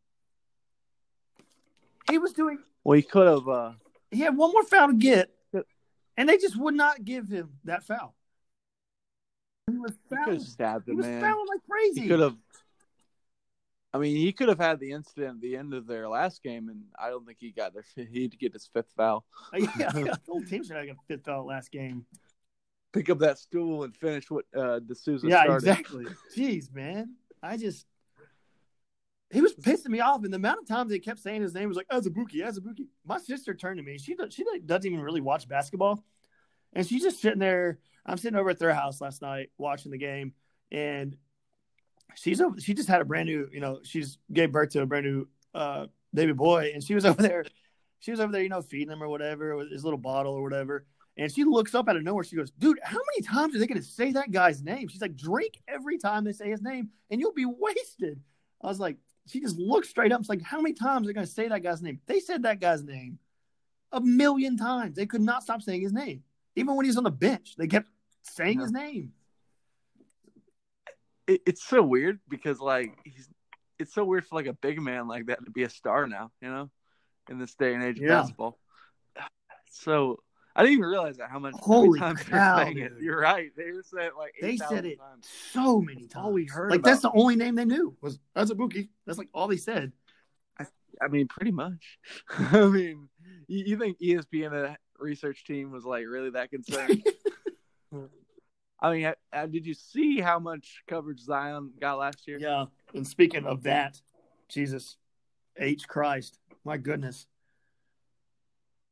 He 2.10 2.18
was 2.18 2.32
doing 2.32 2.58
Well, 2.84 2.96
he 2.96 3.02
could 3.02 3.26
have. 3.26 3.48
Uh, 3.48 3.72
he 4.10 4.20
had 4.20 4.36
one 4.36 4.52
more 4.52 4.64
foul 4.64 4.88
to 4.88 4.94
get, 4.94 5.30
and 6.16 6.28
they 6.28 6.36
just 6.36 6.58
would 6.58 6.74
not 6.74 7.04
give 7.04 7.28
him 7.28 7.50
that 7.64 7.84
foul. 7.84 8.14
He 9.72 9.78
was 9.78 9.92
he 9.92 10.16
could 10.16 10.18
fouling. 10.18 10.38
have 10.40 10.48
stabbed 10.48 10.84
He 10.86 10.92
him, 10.92 10.96
was 10.98 11.06
man. 11.06 11.20
fouling 11.20 11.46
like 11.48 11.60
crazy. 11.68 12.02
He 12.02 12.08
could 12.08 12.20
have. 12.20 12.36
I 13.92 13.98
mean, 13.98 14.16
he 14.16 14.32
could 14.32 14.48
have 14.48 14.58
had 14.58 14.78
the 14.78 14.92
incident 14.92 15.36
at 15.36 15.40
the 15.40 15.56
end 15.56 15.74
of 15.74 15.86
their 15.86 16.08
last 16.08 16.42
game, 16.44 16.68
and 16.68 16.84
I 16.98 17.10
don't 17.10 17.26
think 17.26 17.38
he 17.40 17.50
got 17.50 17.72
their. 17.74 17.84
He'd 17.96 18.38
get 18.38 18.52
his 18.52 18.68
fifth 18.72 18.92
foul. 18.96 19.24
yeah, 19.54 19.90
the 19.90 20.18
whole 20.28 20.42
team 20.42 20.62
should 20.62 20.76
have 20.76 20.86
got 20.86 20.96
fifth 21.08 21.24
foul 21.24 21.46
last 21.46 21.72
game. 21.72 22.06
Pick 22.92 23.10
up 23.10 23.18
that 23.18 23.38
stool 23.38 23.84
and 23.84 23.96
finish 23.96 24.30
what 24.30 24.44
uh, 24.56 24.80
De 24.80 24.94
Sousa 24.94 25.28
yeah, 25.28 25.42
started. 25.42 25.66
Yeah, 25.66 25.72
exactly. 25.72 26.06
Jeez, 26.36 26.72
man, 26.72 27.14
I 27.42 27.56
just 27.56 27.86
he 29.32 29.40
was 29.40 29.54
pissing 29.54 29.88
me 29.90 30.00
off, 30.00 30.24
and 30.24 30.32
the 30.32 30.36
amount 30.36 30.60
of 30.60 30.66
times 30.66 30.90
they 30.90 30.98
kept 30.98 31.20
saying 31.20 31.42
his 31.42 31.54
name 31.54 31.68
was 31.68 31.76
like 31.76 31.88
Azubuike, 31.88 32.34
Azubuike. 32.34 32.86
My 33.04 33.18
sister 33.18 33.54
turned 33.54 33.78
to 33.78 33.84
me. 33.84 33.96
She 33.96 34.16
she 34.30 34.44
like, 34.44 34.66
doesn't 34.66 34.90
even 34.90 35.04
really 35.04 35.20
watch 35.20 35.48
basketball, 35.48 36.04
and 36.72 36.86
she's 36.86 37.02
just 37.02 37.20
sitting 37.20 37.38
there. 37.38 37.78
I'm 38.06 38.16
sitting 38.16 38.38
over 38.38 38.50
at 38.50 38.58
their 38.58 38.74
house 38.74 39.00
last 39.00 39.22
night 39.22 39.50
watching 39.58 39.90
the 39.90 39.98
game, 39.98 40.32
and 40.70 41.16
she's 42.14 42.40
over. 42.40 42.60
She 42.60 42.74
just 42.74 42.88
had 42.88 43.00
a 43.00 43.04
brand 43.04 43.28
new, 43.28 43.48
you 43.52 43.60
know, 43.60 43.80
she's 43.82 44.18
gave 44.32 44.52
birth 44.52 44.70
to 44.70 44.82
a 44.82 44.86
brand 44.86 45.06
new 45.06 45.28
uh, 45.54 45.86
baby 46.12 46.32
boy, 46.32 46.72
and 46.74 46.82
she 46.82 46.94
was 46.94 47.04
over 47.06 47.22
there. 47.22 47.44
She 48.00 48.10
was 48.10 48.20
over 48.20 48.32
there, 48.32 48.42
you 48.42 48.48
know, 48.48 48.62
feeding 48.62 48.92
him 48.92 49.02
or 49.02 49.08
whatever 49.08 49.56
with 49.56 49.70
his 49.70 49.84
little 49.84 49.98
bottle 49.98 50.34
or 50.34 50.42
whatever. 50.42 50.86
And 51.16 51.30
she 51.30 51.44
looks 51.44 51.74
up 51.74 51.88
out 51.88 51.96
of 51.96 52.02
nowhere. 52.02 52.24
She 52.24 52.36
goes, 52.36 52.50
"Dude, 52.52 52.78
how 52.82 52.98
many 52.98 53.26
times 53.26 53.54
are 53.54 53.58
they 53.58 53.66
going 53.66 53.80
to 53.80 53.86
say 53.86 54.12
that 54.12 54.30
guy's 54.30 54.62
name?" 54.62 54.88
She's 54.88 55.02
like, 55.02 55.16
"Drink 55.16 55.60
every 55.68 55.98
time 55.98 56.24
they 56.24 56.32
say 56.32 56.48
his 56.50 56.62
name, 56.62 56.90
and 57.10 57.20
you'll 57.20 57.32
be 57.32 57.46
wasted." 57.46 58.20
I 58.62 58.66
was 58.66 58.80
like, 58.80 58.96
she 59.26 59.40
just 59.40 59.58
looked 59.58 59.86
straight 59.86 60.12
up. 60.12 60.20
It's 60.20 60.28
like, 60.28 60.42
how 60.42 60.60
many 60.60 60.74
times 60.74 61.04
are 61.04 61.08
they 61.08 61.14
going 61.14 61.26
to 61.26 61.32
say 61.32 61.48
that 61.48 61.62
guy's 61.62 61.82
name? 61.82 62.00
They 62.06 62.20
said 62.20 62.42
that 62.42 62.60
guy's 62.60 62.82
name 62.82 63.18
a 63.92 64.00
million 64.00 64.56
times. 64.56 64.96
They 64.96 65.06
could 65.06 65.20
not 65.20 65.42
stop 65.42 65.62
saying 65.62 65.82
his 65.82 65.92
name, 65.92 66.22
even 66.56 66.76
when 66.76 66.86
he's 66.86 66.96
on 66.96 67.04
the 67.04 67.10
bench. 67.10 67.54
They 67.56 67.66
kept 67.66 67.88
saying 68.22 68.58
Yeah. 68.58 68.62
his 68.64 68.72
name. 68.72 69.12
It, 71.26 71.42
it's 71.46 71.62
so 71.62 71.82
weird 71.82 72.20
because 72.28 72.60
like 72.60 72.96
he's. 73.04 73.28
It's 73.78 73.94
so 73.94 74.04
weird 74.04 74.26
for 74.26 74.34
like 74.34 74.44
a 74.46 74.52
big 74.52 74.78
man 74.78 75.08
like 75.08 75.26
that 75.26 75.42
to 75.42 75.50
be 75.50 75.62
a 75.62 75.70
star 75.70 76.06
now, 76.06 76.30
you 76.42 76.48
know, 76.50 76.70
in 77.30 77.38
this 77.38 77.54
day 77.54 77.72
and 77.72 77.82
age 77.82 77.96
of 77.98 78.02
Yeah. 78.04 78.18
basketball. 78.20 78.58
So 79.70 80.18
I 80.54 80.62
didn't 80.62 80.74
even 80.74 80.84
realize 80.90 81.16
that 81.16 81.30
how 81.30 81.38
much 81.38 81.54
Holy 81.56 81.98
cow, 81.98 82.12
they 82.12 82.32
were 82.32 82.56
saying 82.64 82.78
it. 82.78 82.92
You're 83.00 83.18
right. 83.20 83.50
They 83.56 83.72
were 83.72 83.82
saying 83.82 84.08
it 84.08 84.16
like 84.18 84.34
They 84.38 84.58
said 84.58 84.84
it 84.84 84.98
times. 84.98 85.26
so 85.52 85.80
many 85.80 86.02
times. 86.08 86.12
all 86.16 86.32
we 86.32 86.44
heard 86.44 86.70
Like 86.72 86.82
that's 86.82 87.00
the 87.00 87.10
only 87.12 87.36
name 87.36 87.54
they 87.54 87.64
knew 87.64 87.96
was 88.02 88.18
Azubuike. 88.36 88.90
That's 89.06 89.16
like 89.18 89.28
all 89.32 89.48
they 89.48 89.56
said. 89.56 89.92
I 91.00 91.08
mean, 91.08 91.28
pretty 91.28 91.52
much. 91.52 91.98
I 92.28 92.66
mean, 92.66 93.08
you, 93.46 93.64
you 93.64 93.78
think 93.78 93.98
ESPN 94.00 94.76
research 95.00 95.44
team 95.44 95.70
was 95.70 95.84
like 95.84 96.06
really 96.06 96.30
that 96.30 96.50
concerned? 96.50 97.04
I 98.82 98.92
mean, 98.92 99.12
uh, 99.32 99.46
did 99.46 99.66
you 99.66 99.74
see 99.74 100.20
how 100.20 100.38
much 100.38 100.82
coverage 100.88 101.20
Zion 101.20 101.72
got 101.78 101.98
last 101.98 102.26
year? 102.26 102.38
Yeah. 102.40 102.66
And 102.94 103.06
speaking 103.06 103.44
of 103.44 103.64
that, 103.64 104.00
Jesus 104.48 104.96
H 105.58 105.86
Christ, 105.86 106.38
my 106.64 106.76
goodness. 106.76 107.26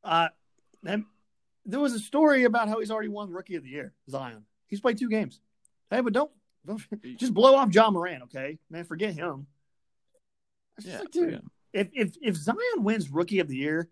Uh 0.03 0.29
and 0.85 1.05
there 1.65 1.79
was 1.79 1.93
a 1.93 1.99
story 1.99 2.43
about 2.45 2.69
how 2.69 2.79
he's 2.79 2.91
already 2.91 3.09
won 3.09 3.29
Rookie 3.29 3.55
of 3.55 3.63
the 3.63 3.69
Year, 3.69 3.93
Zion. 4.09 4.45
He's 4.67 4.81
played 4.81 4.97
two 4.97 5.09
games. 5.09 5.41
Hey, 5.89 6.01
but 6.01 6.13
don't, 6.13 6.31
don't 6.65 6.81
just 7.17 7.33
blow 7.33 7.55
off 7.55 7.73
Ja 7.73 7.89
Morant, 7.89 8.23
okay? 8.23 8.57
Man, 8.69 8.85
forget 8.85 9.13
him. 9.13 9.47
Yeah, 10.81 10.99
like, 10.99 11.11
dude, 11.11 11.31
yeah. 11.31 11.39
if 11.73 11.89
if 11.93 12.15
if 12.21 12.35
Zion 12.35 12.57
wins 12.77 13.09
Rookie 13.09 13.39
of 13.39 13.47
the 13.47 13.57
Year, 13.57 13.89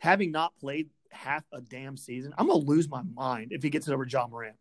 having 0.00 0.32
not 0.32 0.56
played 0.58 0.90
half 1.10 1.44
a 1.52 1.60
damn 1.60 1.96
season, 1.96 2.34
I'm 2.38 2.46
gonna 2.46 2.58
lose 2.60 2.88
my 2.88 3.02
mind 3.14 3.52
if 3.52 3.62
he 3.62 3.70
gets 3.70 3.88
it 3.88 3.92
over 3.92 4.06
Ja 4.06 4.26
Morant. 4.26 4.56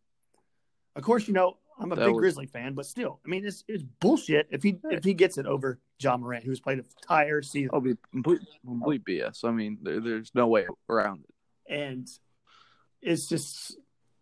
Of 0.95 1.03
course, 1.03 1.27
you 1.27 1.33
know 1.33 1.57
I'm 1.77 1.91
a 1.91 1.95
That 1.95 2.05
big 2.05 2.13
would- 2.15 2.19
Grizzly 2.21 2.45
fan, 2.47 2.73
but 2.73 2.85
still, 2.85 3.19
I 3.25 3.29
mean 3.29 3.45
it's 3.45 3.63
it's 3.67 3.83
bullshit 3.83 4.47
if 4.51 4.63
he 4.63 4.77
if 4.85 5.03
he 5.03 5.13
gets 5.13 5.37
it 5.37 5.45
over 5.45 5.79
Ja 5.99 6.15
Morant, 6.17 6.43
who's 6.45 6.59
played 6.59 6.79
an 6.79 6.85
entire 7.01 7.41
season. 7.41 7.69
It'll 7.69 7.81
be 7.81 7.95
complete, 8.11 8.41
complete 8.65 9.03
BS. 9.05 9.43
I 9.43 9.51
mean, 9.51 9.77
there, 9.81 9.99
there's 9.99 10.31
no 10.33 10.47
way 10.47 10.67
around 10.89 11.25
it. 11.27 11.73
and 11.73 12.07
it's 13.01 13.27
just 13.27 13.77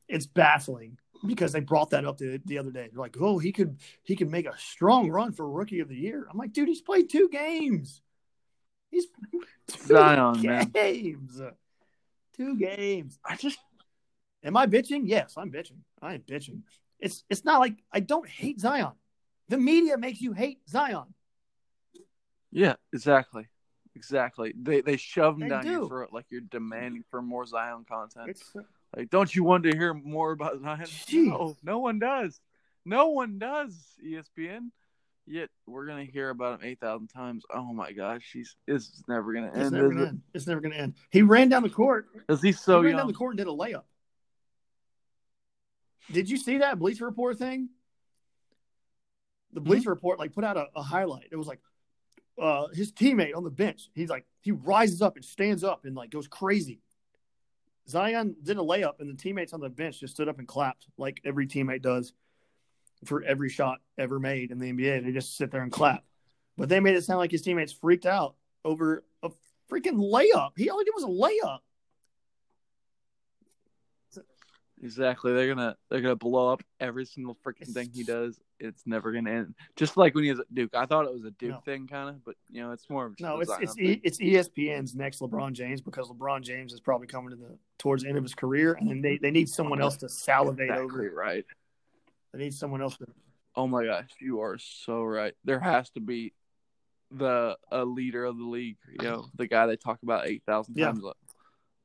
it's 0.10 0.26
baffling 0.26 0.98
because 1.26 1.54
they 1.54 1.62
brought 1.62 1.92
that 1.92 2.04
up 2.06 2.18
the, 2.18 2.42
the 2.46 2.58
other 2.58 2.72
day. 2.72 2.90
They're 2.92 3.00
like, 3.00 3.16
"Oh, 3.20 3.38
he 3.40 3.52
could 3.52 3.78
he 4.04 4.16
could 4.16 4.30
make 4.30 4.46
a 4.46 4.58
strong 4.58 5.10
run 5.10 5.32
for 5.32 5.50
rookie 5.50 5.80
of 5.80 5.88
the 5.90 5.96
year." 5.96 6.28
I'm 6.30 6.38
like, 6.38 6.52
"Dude, 6.54 6.68
he's 6.68 6.82
played 6.82 7.10
two 7.10 7.30
games. 7.30 8.02
He's 8.92 9.08
Zion, 9.88 10.42
man. 10.46 10.72
Two 12.36 12.58
games. 12.58 13.20
I 13.26 13.36
just 13.36 13.60
Am 14.44 14.58
I 14.58 14.68
bitching? 14.68 15.04
Yes, 15.06 15.36
I'm 15.38 15.52
bitching. 15.52 15.78
I 16.02 16.16
am 16.16 16.22
bitching. 16.22 16.62
It's 17.00 17.24
it's 17.30 17.46
not 17.46 17.60
like 17.60 17.76
I 17.92 18.00
don't 18.02 18.28
hate 18.28 18.60
Zion. 18.60 18.92
The 19.50 19.58
media 19.58 19.98
makes 19.98 20.20
you 20.22 20.34
hate 20.34 20.60
Zion. 20.70 21.14
yeah, 22.52 22.76
exactly, 22.94 23.48
exactly. 23.96 24.54
They 24.60 24.82
they 24.82 24.98
shove 24.98 25.40
them 25.40 25.48
They 25.48 25.54
down 25.56 25.64
do. 25.64 25.72
your 25.72 25.88
throat 25.88 26.10
like 26.12 26.26
you're 26.30 26.42
demanding 26.42 27.04
for 27.10 27.22
more 27.22 27.46
Zion 27.46 27.86
content. 27.88 28.30
It's 28.30 28.56
uh, 28.56 28.62
Like, 28.96 29.10
don't 29.10 29.34
you 29.34 29.44
want 29.44 29.64
to 29.64 29.76
hear 29.76 29.94
more 29.94 30.32
about 30.32 30.62
Zion? 30.62 30.86
Jeez. 30.86 31.28
No, 31.28 31.56
no 31.64 31.80
one 31.80 32.00
does. 32.00 32.40
No 32.86 33.10
one 33.10 33.38
does. 33.40 33.78
ESPN. 34.06 34.70
Yet 35.26 35.50
we're 35.66 35.86
gonna 35.86 36.04
hear 36.04 36.30
about 36.30 36.60
him 36.60 36.68
eight 36.68 36.80
thousand 36.82 37.08
times. 37.08 37.44
Oh 37.54 37.72
my 37.74 37.94
gosh, 37.94 38.30
he's 38.34 38.56
it's 38.68 39.04
never 39.08 39.34
gonna 39.34 39.48
it's 39.48 39.58
end. 39.58 39.72
never 39.72 39.88
is 39.88 39.94
gonna 39.94 40.04
it? 40.06 40.10
end. 40.10 40.22
It's 40.34 40.48
never 40.48 40.60
gonna 40.62 40.76
end. 40.76 40.96
He 41.12 41.22
ran 41.22 41.48
down 41.50 41.64
the 41.64 41.70
court 41.70 42.08
Cause 42.28 42.42
he's 42.42 42.60
so 42.60 42.80
he 42.82 42.88
ran 42.88 42.92
young. 42.92 42.98
down 43.00 43.08
the 43.08 43.14
court 43.14 43.32
and 43.32 43.38
did 43.38 43.48
a 43.48 43.52
layup. 43.52 43.84
Did 46.12 46.30
you 46.30 46.36
see 46.38 46.58
that 46.58 46.78
Bleacher 46.80 47.06
Report 47.06 47.38
thing? 47.38 47.70
the 49.54 49.60
Mm-hmm. 49.62 49.70
Bleacher 49.70 49.90
Report 49.92 50.20
like 50.20 50.34
put 50.34 50.44
out 50.44 50.58
a, 50.58 50.66
a 50.76 50.82
highlight. 50.82 51.28
It 51.32 51.36
was 51.38 51.48
like 51.48 51.60
uh, 52.42 52.68
his 52.74 52.92
teammate 52.92 53.36
on 53.36 53.44
the 53.44 53.50
bench. 53.52 53.90
He's 53.94 54.10
like 54.10 54.26
he 54.42 54.52
rises 54.52 55.02
up 55.02 55.16
and 55.16 55.24
stands 55.24 55.64
up 55.64 55.86
and 55.86 55.96
like 55.96 56.10
goes 56.10 56.28
crazy. 56.28 56.82
Zion 57.88 58.36
did 58.44 58.58
a 58.58 58.62
layup 58.62 59.00
and 59.00 59.10
the 59.10 59.16
teammates 59.22 59.54
on 59.54 59.60
the 59.62 59.70
bench 59.70 60.00
just 60.02 60.16
stood 60.16 60.28
up 60.28 60.40
and 60.40 60.48
clapped 60.48 60.88
like 60.98 61.22
every 61.24 61.48
teammate 61.48 61.82
does 61.82 62.14
for 63.06 63.24
every 63.24 63.49
shot 63.49 63.80
ever 63.97 64.20
made 64.20 64.51
in 64.51 64.60
the 64.60 64.72
NBA. 64.72 65.04
They 65.04 65.12
just 65.12 65.38
sit 65.38 65.51
there 65.51 65.62
and 65.62 65.72
clap. 65.72 66.04
But 66.58 66.70
they 66.70 66.80
made 66.80 66.95
it 66.95 67.04
sound 67.04 67.20
like 67.20 67.32
his 67.32 67.41
teammates 67.41 67.72
freaked 67.74 68.06
out 68.06 68.36
over 68.64 69.04
a 69.24 69.30
freaking 69.72 69.97
layup. 69.97 70.51
He 70.56 70.70
all 70.70 70.80
he 70.80 70.86
did 70.86 70.93
was 70.95 71.04
a 71.04 71.08
layup. 71.08 71.60
Exactly. 74.82 75.32
They're 75.32 75.47
gonna 75.47 75.78
they're 75.89 76.01
gonna 76.01 76.16
blow 76.18 76.51
up 76.51 76.62
every 76.80 77.06
single 77.06 77.38
freaking 77.45 77.74
thing 77.74 77.89
he 77.93 78.04
does. 78.04 78.41
It's 78.60 78.84
never 78.86 79.14
gonna 79.14 79.32
end. 79.32 79.56
Just 79.78 79.95
like 79.95 80.14
when 80.14 80.26
he 80.26 80.30
was 80.30 80.41
at 80.41 80.54
Duke. 80.54 80.76
I 80.76 80.86
thought 80.86 81.06
it 81.06 81.14
was 81.14 81.24
a 81.24 81.32
Duke 81.32 81.51
No. 81.51 81.60
thing 81.64 81.88
kind 81.88 82.10
of, 82.10 82.26
but 82.26 82.36
you 82.49 82.62
know, 82.62 82.72
it's 82.74 82.89
more 82.89 83.06
of 83.06 83.18
No, 83.20 83.39
it's 83.39 83.51
it's 83.62 83.78
e, 83.80 84.01
it's 84.04 84.18
ESPN's 84.18 84.93
next 84.93 85.22
LeBron 85.22 85.54
James 85.54 85.80
because 85.80 86.10
LeBron 86.10 86.41
James 86.41 86.74
is 86.74 86.82
probably 86.82 87.08
coming 87.08 87.30
to 87.30 87.38
the 87.38 87.58
towards 87.80 88.04
the 88.04 88.10
end 88.10 88.18
of 88.18 88.24
his 88.24 88.36
career, 88.36 88.74
and 88.74 88.89
then 88.89 89.01
they, 89.01 89.18
they 89.18 89.32
need 89.32 89.47
someone 89.47 89.82
else 89.82 89.95
to 89.97 90.10
salivate 90.10 90.70
exactly 90.70 91.06
over. 91.08 91.16
right. 91.16 91.45
They 92.34 92.40
need 92.40 92.54
someone 92.54 92.82
else 92.82 92.98
to. 92.98 93.06
Oh 93.56 93.68
my 93.68 93.86
gosh, 93.86 94.10
you 94.20 94.42
are 94.42 94.58
so 94.58 95.04
right. 95.04 95.34
There 95.44 95.60
has 95.60 95.90
to 95.92 96.00
be 96.00 96.34
the 97.12 97.58
a 97.72 97.86
leader 97.86 98.26
of 98.26 98.38
the 98.38 98.44
league. 98.44 98.78
You 98.92 99.04
know, 99.08 99.30
the 99.36 99.46
guy 99.48 99.68
they 99.68 99.76
talk 99.76 100.00
about 100.04 100.28
eight 100.28 100.44
thousand 100.46 100.76
Yeah. 100.78 100.88
times. 100.88 101.04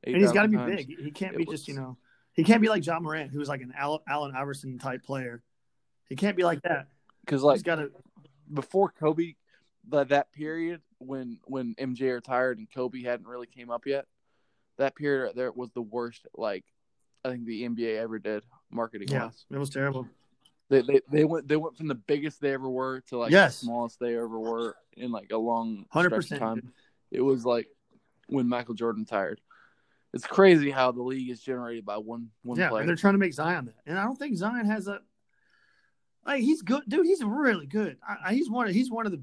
And 0.03 0.15
he's 0.15 0.31
got 0.31 0.43
to 0.43 0.47
be 0.47 0.57
times. 0.57 0.75
big. 0.85 0.97
He 0.99 1.11
can't 1.11 1.35
It 1.35 1.39
be 1.39 1.45
just 1.45 1.67
you 1.67 1.75
know. 1.75 1.97
He 2.33 2.43
can't 2.43 2.61
be 2.61 2.69
like 2.69 2.85
Ja 2.85 2.99
Morant, 2.99 3.31
who's 3.31 3.49
like 3.49 3.61
an 3.61 3.73
Allen 3.77 4.33
Iverson 4.35 4.79
type 4.79 5.03
player. 5.03 5.43
He 6.07 6.15
can't 6.15 6.37
be 6.37 6.43
like 6.43 6.61
that. 6.63 6.87
Because 7.25 7.41
He's 7.41 7.45
like 7.45 7.63
got 7.63 7.75
to. 7.75 7.91
before 8.53 8.89
Kobe, 8.89 9.35
that 9.89 10.09
that 10.09 10.31
period 10.31 10.81
when 10.97 11.39
when 11.45 11.75
MJ 11.75 12.13
retired 12.15 12.57
and 12.57 12.67
Kobe 12.71 13.03
hadn't 13.03 13.27
really 13.27 13.45
came 13.47 13.69
up 13.69 13.85
yet, 13.85 14.05
that 14.77 14.95
period 14.95 15.25
right 15.25 15.35
there 15.35 15.51
was 15.51 15.69
the 15.71 15.81
worst. 15.81 16.25
Like 16.33 16.63
I 17.23 17.29
think 17.29 17.45
the 17.45 17.67
NBA 17.67 17.97
ever 17.97 18.17
did 18.17 18.43
marketing 18.71 19.09
Yeah, 19.11 19.25
wise. 19.25 19.45
it 19.51 19.57
was 19.57 19.69
terrible. 19.69 20.07
They, 20.69 20.81
they 20.81 21.01
they 21.11 21.23
went 21.25 21.47
they 21.47 21.55
went 21.55 21.77
from 21.77 21.87
the 21.87 21.95
biggest 21.95 22.39
they 22.41 22.53
ever 22.53 22.69
were 22.69 23.01
to 23.07 23.17
like 23.17 23.31
Yes. 23.31 23.59
the 23.59 23.65
smallest 23.65 23.99
they 23.99 24.15
ever 24.15 24.39
were 24.39 24.75
in 24.95 25.11
like 25.11 25.31
a 25.31 25.37
long 25.37 25.85
Hundred 25.89 26.09
stretch 26.09 26.25
of 26.25 26.29
percent. 26.29 26.41
time. 26.41 26.73
It 27.11 27.21
was 27.21 27.43
like 27.45 27.67
when 28.27 28.47
Michael 28.47 28.75
Jordan 28.75 29.01
retired. 29.01 29.41
It's 30.13 30.25
crazy 30.27 30.69
how 30.71 30.91
the 30.91 31.01
league 31.03 31.29
is 31.29 31.41
generated 31.41 31.85
by 31.85 31.97
one 31.97 32.29
one 32.43 32.57
Yeah, 32.59 32.69
player. 32.69 32.81
and 32.81 32.89
they're 32.89 32.95
trying 32.95 33.13
to 33.15 33.19
make 33.19 33.33
Zion 33.33 33.65
that, 33.65 33.75
and 33.87 33.97
I 33.97 34.03
don't 34.03 34.17
think 34.17 34.35
Zion 34.37 34.65
has 34.65 34.87
a. 34.87 34.99
Like 36.25 36.41
he's 36.41 36.61
good, 36.61 36.83
dude. 36.87 37.05
He's 37.05 37.23
really 37.23 37.65
good. 37.65 37.97
I, 38.07 38.29
I, 38.29 38.33
he's 38.33 38.49
one. 38.49 38.67
Of, 38.67 38.73
he's 38.73 38.91
one 38.91 39.05
of 39.07 39.11
the. 39.11 39.21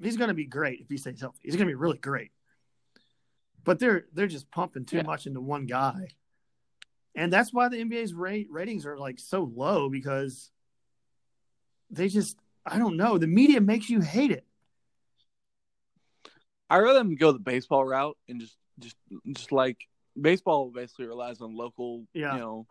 He's 0.00 0.16
going 0.16 0.28
to 0.28 0.34
be 0.34 0.44
great 0.44 0.80
if 0.80 0.88
he 0.88 0.96
stays 0.96 1.20
healthy. 1.20 1.40
He's 1.42 1.56
going 1.56 1.66
to 1.66 1.70
be 1.70 1.74
really 1.74 1.98
great. 1.98 2.30
But 3.64 3.78
they're 3.80 4.04
they're 4.12 4.26
just 4.28 4.48
pumping 4.50 4.84
too 4.84 4.98
Yeah. 4.98 5.02
much 5.02 5.26
into 5.26 5.40
one 5.40 5.66
guy, 5.66 6.08
and 7.16 7.32
that's 7.32 7.52
why 7.52 7.68
the 7.68 7.78
NBA's 7.78 8.14
rate 8.14 8.46
ratings 8.50 8.86
are 8.86 8.96
like 8.98 9.18
so 9.18 9.50
low 9.54 9.88
because 9.88 10.50
they 11.90 12.08
just 12.08 12.36
I 12.66 12.78
don't 12.78 12.96
know. 12.96 13.16
The 13.18 13.26
media 13.26 13.60
makes 13.60 13.88
you 13.88 14.00
hate 14.00 14.30
it. 14.30 14.44
I 16.70 16.78
rather 16.78 16.98
them 16.98 17.16
go 17.16 17.32
the 17.32 17.38
baseball 17.38 17.84
route 17.84 18.16
and 18.28 18.40
just 18.40 18.56
just 18.78 18.96
just 19.32 19.52
like 19.52 19.78
baseball 20.20 20.70
basically 20.70 21.06
relies 21.06 21.40
on 21.40 21.56
local, 21.56 22.06
Yeah. 22.12 22.34
you 22.34 22.40
know, 22.40 22.66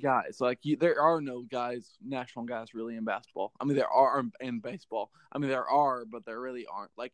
guys. 0.00 0.38
Like 0.40 0.58
you, 0.62 0.76
there 0.76 1.00
are 1.00 1.20
no 1.20 1.42
guys, 1.42 1.88
national 2.04 2.44
guys, 2.44 2.74
really 2.74 2.96
in 2.96 3.04
basketball. 3.04 3.52
I 3.60 3.64
mean, 3.64 3.76
there 3.76 3.88
are 3.88 4.20
in- 4.20 4.32
in 4.40 4.60
baseball. 4.60 5.10
I 5.32 5.38
mean, 5.38 5.48
there 5.48 5.68
are, 5.68 6.04
but 6.04 6.24
there 6.26 6.40
really 6.40 6.66
aren't. 6.66 6.90
Like 6.96 7.12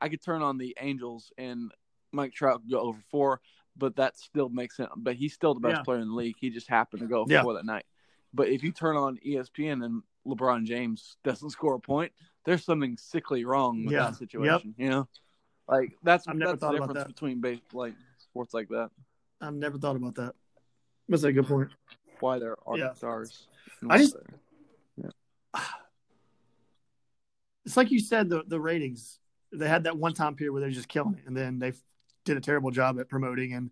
I 0.00 0.08
could 0.08 0.22
turn 0.22 0.42
on 0.42 0.58
the 0.58 0.76
Angels 0.80 1.32
and 1.38 1.72
Mike 2.12 2.32
Trout 2.32 2.62
go 2.68 2.80
over 2.80 3.00
four, 3.10 3.40
but 3.76 3.96
that 3.96 4.18
still 4.18 4.48
makes 4.48 4.76
sense. 4.76 4.90
But 4.96 5.16
he's 5.16 5.34
still 5.34 5.54
the 5.54 5.60
best 5.60 5.78
Yeah. 5.78 5.82
player 5.82 6.00
in 6.00 6.08
the 6.08 6.14
league. 6.14 6.36
He 6.40 6.50
just 6.50 6.68
happened 6.68 7.00
to 7.02 7.06
go 7.08 7.20
over 7.20 7.32
Yeah. 7.32 7.42
four 7.42 7.54
that 7.54 7.64
night. 7.64 7.86
But 8.34 8.48
if 8.48 8.62
you 8.62 8.72
turn 8.72 8.96
on 8.96 9.18
ESPN 9.24 9.82
and 9.84 10.02
LeBron 10.26 10.64
James 10.64 11.16
doesn't 11.24 11.50
score 11.50 11.74
a 11.74 11.80
point, 11.80 12.12
there's 12.44 12.64
something 12.64 12.96
sickly 12.96 13.44
wrong 13.44 13.84
with 13.84 13.94
Yeah. 13.94 14.04
that 14.10 14.16
situation. 14.16 14.74
You 14.76 14.90
know, 14.90 15.08
like 15.68 15.96
that's 16.02 16.26
I've 16.28 16.36
never 16.36 16.52
that's 16.52 16.60
thought 16.60 16.72
the 16.72 16.76
about 16.78 16.88
difference 16.88 17.06
that. 17.08 17.14
between 17.14 17.40
base, 17.40 17.60
like 17.72 17.94
sports 18.18 18.52
like 18.54 18.68
that. 18.68 18.90
I've 19.40 19.54
never 19.54 19.78
thought 19.78 19.96
about 19.96 20.14
that. 20.16 20.34
That's 21.08 21.22
a 21.22 21.32
good 21.32 21.46
point. 21.46 21.70
Why 22.20 22.38
there 22.38 22.56
are 22.66 22.78
Yeah. 22.78 22.92
stars. 22.94 23.46
I 23.88 23.98
just- 23.98 24.16
there- 24.96 25.10
it's 27.64 27.76
like 27.76 27.90
you 27.90 28.00
said 28.00 28.28
the 28.28 28.42
the 28.46 28.60
ratings 28.60 29.18
they 29.52 29.68
had 29.68 29.84
that 29.84 29.96
one 29.96 30.12
time 30.14 30.34
period 30.34 30.52
where 30.52 30.60
they're 30.60 30.70
just 30.70 30.88
killing 30.88 31.14
it 31.14 31.26
and 31.26 31.36
then 31.36 31.58
they 31.58 31.72
did 32.24 32.36
a 32.36 32.40
terrible 32.40 32.70
job 32.70 32.98
at 32.98 33.08
promoting 33.08 33.52
and 33.54 33.70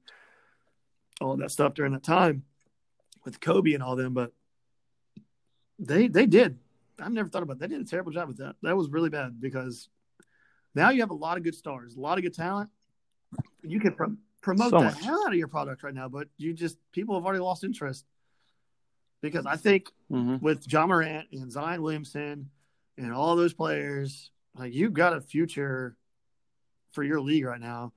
all 1.21 1.37
that 1.37 1.51
stuff 1.51 1.75
during 1.75 1.93
that 1.93 2.03
time 2.03 2.45
with 3.25 3.41
kobe 3.41 3.73
and 3.75 3.83
all 3.83 3.97
them 3.97 4.15
but 4.15 4.33
they 5.79 6.09
they 6.09 6.27
did 6.27 6.59
i've 7.01 7.13
never 7.13 7.29
thought 7.29 7.43
about 7.43 7.59
that. 7.59 7.69
they 7.69 7.77
did 7.77 7.85
a 7.85 7.89
terrible 7.89 8.13
job 8.13 8.29
with 8.29 8.39
that 8.39 8.57
that 8.63 8.77
was 8.77 8.89
really 8.89 9.11
bad 9.11 9.41
because 9.41 9.89
now 10.75 10.91
you 10.91 11.01
have 11.01 11.11
a 11.11 11.15
lot 11.15 11.37
of 11.37 11.43
good 11.43 11.55
stars 11.55 11.97
a 11.97 12.01
lot 12.01 12.17
of 12.19 12.23
good 12.23 12.35
talent 12.35 12.71
you 13.63 13.81
can 13.81 13.93
pro- 13.95 14.17
promote 14.41 14.71
So 14.71 14.79
the 14.79 14.85
much. 14.85 15.03
hell 15.03 15.23
out 15.27 15.33
of 15.33 15.39
your 15.39 15.49
product 15.49 15.83
right 15.83 15.95
now 15.95 16.09
but 16.09 16.29
you 16.37 16.53
just 16.53 16.79
people 16.93 17.15
have 17.17 17.25
already 17.25 17.41
lost 17.41 17.65
interest 17.65 18.05
because 19.21 19.47
i 19.47 19.57
think 19.57 19.91
Mhm. 20.13 20.41
with 20.43 20.71
Ja 20.71 20.87
Morant 20.87 21.29
and 21.33 21.51
Zion 21.51 21.81
Williamson 21.83 22.51
and 22.99 23.13
all 23.13 23.35
those 23.35 23.55
players, 23.55 24.31
like 24.55 24.73
you've 24.75 24.93
got 24.93 25.17
a 25.17 25.21
future 25.21 25.97
for 26.93 27.03
your 27.03 27.21
league 27.21 27.45
right 27.47 27.61
now, 27.61 27.93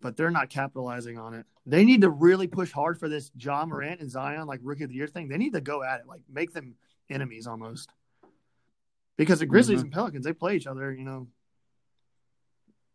but 0.00 0.16
they're 0.16 0.30
not 0.30 0.48
capitalizing 0.50 1.18
on 1.18 1.34
it. 1.34 1.46
They 1.66 1.84
need 1.84 2.00
to 2.02 2.10
really 2.10 2.46
push 2.46 2.72
hard 2.72 2.98
for 2.98 3.08
this 3.08 3.30
Ja 3.38 3.64
Morant 3.66 4.00
and 4.00 4.10
Zion 4.10 4.46
like 4.46 4.60
rookie 4.62 4.84
of 4.84 4.90
the 4.90 4.96
year 4.96 5.06
thing. 5.06 5.28
They 5.28 5.38
need 5.38 5.52
to 5.54 5.60
go 5.60 5.82
at 5.82 6.00
it, 6.00 6.06
like 6.06 6.22
make 6.28 6.52
them 6.52 6.74
enemies 7.10 7.46
almost. 7.46 7.90
Because 9.16 9.40
the 9.40 9.46
Grizzlies 9.46 9.80
Mhm. 9.80 9.84
and 9.84 9.92
Pelicans, 9.92 10.24
they 10.24 10.32
play 10.32 10.56
each 10.56 10.66
other, 10.66 10.92
you 10.92 11.04
know. 11.04 11.26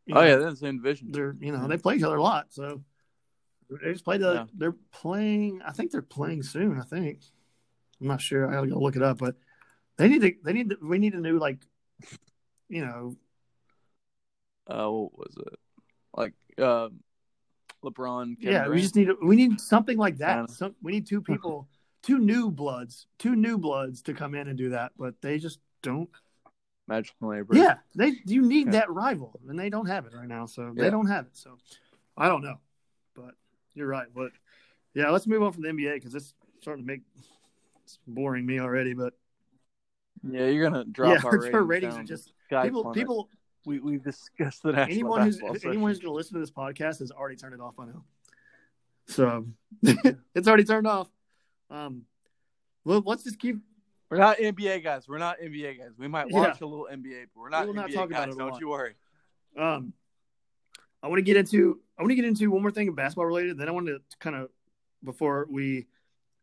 You 0.06 0.16
Oh 0.16 0.22
know, 0.22 0.28
yeah, 0.28 0.36
they're 0.36 0.48
in 0.48 0.54
the 0.54 0.58
same 0.58 0.78
division. 0.78 1.12
they're 1.12 1.36
you 1.40 1.52
know 1.52 1.68
they 1.68 1.78
play 1.78 1.96
each 1.96 2.04
other 2.04 2.18
a 2.18 2.22
lot. 2.22 2.52
So 2.54 2.84
they 3.70 3.92
just 3.94 4.04
play 4.06 4.18
the. 4.18 4.34
Yeah. 4.34 4.46
They're 4.54 4.76
playing. 4.92 5.62
I 5.62 5.72
think 5.72 5.92
they're 5.92 6.02
playing 6.02 6.44
soon. 6.44 6.80
I 6.80 6.84
think. 6.84 7.20
I'm 8.02 8.08
not 8.08 8.22
sure. 8.22 8.48
I 8.48 8.54
gotta 8.54 8.68
go 8.68 8.80
look 8.80 8.96
it 8.96 9.02
up, 9.02 9.18
but 9.18 9.36
they 9.98 10.08
need 10.10 10.22
to. 10.22 10.34
They 10.44 10.54
need. 10.54 10.70
To, 10.72 10.78
we 10.82 10.98
need 11.00 11.14
a 11.14 11.20
new 11.22 11.40
like, 11.40 11.60
you 12.70 12.86
know, 12.86 13.16
Uh, 14.68 14.90
what 14.90 15.18
was 15.18 15.36
it? 15.38 15.60
Like 16.16 16.34
um, 16.60 17.00
LeBron. 17.84 18.40
Kevin 18.40 18.54
yeah. 18.54 18.68
We 18.68 18.82
just 18.82 18.96
need. 18.96 19.10
We 19.22 19.36
need 19.36 19.60
something 19.60 19.98
like 19.98 20.18
that. 20.18 20.50
Some. 20.50 20.76
We 20.82 20.92
need 20.92 21.08
two 21.08 21.22
people, 21.32 21.68
two 22.02 22.18
new 22.20 22.52
bloods, 22.52 23.08
two 23.20 23.36
new 23.36 23.58
bloods 23.58 24.02
to 24.04 24.14
come 24.14 24.36
in 24.36 24.48
and 24.48 24.58
do 24.58 24.70
that, 24.70 24.92
but 24.98 25.16
they 25.22 25.38
just 25.40 25.60
don't. 25.82 26.10
Magic 26.88 27.14
and 27.22 27.30
Labor. 27.30 27.56
Yeah, 27.56 27.78
they. 27.96 28.14
You 28.26 28.42
need 28.42 28.68
Yeah. 28.68 28.72
that 28.82 28.92
rival, 28.92 29.40
and 29.48 29.58
they 29.58 29.70
don't 29.70 29.86
have 29.88 30.06
it 30.06 30.14
right 30.14 30.28
now. 30.28 30.46
So 30.46 30.74
they 30.76 30.90
don't 30.90 31.08
have 31.08 31.26
it. 31.26 31.38
So 31.38 31.58
I 32.18 32.28
don't 32.28 32.44
know, 32.44 32.58
but 33.16 33.36
you're 33.74 33.88
right. 33.88 34.08
But 34.14 34.32
yeah, 34.94 35.10
let's 35.10 35.26
move 35.28 35.44
on 35.44 35.54
from 35.54 35.64
the 35.64 35.70
NBA 35.70 35.96
because 35.96 36.14
it's 36.14 36.34
starting 36.62 36.84
to 36.84 36.88
make 36.88 37.02
it's 37.84 38.00
boring 38.08 38.46
me 38.46 38.60
already. 38.60 38.94
But 38.94 39.14
yeah, 40.30 40.48
you're 40.48 40.70
gonna 40.70 40.86
drop 40.92 41.20
yeah, 41.24 41.26
our 41.26 41.32
our 41.32 41.64
ratings. 41.64 41.68
ratings, 41.68 41.94
down. 41.94 42.04
are 42.04 42.08
just 42.08 42.34
people. 42.50 42.82
plummet. 42.82 42.98
People. 42.98 43.30
We 43.66 43.80
we 43.80 43.98
discussed 43.98 44.64
the 44.64 44.72
national 44.74 44.92
Anyone 44.94 45.22
who's 45.22 45.38
basketball 45.40 45.72
anyone 45.72 45.90
who's 45.92 46.00
going 46.00 46.12
to 46.12 46.16
listen 46.16 46.34
to 46.34 46.40
this 46.40 46.52
podcast 46.52 47.00
has 47.00 47.12
already 47.12 47.36
turned 47.36 47.54
it 47.54 47.60
off 47.62 47.76
by 47.76 47.86
now. 47.86 48.04
So 49.08 49.46
it's 50.36 50.48
already 50.48 50.64
turned 50.64 50.88
off. 50.88 51.10
Um, 51.70 52.04
well, 52.86 53.02
let's 53.06 53.24
just 53.24 53.40
keep. 53.40 53.58
We're 54.10 54.18
not 54.18 54.38
NBA 54.38 54.84
guys. 54.84 55.08
We're 55.08 55.18
not 55.18 55.40
NBA 55.40 55.80
guys. 55.80 55.92
We 55.98 56.08
might 56.08 56.28
Yeah. 56.30 56.40
watch 56.42 56.62
a 56.62 56.66
little 56.66 56.88
NBA, 56.92 57.28
but 57.34 57.42
we're 57.42 57.50
not 57.50 57.62
We 57.62 57.68
will 57.68 57.74
not 57.76 57.90
NBA 57.90 57.94
about 57.96 58.10
guys. 58.10 58.28
it 58.28 58.34
a 58.40 58.44
lot. 58.44 58.52
Don't 58.52 58.62
you 58.62 58.70
worry. 58.70 58.94
Um, 59.58 59.94
I 61.02 61.08
want 61.08 61.18
to 61.20 61.24
get 61.24 61.38
into. 61.38 61.80
I 61.98 62.02
want 62.02 62.12
to 62.12 62.16
get 62.16 62.26
into 62.26 62.50
one 62.52 62.62
more 62.62 62.72
thing 62.72 62.92
basketball 62.94 63.26
related. 63.26 63.58
Then 63.58 63.68
I 63.70 63.72
want 63.72 63.88
to 63.88 64.02
kind 64.20 64.36
of 64.36 64.50
before 65.04 65.48
we 65.50 65.88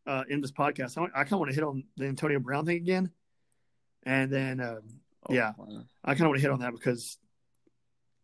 uh, 0.05 0.23
end 0.29 0.43
this 0.43 0.51
podcast. 0.51 0.97
I, 0.97 1.01
want, 1.01 1.13
I 1.15 1.23
kind 1.23 1.33
of 1.33 1.39
want 1.39 1.49
to 1.51 1.55
hit 1.55 1.63
on 1.63 1.83
the 1.97 2.05
Antonio 2.05 2.39
Brown 2.39 2.65
thing 2.65 2.77
again, 2.77 3.11
and 4.03 4.31
then 4.31 4.59
um, 4.59 4.81
Oh, 5.29 5.33
Yeah. 5.33 5.53
wow. 5.57 5.83
I 6.03 6.13
kind 6.13 6.21
of 6.21 6.27
want 6.29 6.37
to 6.37 6.41
hit 6.41 6.51
on 6.51 6.59
that 6.59 6.71
because 6.73 7.17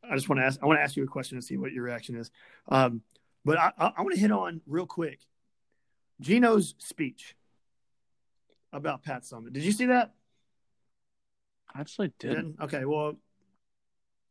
I 0.03 0.15
just 0.15 0.29
want 0.29 0.39
to 0.39 0.45
ask. 0.45 0.59
I 0.61 0.65
want 0.65 0.79
to 0.79 0.83
ask 0.83 0.95
you 0.95 1.03
a 1.03 1.07
question 1.07 1.37
and 1.37 1.43
see 1.43 1.57
what 1.57 1.71
your 1.71 1.83
reaction 1.83 2.15
is. 2.15 2.31
Um, 2.67 3.01
but 3.45 3.57
I, 3.57 3.71
I, 3.77 3.93
I 3.97 4.01
want 4.01 4.15
to 4.15 4.19
hit 4.19 4.31
on 4.31 4.61
real 4.65 4.85
quick 4.85 5.19
Geno's 6.21 6.75
speech 6.79 7.35
about 8.73 9.03
Pat 9.03 9.23
Summitt. 9.23 9.53
Did 9.53 9.63
you 9.63 9.71
see 9.71 9.87
that? 9.87 10.13
I 11.73 11.81
actually 11.81 12.11
didn't. 12.19 12.35
Didn't? 12.35 12.61
Okay. 12.61 12.85
Well, 12.85 13.15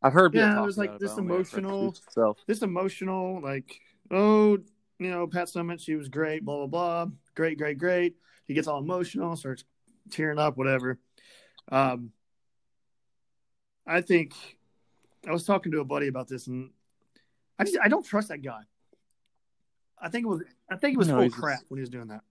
I've 0.02 0.12
heard. 0.12 0.34
Yeah, 0.34 0.60
it 0.62 0.66
was 0.66 0.78
like 0.78 0.98
this 0.98 1.12
but 1.12 1.14
I 1.14 1.16
don't 1.16 1.26
know 1.28 1.34
if 1.38 1.52
it 1.54 1.58
emotional- 1.58 2.36
this 2.46 2.62
emotional, 2.62 3.40
like, 3.42 3.80
oh, 4.10 4.58
you 4.98 5.10
know, 5.10 5.26
Pat 5.26 5.48
Summitt, 5.48 5.80
she 5.80 5.94
was 5.94 6.08
great, 6.08 6.44
blah 6.44 6.66
blah 6.66 7.04
blah, 7.04 7.06
great, 7.34 7.58
great, 7.58 7.78
great. 7.78 8.16
He 8.46 8.54
gets 8.54 8.66
all 8.68 8.78
emotional, 8.78 9.36
starts 9.36 9.64
tearing 10.10 10.38
up, 10.38 10.56
whatever. 10.56 10.98
Um, 11.70 12.12
I 13.86 14.00
think 14.00 14.34
I 15.26 15.32
was 15.32 15.44
talking 15.44 15.72
to 15.72 15.80
a 15.80 15.84
buddy 15.84 16.08
about 16.08 16.28
this, 16.28 16.46
and 16.46 16.70
I 17.58 17.64
just 17.64 17.78
I 17.82 17.88
don't 17.88 18.04
trust 18.04 18.28
that 18.28 18.42
guy. 18.42 18.62
I 19.98 20.08
think 20.08 20.24
it 20.26 20.28
was 20.28 20.42
I 20.70 20.76
think 20.76 20.94
it 20.94 20.98
was 20.98 21.08
No, 21.08 21.20
full 21.20 21.30
crap 21.30 21.60
just- 21.60 21.70
when 21.70 21.78
he 21.78 21.82
was 21.82 21.90
doing 21.90 22.08
that. 22.08 22.22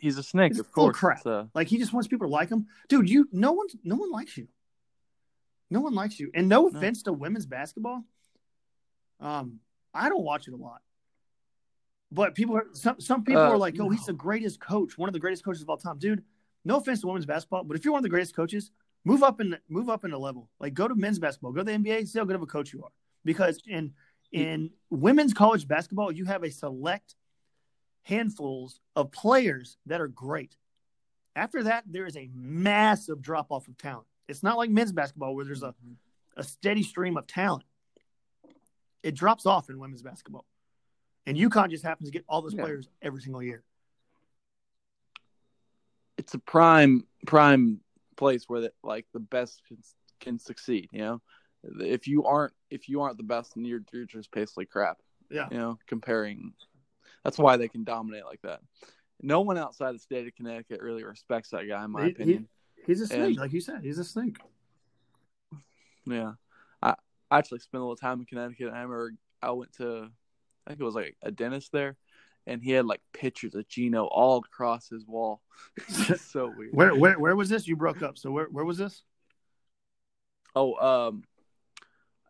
He's 0.00 0.16
a 0.16 0.22
snake, 0.22 0.52
of 0.58 0.66
full 0.68 0.86
course. 0.86 0.96
crap. 0.98 1.16
It's, 1.18 1.26
uh, 1.26 1.46
Like 1.54 1.68
he 1.68 1.76
just 1.76 1.92
wants 1.92 2.08
people 2.08 2.26
to 2.26 2.32
like 2.32 2.48
him, 2.48 2.66
dude. 2.88 3.08
You 3.08 3.28
no 3.32 3.52
one 3.52 3.66
no 3.82 3.96
one 3.96 4.10
likes 4.10 4.36
you. 4.36 4.48
No 5.70 5.80
one 5.82 5.94
likes 5.94 6.18
you, 6.18 6.30
and 6.34 6.48
no 6.48 6.68
No. 6.68 6.78
offense 6.78 7.02
to 7.02 7.12
women's 7.12 7.44
basketball. 7.46 8.02
Um, 9.20 9.60
I 9.92 10.08
don't 10.08 10.24
watch 10.24 10.48
it 10.48 10.54
a 10.54 10.56
lot, 10.56 10.80
but 12.10 12.34
people 12.34 12.56
are 12.56 12.66
some 12.72 12.98
some 12.98 13.24
people 13.24 13.42
Uh, 13.42 13.50
are 13.50 13.58
like, 13.58 13.78
"Oh, 13.78 13.90
he's 13.90 14.06
the 14.06 14.12
greatest 14.14 14.58
coach, 14.58 14.96
one 14.96 15.08
of 15.08 15.12
the 15.12 15.20
greatest 15.20 15.44
coaches 15.44 15.60
of 15.60 15.68
all 15.68 15.76
time, 15.76 15.98
dude." 15.98 16.24
No 16.64 16.76
offense 16.78 17.02
to 17.02 17.06
women's 17.06 17.26
basketball, 17.26 17.64
but 17.64 17.76
if 17.76 17.84
you're 17.84 17.92
one 17.92 17.98
of 17.98 18.04
the 18.04 18.08
greatest 18.08 18.34
coaches, 18.34 18.70
move 19.04 19.22
up 19.22 19.40
and 19.40 19.58
move 19.68 19.88
up 19.88 20.04
in 20.04 20.12
a 20.12 20.18
level. 20.18 20.48
Like 20.60 20.74
go 20.74 20.88
to 20.88 20.94
men's 20.94 21.18
basketball, 21.18 21.52
go 21.52 21.60
to 21.60 21.64
the 21.64 21.72
NBA, 21.72 22.08
see 22.08 22.18
how 22.18 22.24
good 22.24 22.36
of 22.36 22.42
a 22.42 22.46
coach 22.46 22.72
you 22.72 22.82
are. 22.82 22.92
Because 23.24 23.60
in 23.66 23.92
in 24.32 24.70
women's 24.90 25.32
college 25.32 25.68
basketball, 25.68 26.10
you 26.10 26.24
have 26.24 26.42
a 26.42 26.50
select 26.50 27.14
handfuls 28.02 28.80
of 28.96 29.12
players 29.12 29.76
that 29.86 30.00
are 30.00 30.08
great. 30.08 30.56
After 31.36 31.62
that, 31.64 31.84
there 31.86 32.06
is 32.06 32.16
a 32.16 32.28
massive 32.34 33.22
drop 33.22 33.46
off 33.50 33.68
of 33.68 33.76
talent. 33.78 34.06
It's 34.28 34.42
not 34.42 34.56
like 34.56 34.70
men's 34.70 34.92
basketball 34.92 35.34
where 35.34 35.44
there's 35.44 35.62
a, 35.62 35.74
a 36.36 36.42
steady 36.42 36.82
stream 36.82 37.16
of 37.16 37.26
talent. 37.26 37.64
It 39.02 39.14
drops 39.14 39.46
off 39.46 39.68
in 39.70 39.78
women's 39.78 40.02
basketball. 40.02 40.46
And 41.26 41.36
UConn 41.36 41.70
just 41.70 41.84
happens 41.84 42.08
to 42.08 42.12
get 42.12 42.24
all 42.28 42.42
those 42.42 42.54
Yeah. 42.54 42.62
players 42.62 42.88
every 43.02 43.20
single 43.22 43.42
year. 43.42 43.62
it's 46.16 46.32
a 46.34 46.38
prime 46.38 47.04
prime 47.26 47.80
place 48.14 48.44
where 48.48 48.60
the, 48.62 48.72
like 48.82 49.06
the 49.12 49.20
best 49.20 49.62
can, 49.68 49.78
can 50.20 50.38
succeed. 50.38 50.88
You 50.92 51.00
know, 51.00 51.22
if 51.80 52.06
you 52.08 52.24
aren't 52.24 52.52
if 52.70 52.88
you 52.88 53.02
aren't 53.02 53.16
the 53.16 53.22
best, 53.24 53.54
then 53.54 53.64
you're 53.64 53.82
you're 53.92 54.06
just 54.06 54.30
basically 54.30 54.66
crap. 54.66 54.98
Yeah. 55.30 55.48
You 55.50 55.58
know, 55.58 55.78
comparing. 55.86 56.52
That's 57.24 57.38
why 57.38 57.56
they 57.56 57.68
can 57.68 57.84
dominate 57.84 58.24
like 58.26 58.42
that. 58.42 58.60
No 59.22 59.40
one 59.40 59.56
outside 59.56 59.94
the 59.94 59.98
state 59.98 60.26
of 60.26 60.34
Connecticut 60.34 60.82
really 60.82 61.04
respects 61.04 61.50
that 61.50 61.66
guy, 61.66 61.82
in 61.84 61.90
my 61.90 62.00
He- 62.02 62.06
he- 62.08 62.12
opinion. 62.12 62.48
He's 62.86 63.00
a 63.00 63.06
snake, 63.06 63.20
And- 63.20 63.36
like 63.36 63.52
you 63.52 63.60
said. 63.62 63.82
He's 63.82 63.98
a 63.98 64.04
snake. 64.04 64.36
Yeah, 66.06 66.32
I, 66.82 66.94
I 67.30 67.38
actually 67.38 67.60
spent 67.60 67.80
a 67.80 67.84
little 67.84 67.96
time 67.96 68.20
in 68.20 68.26
Connecticut. 68.26 68.66
I 68.68 68.82
remember 68.82 69.14
I 69.40 69.52
went 69.52 69.72
to, 69.74 70.10
I 70.66 70.70
think 70.70 70.80
it 70.80 70.84
was 70.84 70.94
like 70.94 71.16
a 71.22 71.30
dentist 71.30 71.72
there, 71.72 71.96
and 72.46 72.62
he 72.62 72.70
had 72.72 72.86
like 72.86 73.00
pictures 73.12 73.54
of 73.54 73.66
Geno 73.68 74.04
all 74.04 74.38
across 74.38 74.88
his 74.88 75.06
wall. 75.06 75.40
it's 75.88 76.22
so 76.22 76.52
weird. 76.56 76.72
Where 76.74 76.94
where 76.94 77.18
where 77.18 77.36
was 77.36 77.48
this? 77.48 77.66
You 77.66 77.76
broke 77.76 78.02
up. 78.02 78.18
So 78.18 78.30
where 78.30 78.46
where 78.46 78.64
was 78.64 78.78
this? 78.78 79.02
Oh, 80.56 80.74
um, 81.08 81.24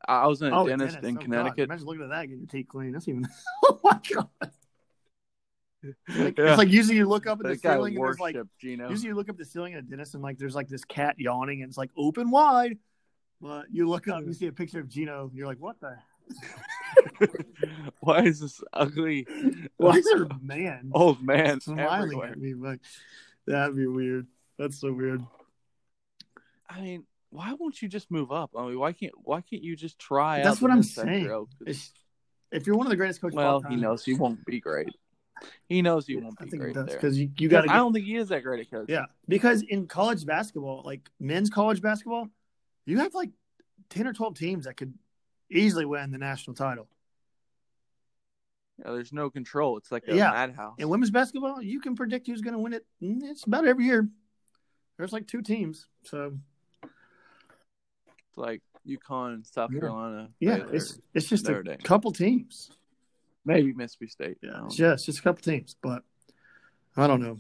I 0.07 0.27
was 0.27 0.41
in 0.41 0.53
a 0.53 0.61
Oh, 0.61 0.67
dentist 0.67 0.95
Dennis. 0.97 1.09
in 1.09 1.17
Oh, 1.17 1.21
God. 1.21 1.25
Connecticut. 1.25 1.65
Imagine 1.65 1.87
looking 1.87 2.03
at 2.05 2.09
that, 2.11 2.23
getting 2.27 2.39
your 2.39 2.47
teeth 2.49 2.69
clean. 2.69 2.93
That's 2.93 3.07
even. 3.09 3.27
oh 3.65 3.81
my 3.85 4.01
god! 4.15 4.29
Like, 6.17 6.39
Yeah. 6.39 6.51
It's 6.51 6.59
like 6.59 6.71
usually 6.71 6.97
you 6.97 7.07
look 7.07 7.27
up 7.27 7.41
at 7.41 7.47
the 7.47 7.57
ceiling 7.57 7.97
and 7.97 8.05
there's 8.05 8.19
like 8.19 8.37
Geno. 8.59 8.89
usually 8.89 9.09
you 9.09 9.15
look 9.15 9.29
up 9.29 9.37
the 9.37 9.45
ceiling 9.45 9.75
at 9.75 9.81
a 9.81 9.83
dentist 9.83 10.15
and 10.15 10.23
like 10.23 10.39
there's 10.39 10.55
like 10.55 10.69
this 10.69 10.85
cat 10.85 11.17
yawning 11.19 11.61
and 11.63 11.69
it's 11.69 11.77
like 11.77 11.91
open 11.97 12.31
wide, 12.31 12.79
but 13.43 13.67
you 13.71 13.87
look 13.89 14.09
up 14.09 14.19
and 14.19 14.27
you 14.27 14.33
see 14.33 14.47
a 14.47 14.53
picture 14.53 14.81
of 14.81 14.89
Geno. 14.89 15.29
And 15.29 15.37
you're 15.37 15.47
like, 15.47 15.59
what 15.61 15.79
the? 15.81 15.97
Why 18.01 18.23
is 18.23 18.41
this 18.41 18.61
ugly 18.73 19.27
Why 19.77 19.97
is 19.97 20.05
there 20.05 20.23
a 20.25 20.39
man 20.43 20.91
old 20.93 21.23
man 21.23 21.61
smiling 21.61 22.03
everywhere? 22.03 22.31
at 22.31 22.39
me? 22.39 22.55
Like 22.55 22.81
that'd 23.47 23.77
be 23.77 23.87
weird. 23.87 24.27
That's 24.59 24.81
so 24.81 24.93
weird. 24.93 25.25
I 26.69 26.81
mean, 26.81 27.05
why 27.31 27.53
won't 27.59 27.81
you 27.83 27.89
just 27.89 28.11
move 28.11 28.31
up? 28.31 28.51
I 28.57 28.67
mean, 28.67 28.79
why 28.79 28.93
can't 28.93 29.13
why 29.23 29.41
can't 29.41 29.63
you 29.63 29.77
just 29.77 29.99
try? 29.99 30.43
That's 30.43 30.61
what 30.61 30.71
I'm 30.71 30.83
saying. 30.83 31.47
If 32.53 32.67
you're 32.67 32.77
one 32.77 32.87
of 32.87 32.91
the 32.91 32.97
greatest 32.97 33.21
coaches, 33.21 33.37
of 33.37 33.45
all 33.45 33.53
well, 33.55 33.61
time, 33.63 33.73
he 33.73 33.77
knows 33.77 34.05
he 34.05 34.15
won't 34.15 34.45
be 34.45 34.61
great. 34.61 34.89
He 35.67 35.83
knows 35.83 36.07
he 36.07 36.17
won't 36.17 36.37
I 36.39 36.45
be 36.45 36.51
think 36.51 36.63
great 36.63 36.75
there. 36.75 36.85
because 36.85 37.19
you, 37.19 37.29
you 37.39 37.49
got 37.49 37.63
to. 37.63 37.73
I 37.73 37.77
don't 37.77 37.93
think 37.93 38.07
he 38.07 38.15
is 38.15 38.29
that 38.29 38.45
great 38.45 38.65
a 38.67 38.71
coach. 38.71 38.87
Yeah, 38.89 39.07
because 39.27 39.63
in 39.63 39.89
college 39.89 40.25
basketball, 40.25 40.83
like 40.85 41.11
men's 41.19 41.51
college 41.51 41.83
basketball, 41.83 42.29
you 42.87 42.99
have 42.99 43.15
like 43.15 43.31
ten 43.91 44.07
or 44.07 44.13
twelve 44.13 44.39
teams 44.39 44.67
that 44.67 44.77
could 44.77 44.95
easily 45.51 45.85
win 45.85 46.11
the 46.11 46.19
national 46.19 46.55
title. 46.55 46.89
Yeah, 48.79 48.93
there's 48.93 49.13
no 49.13 49.31
control. 49.31 49.77
It's 49.79 49.93
like 49.93 50.05
a 50.09 50.17
Yeah. 50.17 50.31
madhouse. 50.31 50.75
In 50.79 50.89
women's 50.89 51.11
basketball, 51.13 51.63
you 51.63 51.81
can 51.81 51.95
predict 51.95 52.27
who's 52.27 52.41
going 52.41 52.55
to 52.55 52.59
win 52.59 52.73
it. 52.73 52.85
Mm, 53.01 53.23
It's 53.23 53.45
about 53.45 53.67
every 53.67 53.85
year. 53.85 54.09
There's 54.97 55.13
like 55.13 55.27
two 55.27 55.43
teams, 55.43 55.87
so 56.03 56.37
It's 56.83 58.37
like 58.39 58.63
UConn 58.85 59.35
and 59.35 59.47
South 59.47 59.71
Yeah. 59.73 59.81
Carolina. 59.81 60.31
yeah, 60.41 60.57
Baylor, 60.57 60.75
it's 60.75 61.01
it's 61.15 61.29
just 61.29 61.45
Notre 61.45 61.61
a 61.61 61.65
Dame. 61.65 61.79
couple 61.79 62.11
teams. 62.13 62.71
maybe 63.45 63.73
Mississippi 63.75 64.09
State. 64.09 64.39
Yeah, 64.43 64.67
it's 64.67 65.05
just 65.05 65.19
a 65.19 65.23
couple 65.23 65.43
teams, 65.43 65.77
but 65.83 66.03
I 66.97 67.07
don't 67.07 67.21
know 67.21 67.39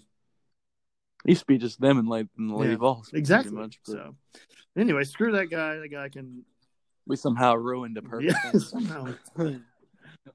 It 1.24 1.30
used 1.30 1.40
to 1.40 1.46
be 1.46 1.56
just 1.58 1.80
them 1.80 1.98
and 1.98 2.06
like 2.08 2.26
in 2.38 2.48
the 2.48 2.54
Lady 2.54 2.72
Yeah, 2.72 2.78
Vols. 2.78 3.08
pretty 3.10 3.20
exactly. 3.20 3.52
Much, 3.52 3.80
but 3.86 3.92
So 3.92 4.16
anyway, 4.76 5.02
screw 5.04 5.32
that 5.32 5.46
guy. 5.46 5.76
That 5.78 5.88
guy 5.88 6.08
can 6.10 6.44
we 7.06 7.16
somehow 7.16 7.54
ruined 7.54 7.96
a 7.98 8.02
perfect 8.02 8.34
yeah 8.54 8.60
somehow. 8.60 9.14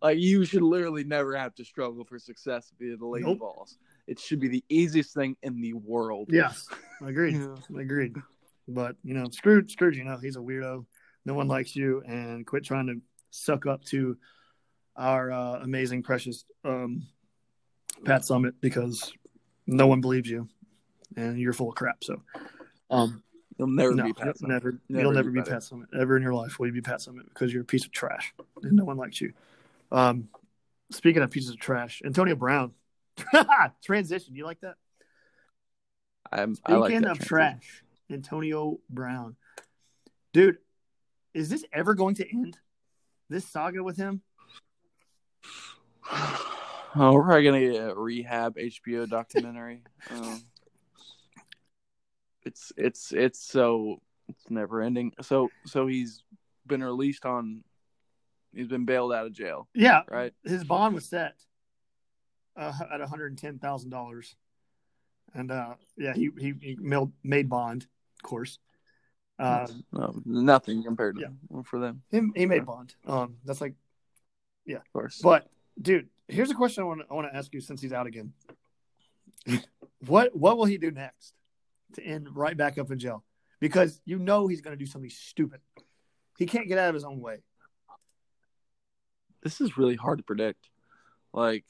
like 0.01 0.17
you 0.19 0.45
should 0.45 0.61
literally 0.61 1.03
never 1.03 1.35
have 1.35 1.55
to 1.55 1.65
struggle 1.65 2.03
for 2.03 2.19
success 2.19 2.71
via 2.79 2.97
the 2.97 3.05
Lady 3.05 3.25
Nope. 3.25 3.39
Vols. 3.39 3.77
It 4.07 4.19
should 4.19 4.39
be 4.39 4.47
the 4.47 4.63
easiest 4.69 5.13
thing 5.13 5.35
in 5.43 5.61
the 5.61 5.73
world. 5.73 6.29
Yes, 6.31 6.67
I 7.01 7.09
agreed. 7.09 7.35
Yeah. 7.35 7.79
Agreed. 7.79 8.15
But 8.67 8.95
you 9.03 9.13
know, 9.13 9.29
screw 9.31 9.67
Scrooge, 9.67 9.97
you 9.97 10.03
know, 10.03 10.17
he's 10.17 10.35
a 10.35 10.39
weirdo. 10.39 10.85
No 11.25 11.33
one 11.33 11.47
likes 11.47 11.75
you, 11.75 12.01
and 12.07 12.45
quit 12.45 12.63
trying 12.63 12.87
to 12.87 13.01
suck 13.31 13.65
up 13.65 13.83
to 13.85 14.17
our 14.95 15.31
uh, 15.31 15.59
amazing, 15.61 16.03
precious 16.03 16.45
um, 16.65 17.07
Pat 18.05 18.21
Summitt 18.21 18.53
because 18.61 19.11
no 19.67 19.87
one 19.87 20.01
believes 20.01 20.29
you, 20.29 20.47
and 21.15 21.39
you're 21.39 21.53
full 21.53 21.69
of 21.69 21.75
crap. 21.75 22.03
So, 22.03 22.21
um, 22.89 23.23
You'll 23.59 23.67
never 23.67 23.93
no, 23.93 24.05
be 24.05 24.13
Pat. 24.13 24.37
you'll 24.39 24.49
never, 24.49 24.79
Never 24.87 25.03
you'll 25.03 25.11
never 25.11 25.29
be 25.29 25.41
better. 25.41 25.51
Pat 25.51 25.61
Summitt 25.61 25.93
ever 25.99 26.15
in 26.15 26.23
your 26.23 26.33
life. 26.33 26.57
Will 26.59 26.67
you 26.67 26.73
be 26.73 26.81
Pat 26.81 26.99
Summitt 26.99 27.27
because 27.27 27.51
you're 27.53 27.63
a 27.63 27.65
piece 27.65 27.83
of 27.83 27.91
trash 27.91 28.33
and 28.63 28.71
no 28.71 28.85
one 28.85 28.95
likes 28.95 29.19
you. 29.19 29.33
Um, 29.91 30.29
speaking 30.91 31.21
of 31.21 31.29
pieces 31.29 31.49
of 31.49 31.59
trash, 31.59 32.01
Antonio 32.05 32.35
Brown 32.35 32.71
transition. 33.83 34.33
You 34.33 34.45
like 34.45 34.61
that? 34.61 34.75
I'm, 36.31 36.51
I 36.65 36.71
Speaking 36.71 36.79
like 36.79 36.91
that 36.91 36.97
of 37.11 37.19
transition. 37.19 37.27
trash, 37.27 37.83
Antonio 38.09 38.79
Brown, 38.89 39.35
dude, 40.31 40.57
is 41.33 41.49
this 41.49 41.65
ever 41.73 41.95
going 41.95 42.15
to 42.15 42.29
end? 42.29 42.57
This 43.29 43.45
saga 43.45 43.83
with 43.83 43.97
him? 43.97 44.21
Oh, 46.09 46.55
we're 46.95 47.23
probably 47.23 47.43
gonna 47.43 47.59
get 47.59 47.89
a 47.89 47.93
rehab 47.93 48.55
HBO 48.55 49.07
documentary. 49.09 49.83
um, 50.11 50.43
it's 52.45 52.71
it's 52.77 53.11
it's 53.11 53.39
so 53.39 54.01
it's 54.27 54.49
never 54.49 54.81
ending. 54.81 55.13
So 55.21 55.49
so 55.65 55.87
he's 55.87 56.23
been 56.65 56.83
released 56.83 57.25
on. 57.25 57.63
He's 58.53 58.67
been 58.67 58.85
bailed 58.85 59.13
out 59.13 59.27
of 59.27 59.31
jail, 59.33 59.67
Yeah, 59.75 60.01
right? 60.09 60.33
his 60.43 60.63
bond 60.63 60.95
was 60.95 61.05
set 61.07 61.35
uh, 62.55 62.73
at 62.91 62.99
one 62.99 63.07
hundred 63.07 63.37
ten 63.37 63.59
thousand 63.59 63.91
dollars, 63.91 64.35
and 65.35 65.51
uh, 65.51 65.75
yeah, 65.97 66.13
he 66.13 66.31
he, 66.37 66.53
he 66.59 66.77
made, 67.23 67.47
bond, 67.47 67.83
of 67.83 68.23
course. 68.23 68.57
Um, 69.37 69.83
No, 69.91 70.19
nothing 70.25 70.83
compared 70.83 71.17
to 71.17 71.21
Yeah. 71.21 71.61
for 71.63 71.79
them, 71.79 72.01
he, 72.09 72.21
he 72.35 72.45
made 72.47 72.65
bond. 72.65 72.95
Um, 73.05 73.37
that's 73.45 73.61
like, 73.61 73.75
yeah, 74.65 74.77
of 74.77 74.93
course. 74.93 75.19
but 75.21 75.47
dude, 75.79 76.09
here's 76.27 76.49
a 76.49 76.55
question 76.55 76.83
I 76.83 76.87
want 76.87 77.01
to 77.01 77.05
I 77.09 77.13
want 77.13 77.31
to 77.31 77.35
ask 77.37 77.53
you 77.53 77.61
since 77.61 77.81
he's 77.81 77.93
out 77.93 78.07
again. 78.07 78.33
what 80.07 80.35
what 80.35 80.57
will 80.57 80.65
he 80.65 80.77
do 80.79 80.89
next 80.91 81.35
to 81.93 82.03
end 82.03 82.27
right 82.35 82.55
back 82.57 82.77
up 82.77 82.91
in 82.91 82.99
jail? 82.99 83.23
Because 83.59 83.99
you 84.05 84.19
know 84.19 84.47
he's 84.47 84.61
going 84.61 84.77
to 84.77 84.83
do 84.83 84.89
something 84.89 85.09
stupid. 85.09 85.59
He 86.37 86.45
can't 86.45 86.67
get 86.67 86.77
out 86.77 86.89
of 86.89 86.95
his 86.95 87.03
own 87.03 87.19
way. 87.19 87.39
this 89.43 89.59
is 89.61 89.77
really 89.77 89.95
hard 89.95 90.19
to 90.19 90.23
predict. 90.23 90.69
Like, 91.33 91.65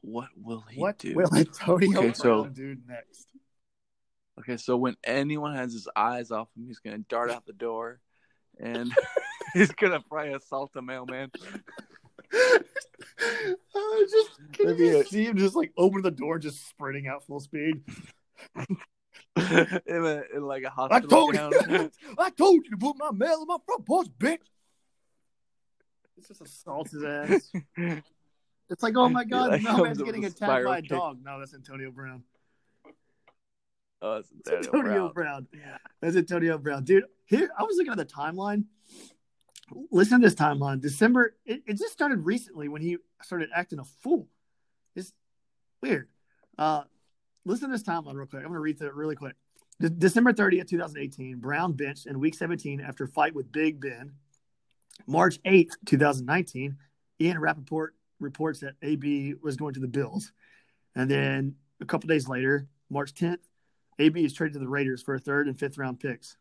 what 0.00 0.28
will 0.36 0.64
he 0.70 0.80
What 0.80 0.98
do? 0.98 1.14
will 1.14 1.34
Antonio 1.34 1.98
Okay, 1.98 2.12
so- 2.12 2.46
do 2.46 2.76
next? 2.86 3.28
Okay, 4.40 4.56
so 4.56 4.76
when 4.76 4.96
anyone 5.04 5.54
has 5.54 5.72
his 5.72 5.86
eyes 5.94 6.30
off 6.32 6.48
him, 6.56 6.66
he's 6.66 6.80
gonna 6.80 6.98
dart 6.98 7.30
out 7.30 7.46
the 7.46 7.52
door, 7.52 8.00
and 8.58 8.92
he's 9.54 9.70
gonna 9.70 10.00
probably 10.00 10.32
assault 10.32 10.72
a 10.74 10.82
mailman. 10.82 11.30
Uh, 12.32 12.58
just 14.10 14.30
can 14.52 14.76
you 14.76 15.04
see 15.04 15.24
him 15.24 15.36
just 15.36 15.54
like 15.54 15.72
open 15.76 16.02
the 16.02 16.10
door, 16.10 16.40
just 16.40 16.68
sprinting 16.68 17.06
out 17.06 17.24
full 17.24 17.38
speed? 17.38 17.82
in, 19.86 20.04
a, 20.04 20.22
in 20.36 20.42
like 20.42 20.62
a 20.62 20.70
hospital 20.70 21.06
I 21.06 21.10
told 21.10 21.34
gown. 21.34 21.52
you, 21.52 21.90
I 22.18 22.30
told 22.30 22.64
you 22.64 22.70
to 22.70 22.76
put 22.76 22.96
my 22.96 23.10
mail 23.12 23.42
in 23.42 23.46
my 23.48 23.56
front 23.66 23.84
porch, 23.84 24.06
bitch. 24.18 24.38
It's 26.16 26.28
just 26.28 26.40
assaults 26.40 26.92
his 26.92 27.04
ass. 27.04 27.52
It's 28.70 28.82
like, 28.82 28.96
oh 28.96 29.08
my 29.10 29.24
god, 29.24 29.50
like 29.50 29.62
no 29.62 29.84
man's 29.84 30.00
getting 30.00 30.24
attacked 30.24 30.64
by 30.64 30.78
a 30.78 30.80
kick. 30.80 30.90
dog. 30.90 31.18
No, 31.22 31.38
that's 31.38 31.52
Antonio 31.54 31.90
Brown. 31.90 32.22
Oh, 34.00 34.16
it's 34.16 34.30
It's 34.38 34.48
Antonio, 34.50 34.80
Antonio 34.80 35.12
Brown. 35.12 35.46
Brown. 35.52 35.78
That's 36.00 36.16
Antonio 36.16 36.58
Brown, 36.58 36.84
dude. 36.84 37.04
Here, 37.26 37.50
I 37.58 37.62
was 37.64 37.76
looking 37.76 37.92
at 37.92 37.98
the 37.98 38.06
timeline. 38.06 38.64
Listen 39.90 40.20
to 40.20 40.26
this 40.26 40.34
timeline. 40.34 40.80
December. 40.80 41.34
It, 41.44 41.62
it 41.66 41.78
just 41.78 41.92
started 41.92 42.24
recently 42.24 42.68
when 42.68 42.80
he 42.82 42.96
started 43.22 43.50
acting 43.54 43.78
a 43.78 43.84
fool. 43.84 44.28
It's 44.96 45.12
weird. 45.82 46.08
Uh, 46.56 46.84
listen 47.44 47.68
to 47.68 47.76
this 47.76 47.82
timeline 47.82 48.14
real 48.14 48.26
quick. 48.26 48.40
I'm 48.40 48.48
going 48.48 48.54
to 48.54 48.60
read 48.60 48.78
through 48.78 48.88
it 48.88 48.94
really 48.94 49.16
quick. 49.16 49.34
De- 49.80 49.90
December 49.90 50.32
30th, 50.32 50.68
2018. 50.68 51.38
Brown 51.38 51.72
benched 51.72 52.06
in 52.06 52.20
Week 52.20 52.34
17 52.34 52.80
after 52.80 53.06
fight 53.06 53.34
with 53.34 53.50
Big 53.52 53.80
Ben. 53.80 54.12
March 55.06 55.42
8th, 55.42 55.72
2019. 55.86 56.76
Ian 57.20 57.38
Rapoport 57.38 57.94
reports 58.20 58.60
that 58.60 58.74
AB 58.82 59.34
was 59.42 59.56
going 59.56 59.74
to 59.74 59.80
the 59.80 59.88
Bills, 59.88 60.32
and 60.94 61.10
then 61.10 61.56
a 61.80 61.84
couple 61.84 62.08
days 62.08 62.28
later, 62.28 62.66
March 62.90 63.14
10th. 63.14 63.38
AB 63.98 64.24
is 64.24 64.32
traded 64.32 64.54
to 64.54 64.58
the 64.58 64.68
Raiders 64.68 65.02
for 65.02 65.14
a 65.14 65.20
third 65.20 65.46
and 65.46 65.58
fifth 65.58 65.78
round 65.78 66.00
picks. 66.00 66.36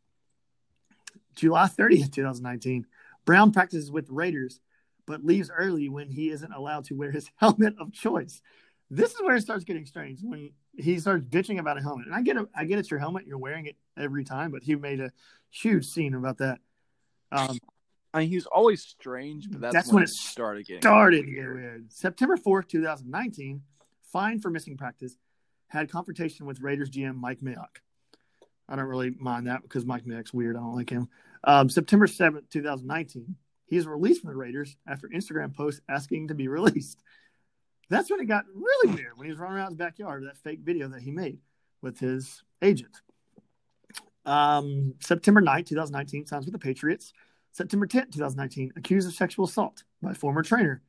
July 1.36 1.66
30th, 1.66 2.12
2019. 2.12 2.86
Brown 3.26 3.52
practices 3.52 3.92
with 3.92 4.08
the 4.08 4.14
Raiders, 4.14 4.60
but 5.06 5.24
leaves 5.24 5.52
early 5.56 5.90
when 5.90 6.10
he 6.10 6.30
isn't 6.30 6.52
allowed 6.52 6.86
to 6.86 6.96
wear 6.96 7.12
his 7.12 7.30
helmet 7.38 7.76
of 7.80 7.94
choice. 7.94 8.42
This 8.90 9.12
is 9.14 9.22
where 9.22 9.36
it 9.36 9.42
starts 9.42 9.64
getting 9.64 9.86
strange 9.86 10.20
when 10.22 10.52
he 10.76 11.00
starts 11.00 11.26
bitching 11.26 11.60
about 11.60 11.78
a 11.78 11.82
helmet. 11.82 12.08
And 12.08 12.16
I 12.16 12.22
get 12.22 12.38
it, 12.38 12.48
I 12.56 12.66
get 12.66 12.80
it's 12.80 12.90
your 12.90 13.00
helmet, 13.00 13.26
you're 13.28 13.38
wearing 13.38 13.66
it 13.66 13.76
every 13.98 14.24
time, 14.24 14.52
but 14.52 14.64
he 14.64 14.76
made 14.76 15.00
a 15.00 15.12
huge 15.50 15.86
scene 15.86 16.14
about 16.14 16.40
that. 16.40 16.60
Um, 17.32 17.58
I 18.14 18.20
mean, 18.20 18.30
he 18.30 18.36
was 18.36 18.46
always 18.46 18.84
strange, 18.84 19.50
but 19.50 19.60
that's, 19.60 19.74
That's 19.74 19.88
when, 19.88 19.96
when 19.96 20.04
it 20.04 20.10
started 20.10 20.68
getting 20.68 20.82
started 20.82 21.26
get 21.26 21.36
weird. 21.36 21.92
September 21.92 22.38
4th, 22.38 22.68
2019, 22.68 23.62
fined 24.12 24.42
for 24.42 24.50
missing 24.52 24.78
practice, 24.78 25.18
had 25.68 25.92
confrontation 25.92 26.46
with 26.46 26.62
Raiders 26.62 26.90
GM 26.90 27.16
Mike 27.16 27.42
Mayock. 27.42 27.82
I 28.70 28.76
don't 28.76 28.86
really 28.86 29.12
mind 29.20 29.48
that 29.48 29.64
because 29.64 29.86
Mike 29.86 30.06
Mayock's 30.06 30.34
weird. 30.34 30.56
I 30.56 30.60
don't 30.60 30.76
like 30.76 30.90
him. 30.90 31.10
Um, 31.44 31.70
September 31.70 32.08
7th, 32.08 32.50
2019, 32.50 33.36
he 33.66 33.78
is 33.78 33.88
released 33.88 34.22
from 34.22 34.30
the 34.30 34.36
Raiders 34.36 34.78
after 34.88 35.10
Instagram 35.10 35.54
post 35.54 35.82
asking 35.90 36.28
to 36.28 36.36
be 36.36 36.48
released. 36.48 37.02
That's 37.90 38.10
when 38.10 38.20
it 38.20 38.26
got 38.26 38.46
really 38.54 38.96
weird 38.96 39.18
when 39.18 39.26
he 39.26 39.32
was 39.32 39.40
running 39.40 39.58
around 39.58 39.72
his 39.72 39.78
backyard, 39.78 40.24
that 40.26 40.38
fake 40.38 40.62
video 40.62 40.88
that 40.90 41.02
he 41.02 41.12
made 41.12 41.40
with 41.82 42.00
his 42.00 42.44
agent. 42.62 43.02
Um, 44.26 44.96
September 45.00 45.42
9th, 45.42 45.68
2019, 45.68 46.26
signs 46.26 46.46
with 46.46 46.54
the 46.54 46.60
Patriots. 46.60 47.14
September 47.52 47.86
10th, 47.86 48.14
2019, 48.14 48.74
accused 48.76 49.08
of 49.08 49.14
sexual 49.14 49.46
assault 49.46 49.84
by 50.02 50.14
former 50.14 50.42
trainer. 50.42 50.82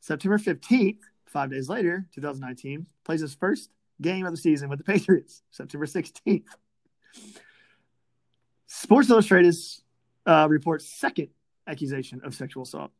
September 0.00 0.38
15th, 0.38 1.00
five 1.26 1.50
days 1.50 1.68
later, 1.68 2.06
2019, 2.14 2.86
plays 3.04 3.20
his 3.20 3.34
first 3.34 3.70
game 4.00 4.24
of 4.24 4.32
the 4.32 4.38
season 4.38 4.68
with 4.68 4.78
the 4.78 4.84
Patriots. 4.84 5.42
September 5.50 5.86
16th. 5.86 6.44
Sports 8.68 9.10
Illustrated 9.10 9.56
uh, 10.26 10.46
reports 10.48 10.86
second 10.86 11.28
accusation 11.66 12.20
of 12.22 12.34
sexual 12.34 12.62
assault. 12.62 12.92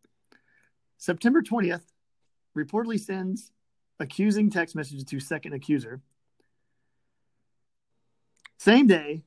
September 0.96 1.42
20th, 1.42 1.82
reportedly 2.56 2.98
sends 2.98 3.52
accusing 4.00 4.50
text 4.50 4.74
messages 4.74 5.04
to 5.04 5.20
second 5.20 5.52
accuser. 5.52 6.00
Same 8.58 8.86
day, 8.86 9.22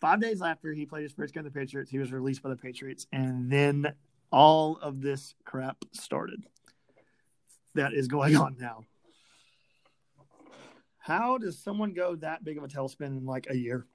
five 0.00 0.20
days 0.20 0.42
after 0.42 0.72
he 0.72 0.86
played 0.86 1.02
his 1.02 1.12
first 1.12 1.34
game 1.34 1.44
with 1.44 1.52
the 1.52 1.58
Patriots, 1.58 1.90
he 1.90 1.98
was 1.98 2.12
released 2.12 2.42
by 2.42 2.48
the 2.48 2.56
Patriots, 2.56 3.06
and 3.12 3.50
then 3.50 3.94
all 4.30 4.78
of 4.78 5.00
this 5.00 5.34
crap 5.44 5.76
started. 5.92 6.42
That 7.74 7.92
is 7.92 8.08
going 8.08 8.36
on 8.44 8.56
now. 8.58 8.84
How 10.98 11.36
does 11.36 11.58
someone 11.58 11.92
go 11.92 12.16
that 12.16 12.44
big 12.44 12.56
of 12.56 12.64
a 12.64 12.68
tailspin 12.68 13.08
in 13.08 13.26
like 13.26 13.46
a 13.50 13.56
year? 13.56 13.86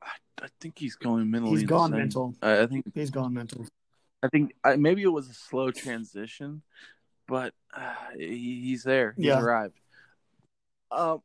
I, 0.00 0.44
I 0.44 0.48
think 0.60 0.78
he's 0.78 0.96
going 0.96 1.30
mentally. 1.30 1.60
He's 1.60 1.68
gone 1.68 1.92
insane. 1.92 1.98
mental. 1.98 2.34
I, 2.40 2.62
I 2.62 2.66
think. 2.66 2.90
He's 2.94 3.10
gone 3.10 3.34
mental. 3.34 3.66
I 4.24 4.28
think 4.28 4.54
I, 4.64 4.76
maybe 4.76 5.02
it 5.02 5.08
was 5.12 5.28
a 5.28 5.34
slow 5.34 5.70
transition, 5.70 6.62
but 7.28 7.52
uh, 7.76 7.92
he, 8.16 8.62
he's 8.64 8.82
there. 8.82 9.12
He's 9.18 9.26
Yeah. 9.26 9.40
arrived. 9.40 9.78
Um, 10.90 11.20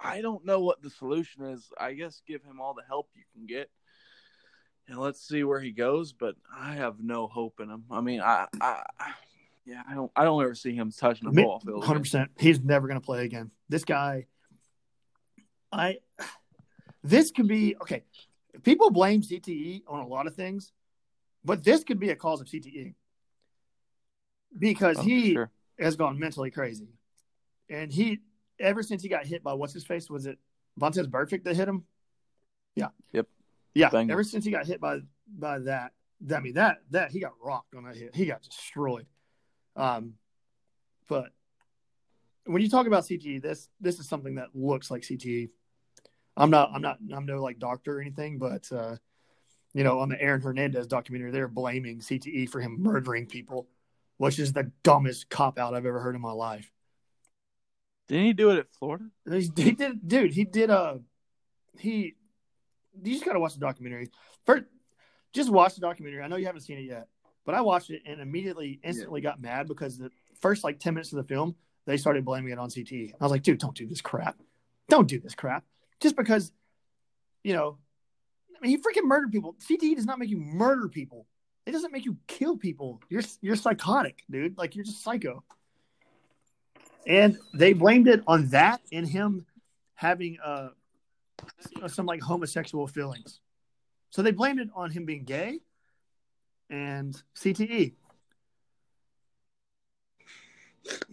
I 0.00 0.20
don't 0.20 0.44
know 0.44 0.60
what 0.60 0.80
the 0.80 0.90
solution 0.90 1.46
is. 1.46 1.68
I 1.78 1.94
guess 1.94 2.22
give 2.28 2.44
him 2.44 2.60
all 2.60 2.72
the 2.74 2.84
help 2.86 3.08
you 3.16 3.24
can 3.34 3.46
get, 3.46 3.70
and 4.86 4.98
let's 4.98 5.20
see 5.20 5.42
where 5.42 5.60
he 5.60 5.72
goes. 5.72 6.12
But 6.12 6.36
I 6.56 6.74
have 6.74 7.00
no 7.00 7.26
hope 7.26 7.58
in 7.58 7.70
him. 7.70 7.84
I 7.90 8.00
mean, 8.00 8.20
I, 8.20 8.46
I, 8.60 8.82
yeah, 9.64 9.82
I 9.88 9.94
don't, 9.94 10.12
I 10.14 10.22
don't 10.22 10.40
ever 10.40 10.54
see 10.54 10.74
him 10.76 10.92
touching 10.92 11.26
a 11.26 11.32
ball 11.32 11.58
field. 11.58 11.84
Hundred 11.84 12.00
percent. 12.00 12.30
He's 12.38 12.60
never 12.60 12.86
going 12.86 13.00
to 13.00 13.04
play 13.04 13.24
again. 13.24 13.50
This 13.68 13.84
guy, 13.84 14.26
I. 15.72 15.98
This 17.02 17.32
could 17.32 17.48
be 17.48 17.76
okay. 17.82 18.04
People 18.62 18.90
blame 18.90 19.22
CTE 19.22 19.82
on 19.88 20.00
a 20.00 20.06
lot 20.06 20.26
of 20.26 20.34
things, 20.34 20.72
but 21.44 21.64
this 21.64 21.84
could 21.84 21.98
be 22.00 22.10
a 22.10 22.16
cause 22.16 22.40
of 22.40 22.46
CTE 22.46 22.94
because 24.58 24.98
Oh, 24.98 25.02
he 25.02 25.32
sure. 25.34 25.50
has 25.78 25.96
gone 25.96 26.18
mentally 26.18 26.50
crazy, 26.50 26.88
and 27.68 27.92
he 27.92 28.20
ever 28.60 28.82
since 28.82 29.02
he 29.02 29.08
got 29.08 29.26
hit 29.26 29.42
by 29.42 29.52
what's 29.54 29.72
his 29.72 29.84
face 29.84 30.08
was 30.08 30.26
it 30.26 30.38
Vontaze 30.80 31.06
Burfict 31.08 31.44
that 31.44 31.56
hit 31.56 31.68
him? 31.68 31.84
Yeah. 32.76 32.88
Yep. 33.12 33.26
Yeah. 33.74 33.90
Bengals. 33.90 34.10
Ever 34.12 34.24
since 34.24 34.44
he 34.44 34.50
got 34.50 34.66
hit 34.66 34.80
by 34.80 35.00
by 35.28 35.58
that, 35.60 35.92
I 36.34 36.40
mean 36.40 36.54
that 36.54 36.82
that 36.90 37.10
he 37.10 37.20
got 37.20 37.32
rocked 37.42 37.74
on 37.74 37.84
that 37.84 37.96
hit. 37.96 38.14
He 38.14 38.26
got 38.26 38.42
destroyed. 38.42 39.06
Um, 39.76 40.14
but 41.08 41.30
when 42.46 42.62
you 42.62 42.68
talk 42.68 42.86
about 42.86 43.04
CTE, 43.04 43.42
this 43.42 43.68
this 43.80 43.98
is 43.98 44.08
something 44.08 44.36
that 44.36 44.48
looks 44.54 44.90
like 44.90 45.02
CTE. 45.02 45.50
I'm 46.36 46.50
not 46.50 46.70
I'm 46.74 46.82
not 46.82 46.98
I'm 47.12 47.26
no 47.26 47.42
like 47.42 47.58
doctor 47.58 47.98
or 47.98 48.00
anything, 48.00 48.38
but 48.38 48.70
uh, 48.72 48.96
you 49.74 49.84
know, 49.84 50.00
on 50.00 50.08
the 50.08 50.14
mm-hmm. 50.14 50.24
Aaron 50.24 50.40
Hernandez 50.40 50.86
documentary, 50.86 51.30
they're 51.30 51.48
blaming 51.48 51.98
CTE 51.98 52.48
for 52.48 52.60
him 52.60 52.80
murdering 52.80 53.26
people, 53.26 53.68
which 54.16 54.38
is 54.38 54.52
the 54.52 54.70
dumbest 54.82 55.28
cop 55.28 55.58
out 55.58 55.74
I've 55.74 55.86
ever 55.86 56.00
heard 56.00 56.14
in 56.14 56.20
my 56.20 56.32
life. 56.32 56.70
Didn't 58.08 58.24
he 58.24 58.32
do 58.32 58.50
it 58.50 58.58
at 58.58 58.72
Florida? 58.78 59.04
He 59.28 59.48
did, 59.48 60.06
dude. 60.06 60.32
He 60.32 60.44
did 60.44 60.70
a 60.70 61.00
he. 61.78 62.14
You 63.02 63.12
just 63.12 63.24
gotta 63.24 63.40
watch 63.40 63.54
the 63.54 63.60
documentary. 63.60 64.10
First, 64.46 64.64
just 65.32 65.50
watch 65.50 65.74
the 65.74 65.80
documentary. 65.80 66.22
I 66.22 66.28
know 66.28 66.36
you 66.36 66.46
haven't 66.46 66.60
seen 66.60 66.78
it 66.78 66.82
yet, 66.82 67.08
but 67.44 67.54
I 67.54 67.62
watched 67.62 67.90
it 67.90 68.02
and 68.06 68.20
immediately, 68.20 68.78
instantly 68.84 69.20
got 69.20 69.40
mad 69.40 69.66
because 69.66 69.98
the 69.98 70.10
first 70.40 70.64
like 70.64 70.78
ten 70.78 70.94
minutes 70.94 71.12
of 71.12 71.16
the 71.16 71.24
film 71.24 71.56
they 71.86 71.96
started 71.96 72.24
blaming 72.24 72.52
it 72.52 72.58
on 72.58 72.68
CTE. 72.68 73.12
I 73.20 73.24
was 73.24 73.30
like, 73.30 73.42
dude, 73.42 73.58
don't 73.58 73.76
do 73.76 73.86
this 73.86 74.00
crap. 74.00 74.36
Don't 74.88 75.08
do 75.08 75.18
this 75.18 75.34
crap. 75.34 75.64
Just 76.00 76.16
because, 76.16 76.52
you 77.42 77.52
know, 77.52 77.78
he 78.66 78.76
freaking 78.78 79.04
murdered 79.04 79.32
people. 79.32 79.56
CTE 79.68 79.96
does 79.96 80.06
not 80.06 80.18
make 80.18 80.30
you 80.30 80.38
murder 80.38 80.88
people. 80.88 81.26
It 81.66 81.72
doesn't 81.72 81.92
make 81.92 82.04
you 82.04 82.16
kill 82.26 82.56
people. 82.56 83.00
You're 83.08 83.22
you're 83.40 83.56
psychotic, 83.56 84.22
dude. 84.30 84.58
Like 84.58 84.74
you're 84.74 84.84
just 84.84 85.02
psycho. 85.02 85.42
And 87.06 87.38
they 87.52 87.72
blamed 87.72 88.08
it 88.08 88.22
on 88.26 88.48
that 88.48 88.80
and 88.92 89.06
him 89.06 89.46
having 89.94 90.38
uh 90.44 90.68
some 91.88 92.06
like 92.06 92.22
homosexual 92.22 92.86
feelings. 92.86 93.40
So 94.10 94.22
they 94.22 94.30
blamed 94.30 94.60
it 94.60 94.68
on 94.74 94.90
him 94.90 95.04
being 95.04 95.24
gay 95.24 95.60
and 96.70 97.20
CTE. 97.36 97.94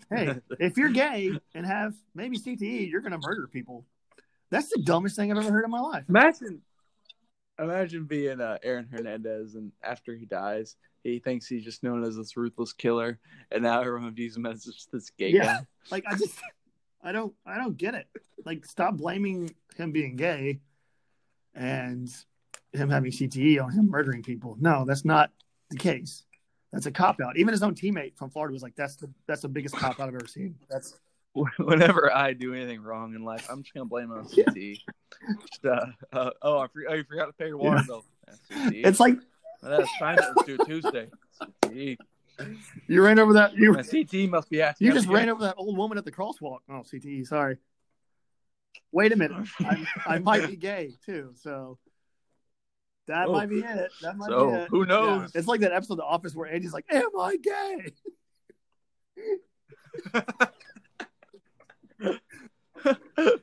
Hey, 0.10 0.36
if 0.60 0.78
you're 0.78 0.90
gay 0.90 1.32
and 1.56 1.66
have 1.66 1.94
maybe 2.14 2.38
CTE, 2.38 2.90
you're 2.90 3.02
going 3.02 3.20
to 3.20 3.28
murder 3.28 3.48
people. 3.48 3.86
That's 4.50 4.70
the 4.70 4.82
dumbest 4.82 5.16
thing 5.16 5.32
I've 5.32 5.38
ever 5.38 5.52
heard 5.52 5.66
in 5.66 5.72
my 5.72 5.80
life. 5.80 6.04
Imagine, 6.10 6.62
imagine 7.62 8.06
being 8.06 8.42
uh, 8.42 8.58
Aaron 8.64 8.88
Hernandez, 8.92 9.56
and 9.56 9.72
after 9.84 10.16
he 10.16 10.26
dies, 10.26 10.76
he 11.04 11.20
thinks 11.20 11.48
he's 11.48 11.64
just 11.64 11.84
known 11.84 12.04
as 12.04 12.16
this 12.16 12.36
ruthless 12.38 12.74
killer, 12.74 13.20
and 13.52 13.64
now 13.64 13.82
everyone 13.82 14.14
views 14.14 14.36
him 14.38 14.46
as 14.46 14.64
just 14.66 14.92
this 14.92 15.10
gay 15.12 15.30
Yeah. 15.30 15.44
guy. 15.46 15.60
Like 15.92 16.04
I 16.08 16.16
just 16.16 16.40
I 17.04 17.12
don't 17.12 17.34
I 17.46 17.58
don't 17.58 17.76
get 17.76 17.96
it. 17.96 18.08
Like 18.46 18.66
stop 18.66 18.96
blaming 18.98 19.54
him 19.76 19.92
being 19.92 20.16
gay 20.16 20.60
and 21.56 22.08
him 22.74 22.90
having 22.90 23.12
CTE 23.12 23.62
on 23.64 23.72
him 23.72 23.90
murdering 23.90 24.24
people. 24.24 24.56
No, 24.60 24.86
that's 24.86 25.04
not 25.04 25.32
the 25.70 25.78
case. 25.78 26.24
That's 26.72 26.86
a 26.86 26.92
cop 26.92 27.20
out. 27.20 27.36
Even 27.38 27.52
his 27.52 27.64
own 27.64 27.76
teammate 27.76 28.16
from 28.16 28.30
Florida 28.30 28.54
was 28.54 28.62
like, 28.64 28.76
"That's 28.76 28.96
the 28.96 29.10
that's 29.28 29.42
the 29.42 29.50
biggest 29.50 29.76
cop 29.76 30.00
out 30.00 30.08
I've 30.08 30.16
ever 30.16 30.28
seen." 30.28 30.56
That's 30.70 31.00
Whenever 31.60 32.14
I 32.14 32.34
do 32.34 32.54
anything 32.54 32.82
wrong 32.82 33.16
in 33.16 33.24
life, 33.24 33.48
I'm 33.50 33.64
just 33.64 33.74
gonna 33.74 33.86
blame 33.86 34.12
it 34.12 34.16
on 34.18 34.26
CTE. 34.26 34.80
Just, 35.50 35.66
uh, 35.66 35.86
uh, 36.12 36.32
oh, 36.42 36.60
I 36.60 36.68
for, 36.68 36.84
oh, 36.90 36.94
you 36.94 37.04
forgot 37.04 37.28
to 37.28 37.34
pay 37.34 37.48
your 37.48 37.58
water 37.58 37.78
Yeah. 37.78 37.84
bill. 37.88 38.06
It's 38.50 39.00
like 39.00 39.16
That's 39.62 39.90
fine. 40.00 40.18
Let's 40.18 40.44
do 40.46 40.56
it 40.60 40.66
Tuesday. 40.66 41.10
CTE. 41.66 41.98
you 42.88 43.02
ran 43.04 43.20
over 43.20 43.34
that 43.34 43.56
you 43.56 43.72
My 43.74 43.82
CTE 43.82 44.30
must 44.30 44.50
be 44.50 44.62
acting. 44.62 44.88
you 44.88 44.94
just 44.94 45.08
ran 45.08 45.30
over 45.30 45.44
that 45.44 45.56
old 45.58 45.78
woman 45.78 45.98
at 45.98 46.06
the 46.06 46.12
crosswalk. 46.12 46.60
Oh, 46.70 46.84
CTE. 46.84 47.26
Sorry. 47.28 47.58
Wait 48.92 49.12
a 49.14 49.16
minute. 49.16 49.48
I, 49.60 49.86
I 50.06 50.20
might 50.30 50.48
be 50.48 50.56
gay 50.58 50.92
too, 51.06 51.34
so 51.36 51.78
that 53.08 53.28
Oh. 53.28 53.32
might 53.34 53.50
be 53.50 53.60
it. 53.60 53.92
That 54.02 54.18
might 54.18 54.30
So, 54.30 54.50
be 54.52 54.56
it. 54.58 54.68
who 54.70 54.86
knows? 54.86 55.32
Yeah. 55.34 55.40
It's 55.40 55.48
like 55.48 55.62
that 55.62 55.72
episode 55.72 55.94
of 55.94 55.98
The 56.00 56.04
Office 56.06 56.36
where 56.36 56.50
Andy's 56.52 56.74
like, 56.74 56.86
"Am 56.90 57.10
I 57.20 57.38
gay?" 57.38 57.94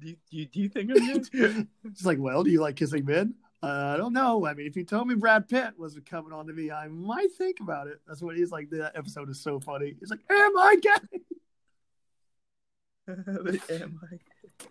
do 0.00 0.14
you 0.30 0.68
think 0.68 0.90
I'm 0.90 1.22
good? 1.22 1.68
It's 1.84 2.04
like, 2.04 2.18
well, 2.18 2.42
do 2.42 2.50
you 2.50 2.60
like 2.60 2.76
kissing 2.76 3.04
men? 3.04 3.34
Uh, 3.62 3.92
I 3.94 3.96
don't 3.96 4.12
know. 4.12 4.44
I 4.44 4.54
mean, 4.54 4.66
if 4.66 4.76
you 4.76 4.84
told 4.84 5.06
me 5.06 5.14
Brad 5.14 5.48
Pitt 5.48 5.78
was 5.78 5.96
coming 6.04 6.32
on 6.32 6.46
to 6.48 6.52
me, 6.52 6.70
I 6.72 6.88
might 6.88 7.32
think 7.32 7.60
about 7.60 7.86
it. 7.86 8.00
That's 8.06 8.20
what 8.20 8.36
he's 8.36 8.50
like. 8.50 8.70
That 8.70 8.96
episode 8.96 9.30
is 9.30 9.40
so 9.40 9.60
funny. 9.60 9.94
He's 10.00 10.10
like, 10.10 10.20
"Am 10.28 10.58
I 10.58 10.76
gay?" 10.82 11.20
Am 13.08 14.00
I? 14.10 14.18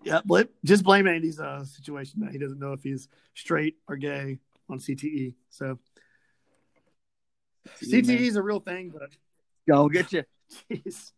Yeah, 0.04 0.20
blame, 0.26 0.50
just 0.66 0.84
blame 0.84 1.08
Andy's 1.08 1.40
uh, 1.40 1.64
situation 1.64 2.20
that 2.22 2.32
he 2.32 2.38
doesn't 2.38 2.60
know 2.60 2.74
if 2.74 2.84
he's 2.84 3.08
straight 3.34 3.76
or 3.88 3.96
gay 3.96 4.40
on 4.70 4.80
CTE. 4.80 5.36
So 5.50 5.80
CTE 7.82 8.22
is 8.22 8.36
a 8.36 8.44
real 8.44 8.60
thing, 8.60 8.90
but 8.90 9.10
Go 9.68 9.90
get 9.90 10.12
you. 10.12 10.24
jeez. 10.70 11.12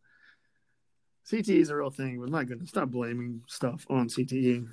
CTE 1.33 1.59
is 1.61 1.69
a 1.69 1.75
real 1.75 1.89
thing, 1.89 2.19
but 2.19 2.29
my 2.29 2.43
goodness, 2.43 2.69
stop 2.69 2.89
blaming 2.89 3.41
stuff 3.47 3.85
on. 3.89 4.07
CTE. 4.07 4.67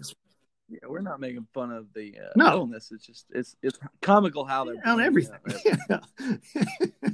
Yeah, 0.69 0.79
we're 0.87 1.01
not 1.01 1.19
making 1.19 1.47
fun 1.55 1.73
of 1.73 1.87
the 1.95 2.15
uh, 2.19 2.33
No. 2.37 2.53
illness. 2.53 2.93
It's 2.93 3.07
just 3.07 3.27
it's 3.31 3.57
it's 3.63 3.79
comical 4.03 4.45
how 4.45 4.65
they're 4.65 4.77
On 4.87 5.01
everything. 5.01 5.39
Yeah. 5.65 5.99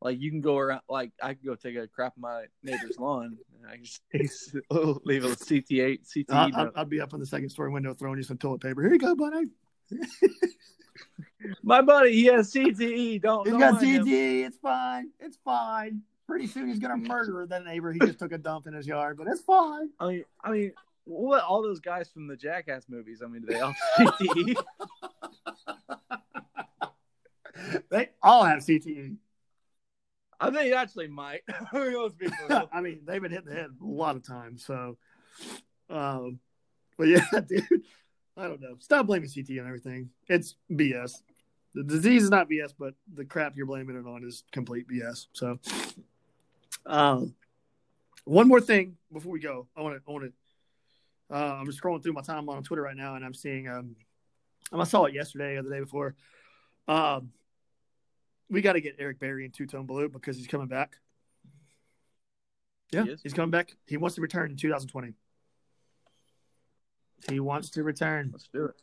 Like 0.00 0.20
you 0.20 0.30
can 0.30 0.40
go 0.40 0.56
around. 0.56 0.82
Like 0.88 1.10
I 1.20 1.34
can 1.34 1.42
go 1.44 1.56
take 1.56 1.74
a 1.74 1.88
crap 1.88 2.12
on 2.16 2.20
my 2.22 2.44
neighbor's 2.62 2.98
lawn. 3.00 3.36
And 3.56 3.66
I 3.68 3.74
can 3.74 3.84
just 3.84 4.54
oh, 4.70 5.00
leave 5.04 5.24
a 5.24 5.30
CT8 5.30 5.98
CTE. 6.08 6.24
I'll, 6.30 6.54
I'll. 6.54 6.72
I'll 6.76 6.84
be 6.84 7.00
up 7.00 7.14
on 7.14 7.20
the 7.20 7.26
second 7.26 7.48
story 7.48 7.70
window 7.70 7.94
throwing 7.94 8.16
you 8.18 8.22
some 8.22 8.38
toilet 8.38 8.60
paper. 8.60 8.82
Here 8.82 8.92
you 8.92 8.98
go, 9.00 9.16
buddy. 9.16 9.46
my 11.64 11.82
buddy, 11.82 12.12
he 12.12 12.26
has 12.26 12.52
CTE. 12.52 13.20
Don't. 13.22 13.44
He's 13.44 13.52
don't 13.52 13.60
got 13.60 13.74
mind 13.74 13.86
him. 13.86 14.06
CTE. 14.06 14.46
It's 14.46 14.58
fine. 14.58 15.10
It's 15.18 15.38
fine. 15.44 16.02
Pretty 16.28 16.46
soon 16.46 16.68
he's 16.68 16.78
gonna 16.78 16.96
murder 17.08 17.46
that 17.46 17.64
neighbor. 17.64 17.92
He 17.92 17.98
just 17.98 18.18
took 18.18 18.32
a 18.32 18.38
dump 18.38 18.66
in 18.66 18.74
his 18.74 18.86
yard, 18.86 19.16
but 19.16 19.26
it's 19.26 19.40
fine. 19.40 19.90
I 19.98 20.08
mean, 20.08 20.24
I 20.44 20.50
mean, 20.50 20.72
what 21.04 21.42
all 21.42 21.62
those 21.62 21.80
guys 21.80 22.08
from 22.10 22.28
the 22.28 22.36
Jackass 22.36 22.84
movies? 22.88 23.22
I 23.24 23.28
mean, 23.28 23.42
do 23.42 23.46
they 23.48 23.60
all 23.60 23.74
have 23.96 24.14
CTE? 24.14 24.56
They 27.90 28.10
all 28.22 28.44
have 28.44 28.60
CTE. 28.60 29.16
I 30.40 30.50
think 30.50 30.74
actually 30.74 31.08
might. 31.08 31.42
I 31.72 31.78
mean, 31.78 32.00
let's 32.00 32.14
be 32.14 32.28
for 32.28 32.46
real. 32.48 32.68
I 32.72 32.80
mean, 32.80 33.00
they've 33.04 33.20
been 33.20 33.32
hit 33.32 33.44
the 33.44 33.54
head 33.54 33.70
a 33.80 33.84
lot 33.84 34.16
of 34.16 34.26
times. 34.26 34.64
So, 34.64 34.96
um, 35.90 36.38
but 36.96 37.08
yeah, 37.08 37.24
dude, 37.48 37.66
I 38.36 38.44
don't 38.44 38.60
know. 38.60 38.76
Stop 38.78 39.06
blaming 39.06 39.28
CTE 39.28 39.60
on 39.60 39.66
everything. 39.66 40.10
It's 40.28 40.54
BS. 40.70 41.22
The 41.74 41.82
disease 41.82 42.24
is 42.24 42.30
not 42.30 42.48
BS, 42.48 42.72
but 42.78 42.94
the 43.12 43.24
crap 43.24 43.56
you're 43.56 43.66
blaming 43.66 43.96
it 43.96 44.06
on 44.06 44.24
is 44.24 44.44
complete 44.52 44.86
BS. 44.88 45.26
So, 45.32 45.58
um, 46.88 47.34
one 48.24 48.48
more 48.48 48.60
thing 48.60 48.96
before 49.12 49.32
we 49.32 49.40
go, 49.40 49.68
I 49.76 49.82
want 49.82 49.96
to, 49.96 50.02
I 50.08 50.12
want 50.12 50.24
to. 50.24 50.32
Uh, 51.30 51.56
I'm 51.60 51.66
just 51.66 51.80
scrolling 51.80 52.02
through 52.02 52.14
my 52.14 52.22
timeline 52.22 52.56
on 52.56 52.62
Twitter 52.62 52.82
right 52.82 52.96
now, 52.96 53.14
and 53.14 53.24
I'm 53.24 53.34
seeing. 53.34 53.68
Um, 53.68 53.96
I 54.72 54.84
saw 54.84 55.04
it 55.04 55.14
yesterday 55.14 55.56
or 55.56 55.62
the 55.62 55.70
day 55.70 55.80
before. 55.80 56.14
Um, 56.88 57.30
we 58.50 58.62
got 58.62 58.74
to 58.74 58.80
get 58.80 58.96
Eric 58.98 59.18
Berry 59.18 59.44
in 59.44 59.50
two 59.50 59.66
tone 59.66 59.86
blue 59.86 60.08
because 60.08 60.36
he's 60.36 60.46
coming 60.46 60.66
back. 60.66 60.96
Yeah, 62.90 63.04
He 63.04 63.16
he's 63.22 63.34
coming 63.34 63.50
back. 63.50 63.76
He 63.86 63.98
wants 63.98 64.16
to 64.16 64.22
return 64.22 64.50
in 64.50 64.56
2020. 64.56 65.12
He 67.30 67.40
wants 67.40 67.70
to 67.70 67.82
return. 67.82 68.30
Let's 68.32 68.48
do 68.48 68.66
it. 68.66 68.74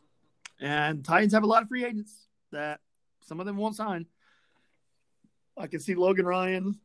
And 0.60 1.04
Titans 1.04 1.32
have 1.32 1.42
a 1.42 1.46
lot 1.46 1.62
of 1.62 1.68
free 1.68 1.84
agents 1.84 2.26
that 2.52 2.80
some 3.20 3.40
of 3.40 3.46
them 3.46 3.56
won't 3.56 3.74
sign. 3.74 4.06
I 5.56 5.66
can 5.66 5.80
see 5.80 5.94
Logan 5.94 6.26
Ryan, 6.26 6.78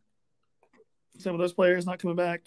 some 1.17 1.33
of 1.35 1.39
those 1.39 1.53
players 1.53 1.85
not 1.85 1.99
coming 1.99 2.15
back. 2.15 2.41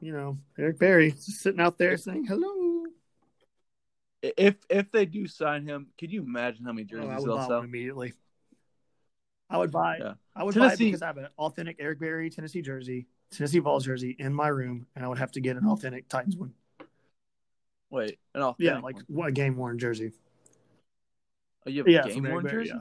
You 0.00 0.12
know, 0.12 0.38
Eric 0.58 0.78
Berry 0.78 1.12
just 1.12 1.40
sitting 1.40 1.60
out 1.60 1.78
there 1.78 1.96
saying 1.96 2.26
hello. 2.26 2.84
If 4.22 4.56
if 4.68 4.90
they 4.92 5.06
do 5.06 5.26
sign 5.26 5.66
him, 5.66 5.88
could 5.98 6.12
you 6.12 6.22
imagine 6.22 6.64
how 6.64 6.72
many 6.72 6.84
Oh, 6.84 6.96
jerseys 6.96 7.10
I 7.10 7.18
would 7.18 7.28
they'll 7.28 7.36
buy 7.36 7.46
sell? 7.46 7.60
immediately. 7.62 8.12
I 9.50 9.58
would 9.58 9.70
buy. 9.70 9.98
Yeah. 10.00 10.14
I 10.34 10.44
would 10.44 10.54
buy 10.54 10.72
it 10.72 10.78
because 10.78 11.02
I 11.02 11.06
have 11.06 11.18
an 11.18 11.28
authentic 11.38 11.76
Eric 11.78 12.00
Berry 12.00 12.30
Tennessee 12.30 12.62
jersey, 12.62 13.06
Tennessee 13.30 13.58
Vols 13.58 13.84
jersey 13.84 14.16
in 14.18 14.32
my 14.32 14.48
room, 14.48 14.86
and 14.96 15.04
I 15.04 15.08
would 15.08 15.18
have 15.18 15.32
to 15.32 15.40
get 15.40 15.56
an 15.56 15.66
authentic 15.66 16.08
Titans 16.08 16.36
one. 16.36 16.54
Wait, 17.90 18.18
an 18.34 18.42
authentic 18.42 18.58
Yeah, 18.66 18.78
like 18.80 18.96
one. 19.08 19.28
a 19.28 19.32
game 19.32 19.56
worn 19.56 19.78
jersey. 19.78 20.12
Oh, 21.66 21.70
you 21.70 21.78
have 21.78 21.86
a 21.86 21.90
Yeah, 21.90 22.02
game 22.08 22.24
worn 22.24 22.48
jersey. 22.48 22.70
yeah. 22.70 22.80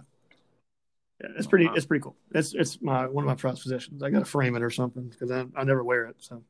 Yeah, 1.22 1.30
it's 1.38 1.48
pretty. 1.48 1.68
Wow. 1.68 1.74
It's 1.76 1.86
pretty 1.86 2.02
cool. 2.04 2.16
It's 2.34 2.54
it's 2.54 2.82
my 2.82 3.08
one 3.08 3.24
of 3.24 3.28
my 3.28 3.36
prized 3.36 3.62
possessions. 3.62 4.02
I 4.02 4.10
got 4.10 4.20
to 4.20 4.26
frame 4.26 4.56
it 4.56 4.64
or 4.64 4.70
something 4.70 5.08
because 5.08 5.30
I, 5.30 5.46
I 5.56 5.64
never 5.64 5.84
wear 5.84 6.06
it. 6.06 6.16
So 6.20 6.42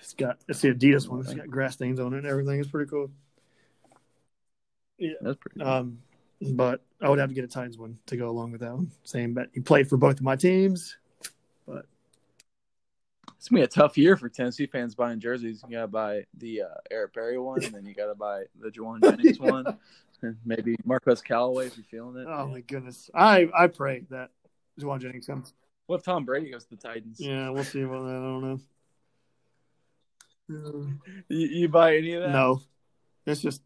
it's 0.00 0.12
got 0.12 0.38
it's 0.48 0.60
the 0.60 0.74
Adidas 0.74 1.08
one. 1.08 1.20
It's 1.20 1.32
got 1.32 1.48
grass 1.48 1.74
stains 1.74 1.98
on 1.98 2.12
it 2.12 2.18
and 2.18 2.26
everything. 2.26 2.60
It's 2.60 2.68
pretty 2.68 2.90
cool. 2.90 3.10
Yeah, 4.98 5.12
that's 5.22 5.38
pretty. 5.38 5.60
Cool. 5.60 5.68
Um, 5.68 5.98
but 6.52 6.82
I 7.00 7.08
would 7.08 7.18
have 7.18 7.30
to 7.30 7.34
get 7.34 7.44
a 7.44 7.48
Titans 7.48 7.78
one 7.78 7.98
to 8.06 8.16
go 8.16 8.28
along 8.28 8.52
with 8.52 8.60
that 8.60 8.74
one. 8.74 8.90
Same 9.04 9.32
but 9.32 9.48
He 9.54 9.60
played 9.60 9.88
for 9.88 9.96
both 9.96 10.16
of 10.16 10.22
my 10.22 10.36
teams. 10.36 10.96
It's 13.44 13.50
gonna 13.50 13.60
be 13.60 13.64
a 13.64 13.68
tough 13.68 13.98
year 13.98 14.16
for 14.16 14.30
Tennessee 14.30 14.64
fans 14.64 14.94
buying 14.94 15.20
jerseys. 15.20 15.62
You 15.68 15.72
gotta 15.76 15.86
buy 15.86 16.24
the 16.38 16.62
uh, 16.62 16.74
Eric 16.90 17.12
Berry 17.12 17.38
one, 17.38 17.62
and 17.62 17.74
then 17.74 17.84
you 17.84 17.92
gotta 17.92 18.14
buy 18.14 18.44
the 18.58 18.70
Jauan 18.70 19.02
Jennings 19.04 19.38
one, 19.38 19.66
and 20.22 20.38
maybe 20.46 20.76
Marquez 20.82 21.20
Callaway 21.20 21.66
if 21.66 21.76
you're 21.76 21.84
feeling 21.84 22.22
it. 22.22 22.26
Oh 22.26 22.46
my 22.46 22.60
goodness. 22.60 23.10
I 23.14 23.50
I 23.54 23.66
pray 23.66 24.04
that 24.08 24.30
Jauan 24.80 24.98
Jennings 24.98 25.26
comes. 25.26 25.52
What 25.84 25.96
if 25.96 26.04
Tom 26.04 26.24
Brady 26.24 26.52
goes 26.52 26.64
to 26.64 26.70
the 26.70 26.76
Titans? 26.78 27.20
Yeah, 27.20 27.50
we'll 27.50 27.64
see 27.64 27.82
about 27.82 28.04
that. 28.04 28.16
I 28.16 28.22
don't 28.22 28.60
know. 30.48 30.86
You, 31.28 31.46
you 31.46 31.68
buy 31.68 31.98
any 31.98 32.14
of 32.14 32.22
that? 32.22 32.30
No, 32.30 32.62
it's 33.26 33.42
just 33.42 33.60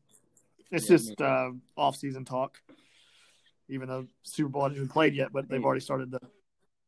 it's 0.73 0.91
Yeah, 0.91 0.97
just 0.97 1.21
uh, 1.21 1.51
off 1.77 1.95
season 1.95 2.25
talk. 2.25 2.61
Even 3.69 3.87
though 3.87 4.09
Super 4.25 4.49
Bowl 4.49 4.63
hasn't 4.63 4.79
even 4.79 4.89
played 4.89 5.15
yet, 5.15 5.33
but 5.33 5.49
they've 5.49 5.65
already 5.65 5.83
started 5.83 6.11
the. 6.11 6.19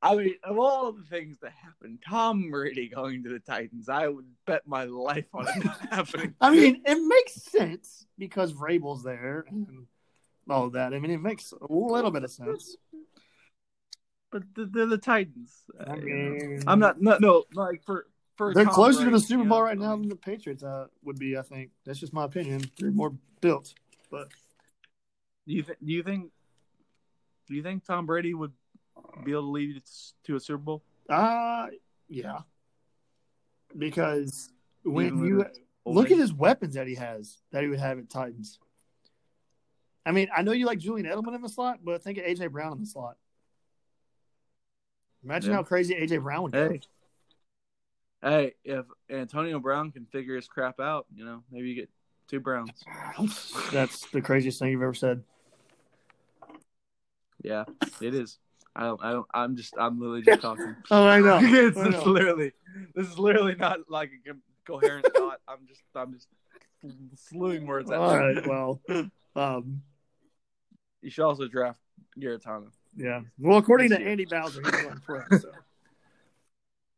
I 0.02 0.16
mean, 0.16 0.34
of 0.44 0.58
all 0.58 0.92
the 0.92 1.02
things 1.02 1.38
that 1.42 1.52
happened, 1.52 1.98
Tom 2.08 2.50
Brady 2.50 2.88
going 2.88 3.22
to 3.24 3.28
the 3.28 3.38
Titans, 3.38 3.88
I 3.88 4.08
would 4.08 4.24
bet 4.46 4.66
my 4.66 4.84
life 4.84 5.26
on 5.34 5.46
it 5.46 5.64
not 5.64 5.80
happening. 5.90 6.34
I 6.40 6.50
mean, 6.50 6.82
it 6.86 6.98
makes 7.06 7.34
sense 7.34 8.06
because 8.18 8.54
Vrabel's 8.54 9.02
there 9.02 9.44
and 9.50 9.86
all 10.48 10.70
that. 10.70 10.94
I 10.94 10.98
mean, 11.00 11.10
it 11.10 11.20
makes 11.20 11.52
a 11.52 11.72
little 11.72 12.10
bit 12.10 12.24
of 12.24 12.30
sense. 12.30 12.76
But 14.32 14.42
the, 14.54 14.64
the, 14.64 14.86
the 14.86 14.98
Titans, 14.98 15.54
I 15.78 15.82
uh, 15.90 15.94
know, 15.96 16.02
mean, 16.02 16.62
I'm 16.66 16.78
not 16.78 17.00
no 17.00 17.18
no 17.18 17.44
like 17.52 17.82
for 17.84 18.06
for 18.36 18.54
They're 18.54 18.64
Tom 18.64 18.74
closer 18.74 19.04
to 19.04 19.10
the 19.10 19.20
Super 19.20 19.42
you 19.42 19.48
Bowl 19.48 19.58
know, 19.58 19.64
right 19.64 19.78
now 19.78 19.96
than 19.96 20.08
the 20.08 20.16
Patriots 20.16 20.62
uh, 20.62 20.86
would 21.02 21.18
be. 21.18 21.36
I 21.36 21.42
think 21.42 21.70
that's 21.84 21.98
just 21.98 22.12
my 22.12 22.24
opinion. 22.24 22.62
They're 22.78 22.92
more 22.92 23.12
built, 23.40 23.74
but 24.10 24.28
Do 25.46 25.54
you 25.54 25.62
think? 25.64 25.78
Do 25.84 25.92
you 25.92 26.02
think? 26.04 26.30
Do 27.48 27.54
you 27.56 27.62
think 27.62 27.84
Tom 27.84 28.06
Brady 28.06 28.32
would 28.32 28.52
be 29.24 29.32
able 29.32 29.42
to 29.42 29.48
lead 29.48 29.76
it 29.76 29.90
to 30.24 30.36
a 30.36 30.40
Super 30.40 30.58
Bowl? 30.58 30.82
uh 31.08 31.66
yeah, 32.08 32.40
because 33.76 34.50
when 34.84 35.06
Even 35.06 35.26
you 35.26 35.36
with 35.36 35.48
his 35.48 35.58
old 35.84 35.96
Look 35.96 36.10
at 36.10 36.18
his 36.18 36.32
weapons 36.32 36.74
that 36.74 36.86
he 36.86 36.94
has 36.96 37.38
that 37.52 37.62
he 37.62 37.68
would 37.68 37.80
have 37.80 37.98
at 37.98 38.10
Titans. 38.10 38.58
I 40.04 40.12
mean, 40.12 40.28
I 40.34 40.42
know 40.42 40.52
you 40.52 40.66
like 40.66 40.78
Julian 40.78 41.06
Edelman 41.06 41.34
in 41.34 41.42
the 41.42 41.48
slot, 41.48 41.80
but 41.84 42.02
think 42.02 42.18
of 42.18 42.24
AJ 42.24 42.50
Brown 42.50 42.72
in 42.72 42.80
the 42.80 42.86
slot. 42.86 43.16
Imagine 45.22 45.50
Yeah. 45.50 45.56
how 45.56 45.62
crazy 45.62 45.94
AJ 45.94 46.22
Brown 46.22 46.42
would 46.44 46.52
go. 46.52 46.68
Hey, 46.70 46.80
hey, 48.22 48.54
if 48.64 48.86
Antonio 49.10 49.58
Brown 49.58 49.92
can 49.92 50.06
figure 50.06 50.36
his 50.36 50.48
crap 50.48 50.80
out, 50.80 51.06
you 51.14 51.24
know, 51.24 51.42
maybe 51.50 51.68
you 51.68 51.74
get 51.74 51.90
two 52.28 52.40
Browns. 52.40 52.82
That's 53.72 54.06
the 54.06 54.22
craziest 54.22 54.58
thing 54.58 54.70
you've 54.70 54.82
ever 54.82 54.94
said. 54.94 55.22
Yeah, 57.42 57.64
it 58.00 58.14
is. 58.14 58.38
I 58.80 58.84
don't. 58.84 59.04
I 59.04 59.12
don't. 59.12 59.26
I'm 59.34 59.56
just. 59.56 59.74
I'm 59.78 60.00
literally 60.00 60.22
just 60.22 60.40
talking. 60.40 60.74
Oh, 60.90 61.06
I 61.06 61.20
know. 61.20 61.38
it's 61.42 61.76
I 61.78 61.88
know. 61.90 62.02
literally. 62.04 62.52
This 62.94 63.06
is 63.08 63.18
literally 63.18 63.54
not 63.54 63.78
like 63.90 64.10
a 64.28 64.32
coherent 64.66 65.06
thought. 65.16 65.38
I'm 65.46 65.66
just. 65.68 65.82
I'm 65.94 66.12
just 66.14 66.28
slewing 67.28 67.66
words. 67.66 67.90
At 67.90 67.98
All 67.98 68.32
you. 68.32 68.42
Well, 68.46 68.80
um, 69.36 69.82
You 71.02 71.10
should 71.10 71.24
also 71.24 71.46
draft 71.46 71.78
Guarantano. 72.18 72.70
yeah. 72.96 73.20
Well, 73.38 73.58
according 73.58 73.90
to. 73.90 74.00
Andy 74.00 74.24
Bowser, 74.24 74.62
he's 74.62 74.70
going 74.70 75.00
pro. 75.00 75.22
So. 75.38 75.50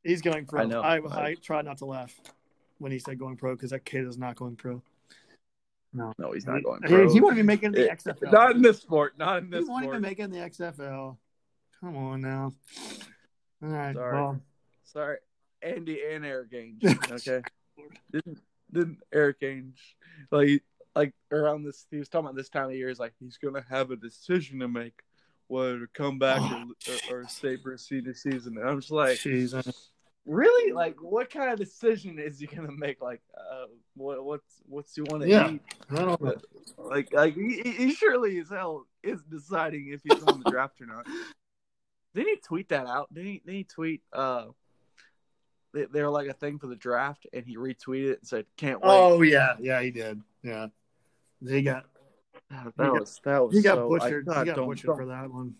He's 0.04 0.22
going 0.22 0.46
pro. 0.46 0.60
I 0.62 0.64
know. 0.66 0.80
I, 0.82 1.00
I 1.30 1.34
tried 1.34 1.64
not 1.64 1.78
to 1.78 1.84
laugh 1.86 2.14
when 2.78 2.92
he 2.92 2.98
said 3.00 3.18
going 3.18 3.36
pro 3.36 3.54
because 3.56 3.70
that 3.70 3.84
kid 3.84 4.06
is 4.06 4.16
not 4.18 4.36
going 4.36 4.54
pro. 4.56 4.82
No, 5.94 6.12
No, 6.18 6.32
he's 6.32 6.46
not 6.46 6.62
going 6.62 6.80
pro. 6.80 7.12
he 7.12 7.20
wouldn't 7.20 7.36
be 7.38 7.42
making 7.42 7.72
the 7.72 7.90
It- 7.90 7.98
XFL. 7.98 8.32
Not 8.32 8.56
in 8.56 8.62
this 8.62 8.78
sport. 8.80 9.18
Not 9.18 9.38
in 9.38 9.44
He 9.46 9.50
this 9.50 9.68
won't 9.68 9.82
sport. 9.82 9.94
even 9.96 10.02
make 10.02 10.18
it 10.20 10.22
in 10.22 10.30
the 10.30 10.38
XFL. 10.38 11.16
Come 11.82 11.96
on 11.96 12.20
now. 12.20 12.52
All 13.62 13.68
right. 13.68 13.94
Sorry. 13.94 14.12
Well, 14.14 14.40
Sorry, 14.84 15.16
Andy 15.62 16.00
and 16.12 16.24
Erik 16.24 16.52
Ainge. 16.52 16.82
Okay, 17.10 17.42
didn't 18.12 18.38
didn't 18.72 18.98
Erik 19.12 19.40
Ainge 19.40 19.74
like 20.30 20.62
like 20.94 21.12
around 21.32 21.64
this? 21.64 21.86
He 21.90 21.96
was 21.98 22.08
talking 22.08 22.26
about 22.26 22.36
this 22.36 22.48
time 22.50 22.66
of 22.66 22.74
year. 22.74 22.88
He's 22.88 23.00
like 23.00 23.14
he's 23.18 23.36
gonna 23.38 23.64
have 23.68 23.90
a 23.90 23.96
decision 23.96 24.60
to 24.60 24.68
make, 24.68 25.00
whether 25.48 25.80
to 25.80 25.86
come 25.88 26.18
back 26.18 26.40
or, 26.40 26.92
or, 27.10 27.22
or 27.22 27.26
stay 27.28 27.56
for 27.56 27.72
a 27.72 27.78
senior 27.78 28.14
season. 28.14 28.58
And 28.58 28.68
I'm 28.68 28.80
just 28.80 28.92
like, 28.92 29.18
jeez. 29.18 29.54
uh, 29.54 29.72
really, 30.26 30.72
like, 30.72 30.96
what 31.02 31.30
kind 31.30 31.50
of 31.52 31.58
decision 31.58 32.18
is 32.18 32.38
he 32.38 32.46
gonna 32.46 32.70
make? 32.72 33.00
Like, 33.00 33.22
uh, 33.36 33.66
what 33.94 34.22
what's 34.24 34.62
what's 34.68 34.94
he 34.94 35.02
want 35.02 35.22
to 35.22 35.28
Yeah. 35.28 35.48
eat? 35.50 35.62
I 35.90 36.04
don't 36.04 36.20
know. 36.20 36.34
Like, 36.76 37.12
like 37.12 37.34
he, 37.34 37.62
he 37.62 37.94
surely 37.94 38.38
as 38.38 38.50
hell 38.50 38.84
is 39.02 39.22
deciding 39.22 39.88
if 39.88 40.02
he's 40.04 40.22
on 40.22 40.38
the 40.38 40.44
draft 40.50 40.80
or 40.80 40.86
not. 40.86 41.06
Didn't 42.14 42.28
he 42.28 42.36
tweet 42.36 42.68
that 42.70 42.86
out? 42.86 43.12
Didn't 43.12 43.30
he? 43.30 43.38
Didn't 43.38 43.54
he 43.54 43.64
tweet? 43.64 44.02
Uh, 44.12 44.46
they, 45.72 45.86
they 45.86 46.02
were 46.02 46.10
like 46.10 46.28
a 46.28 46.34
thing 46.34 46.58
for 46.58 46.66
the 46.66 46.76
draft, 46.76 47.26
and 47.32 47.46
he 47.46 47.56
retweeted 47.56 48.10
it 48.12 48.18
and 48.20 48.28
said, 48.28 48.46
"Can't 48.56 48.80
wait." 48.82 48.88
Oh 48.90 49.22
yeah, 49.22 49.54
yeah, 49.60 49.80
he 49.80 49.90
did. 49.90 50.20
Yeah, 50.42 50.66
he 51.46 51.62
got 51.62 51.86
that, 52.50 52.64
he 52.66 52.82
got- 52.82 53.00
was 53.00 53.20
that 53.24 53.46
was 53.46 53.56
he 53.56 53.62
got 53.62 53.76
so, 53.76 53.88
butchered. 53.88 54.28
I, 54.28 54.40
he 54.40 54.44
got 54.46 54.56
don't, 54.56 54.68
butchered 54.68 54.86
don't- 54.88 54.96
for 54.98 55.06
that 55.06 55.30
one. 55.32 55.54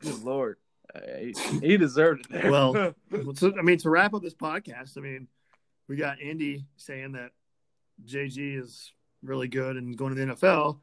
Good 0.00 0.22
lord, 0.24 0.58
Uh, 0.94 1.00
he, 1.20 1.34
he 1.60 1.76
deserved 1.78 2.26
it. 2.26 2.30
There. 2.30 2.50
Well, 2.50 2.94
I 3.12 3.62
mean, 3.62 3.78
to 3.78 3.88
wrap 3.90 4.12
up 4.12 4.22
this 4.22 4.34
podcast, 4.34 4.98
I 4.98 5.00
mean, 5.00 5.26
we 5.88 5.96
got 5.96 6.20
Andy 6.20 6.66
saying 6.76 7.12
that 7.12 7.30
JG 8.04 8.60
is 8.60 8.92
really 9.22 9.48
good 9.48 9.76
and 9.76 9.96
going 9.96 10.14
to 10.14 10.20
the 10.26 10.32
NFL, 10.34 10.80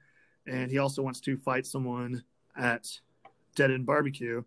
and 0.47 0.71
he 0.71 0.79
also 0.79 1.03
wants 1.03 1.19
to 1.21 1.37
fight 1.37 1.67
someone 1.67 2.23
at 2.57 2.87
Dead 3.55 3.71
End 3.71 3.85
Barbecue, 3.85 4.43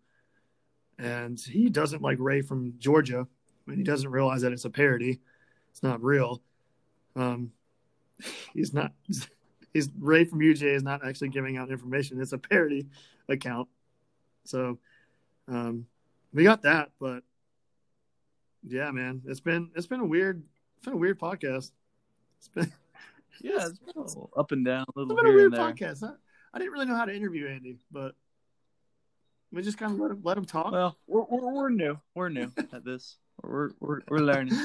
and 0.99 1.39
he 1.39 1.69
doesn't 1.69 2.03
like 2.03 2.19
Ray 2.21 2.43
from 2.43 2.75
Georgia, 2.79 3.27
and 3.67 3.77
he 3.77 3.83
doesn't 3.83 4.11
realize 4.11 4.43
that 4.43 4.53
it's 4.53 4.65
a 4.65 4.71
parody, 4.71 5.21
it's 5.71 5.83
not 5.83 6.03
real. 6.03 6.43
Um, 7.15 7.53
he's 8.55 8.73
not. 8.73 8.93
He's 9.75 9.91
Ray 9.99 10.25
from 10.25 10.41
UGA 10.41 10.75
is 10.75 10.83
not 10.83 11.07
actually 11.07 11.29
giving 11.29 11.59
out 11.59 11.71
information. 11.71 12.19
It's 12.19 12.33
a 12.33 12.39
parody 12.39 12.87
account, 13.29 13.69
so 14.45 14.79
um, 15.49 15.85
we 16.33 16.45
got 16.45 16.63
that, 16.63 16.93
but 16.99 17.23
yeah, 18.67 18.91
man, 18.91 19.23
it's 19.27 19.41
been 19.41 19.71
it's 19.75 19.87
been 19.87 20.01
a 20.01 20.07
weird 20.07 20.43
it's 20.77 20.85
been 20.85 20.95
a 20.95 20.99
weird 20.99 21.19
podcast. 21.21 21.71
It's 22.39 22.49
been, 22.49 22.73
yeah, 23.41 23.67
it's 23.67 23.79
been 23.79 23.95
a 23.97 24.01
little 24.01 24.31
up 24.37 24.53
and 24.53 24.65
down, 24.65 24.87
a 24.89 24.89
it's 24.89 24.97
little 24.97 25.17
been 25.17 25.27
a 25.27 25.35
weird 25.35 25.53
podcast. 25.53 26.03
I, 26.03 26.13
I 26.53 26.59
didn't 26.59 26.73
really 26.73 26.87
know 26.87 26.97
how 26.97 27.05
to 27.05 27.15
interview 27.15 27.49
Andy, 27.49 27.79
but 27.91 28.15
we 29.53 29.63
just 29.63 29.79
kind 29.79 29.93
of 29.93 29.99
let 29.99 30.11
him 30.11 30.21
let 30.23 30.39
him 30.39 30.45
talk. 30.45 30.73
Well, 30.73 30.97
we're, 31.07 31.25
we're 31.25 31.55
we're 31.55 31.71
new. 31.71 31.99
We're 32.15 32.29
new 32.29 32.53
at 32.73 32.85
this. 32.85 33.17
We're 33.43 33.71
we're 33.81 34.01
we're 34.09 34.19
learning. 34.19 34.59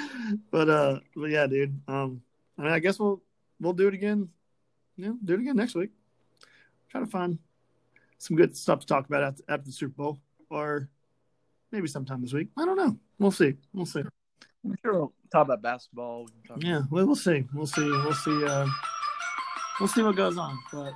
but 0.51 0.69
uh, 0.69 0.99
but 1.15 1.29
yeah, 1.29 1.47
dude. 1.47 1.79
Um, 1.87 2.21
I 2.57 2.63
mean, 2.63 2.71
I 2.71 2.79
guess 2.79 2.99
we'll 2.99 3.21
we'll 3.59 3.73
do 3.73 3.87
it 3.87 3.93
again. 3.93 4.29
You 4.97 5.05
know, 5.05 5.17
do 5.23 5.33
it 5.35 5.41
again 5.41 5.55
next 5.55 5.75
week. 5.75 5.91
Try 6.89 7.01
to 7.01 7.07
find 7.07 7.39
some 8.17 8.37
good 8.37 8.55
stuff 8.55 8.81
to 8.81 8.85
talk 8.85 9.07
about 9.07 9.23
after, 9.23 9.43
after 9.47 9.65
the 9.65 9.71
Super 9.71 9.93
Bowl, 9.93 10.19
or 10.49 10.89
maybe 11.71 11.87
sometime 11.87 12.21
this 12.21 12.33
week. 12.33 12.49
I 12.57 12.65
don't 12.65 12.77
know. 12.77 12.97
We'll 13.17 13.31
see. 13.31 13.55
We'll 13.73 13.85
see. 13.85 14.03
I'm 14.63 14.75
sure 14.83 14.93
we'll 14.93 15.13
talk 15.31 15.45
about 15.45 15.61
basketball. 15.61 16.25
We 16.25 16.31
can 16.31 16.55
talk 16.55 16.63
Yeah, 16.63 16.81
well, 16.91 17.05
we'll 17.05 17.15
see. 17.15 17.45
We'll 17.53 17.65
see. 17.65 17.89
We'll 17.89 18.13
see. 18.13 18.45
Uh, 18.45 18.67
we'll 19.79 19.89
see 19.89 20.03
what 20.03 20.15
goes 20.15 20.37
on. 20.37 20.57
But 20.71 20.93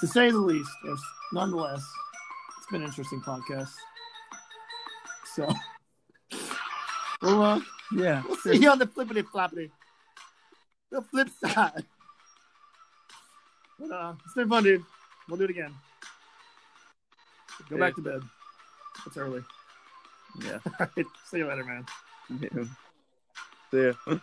to 0.00 0.06
say 0.06 0.30
the 0.30 0.38
least, 0.38 0.70
it's, 0.84 1.02
nonetheless, 1.32 1.84
it's 2.58 2.66
been 2.70 2.82
an 2.82 2.88
interesting 2.88 3.20
podcast. 3.20 3.70
So 5.34 5.52
we'll, 7.22 7.42
uh, 7.42 7.60
Yeah. 7.94 8.22
we'll 8.26 8.36
see 8.36 8.56
you 8.56 8.70
on 8.70 8.78
the 8.78 8.86
flippity 8.86 9.22
floppity, 9.22 9.70
the 10.90 11.02
flip 11.02 11.28
side. 11.44 11.84
But 13.78 13.90
uh, 13.92 14.14
it's 14.24 14.34
been 14.34 14.48
fun, 14.48 14.64
dude. 14.64 14.84
We'll 15.28 15.38
do 15.38 15.44
it 15.44 15.50
again. 15.50 15.74
Go 17.68 17.76
Yeah. 17.76 17.80
back 17.80 17.94
to 17.96 18.02
bed. 18.02 18.22
It's 19.06 19.16
early. 19.16 19.42
Yeah. 20.42 20.58
All 20.80 20.88
right. 20.96 21.06
See 21.26 21.38
you 21.38 21.46
later, 21.46 21.64
man. 21.64 21.86
yeah. 22.40 22.64
See 23.70 23.92
ya. 24.10 24.18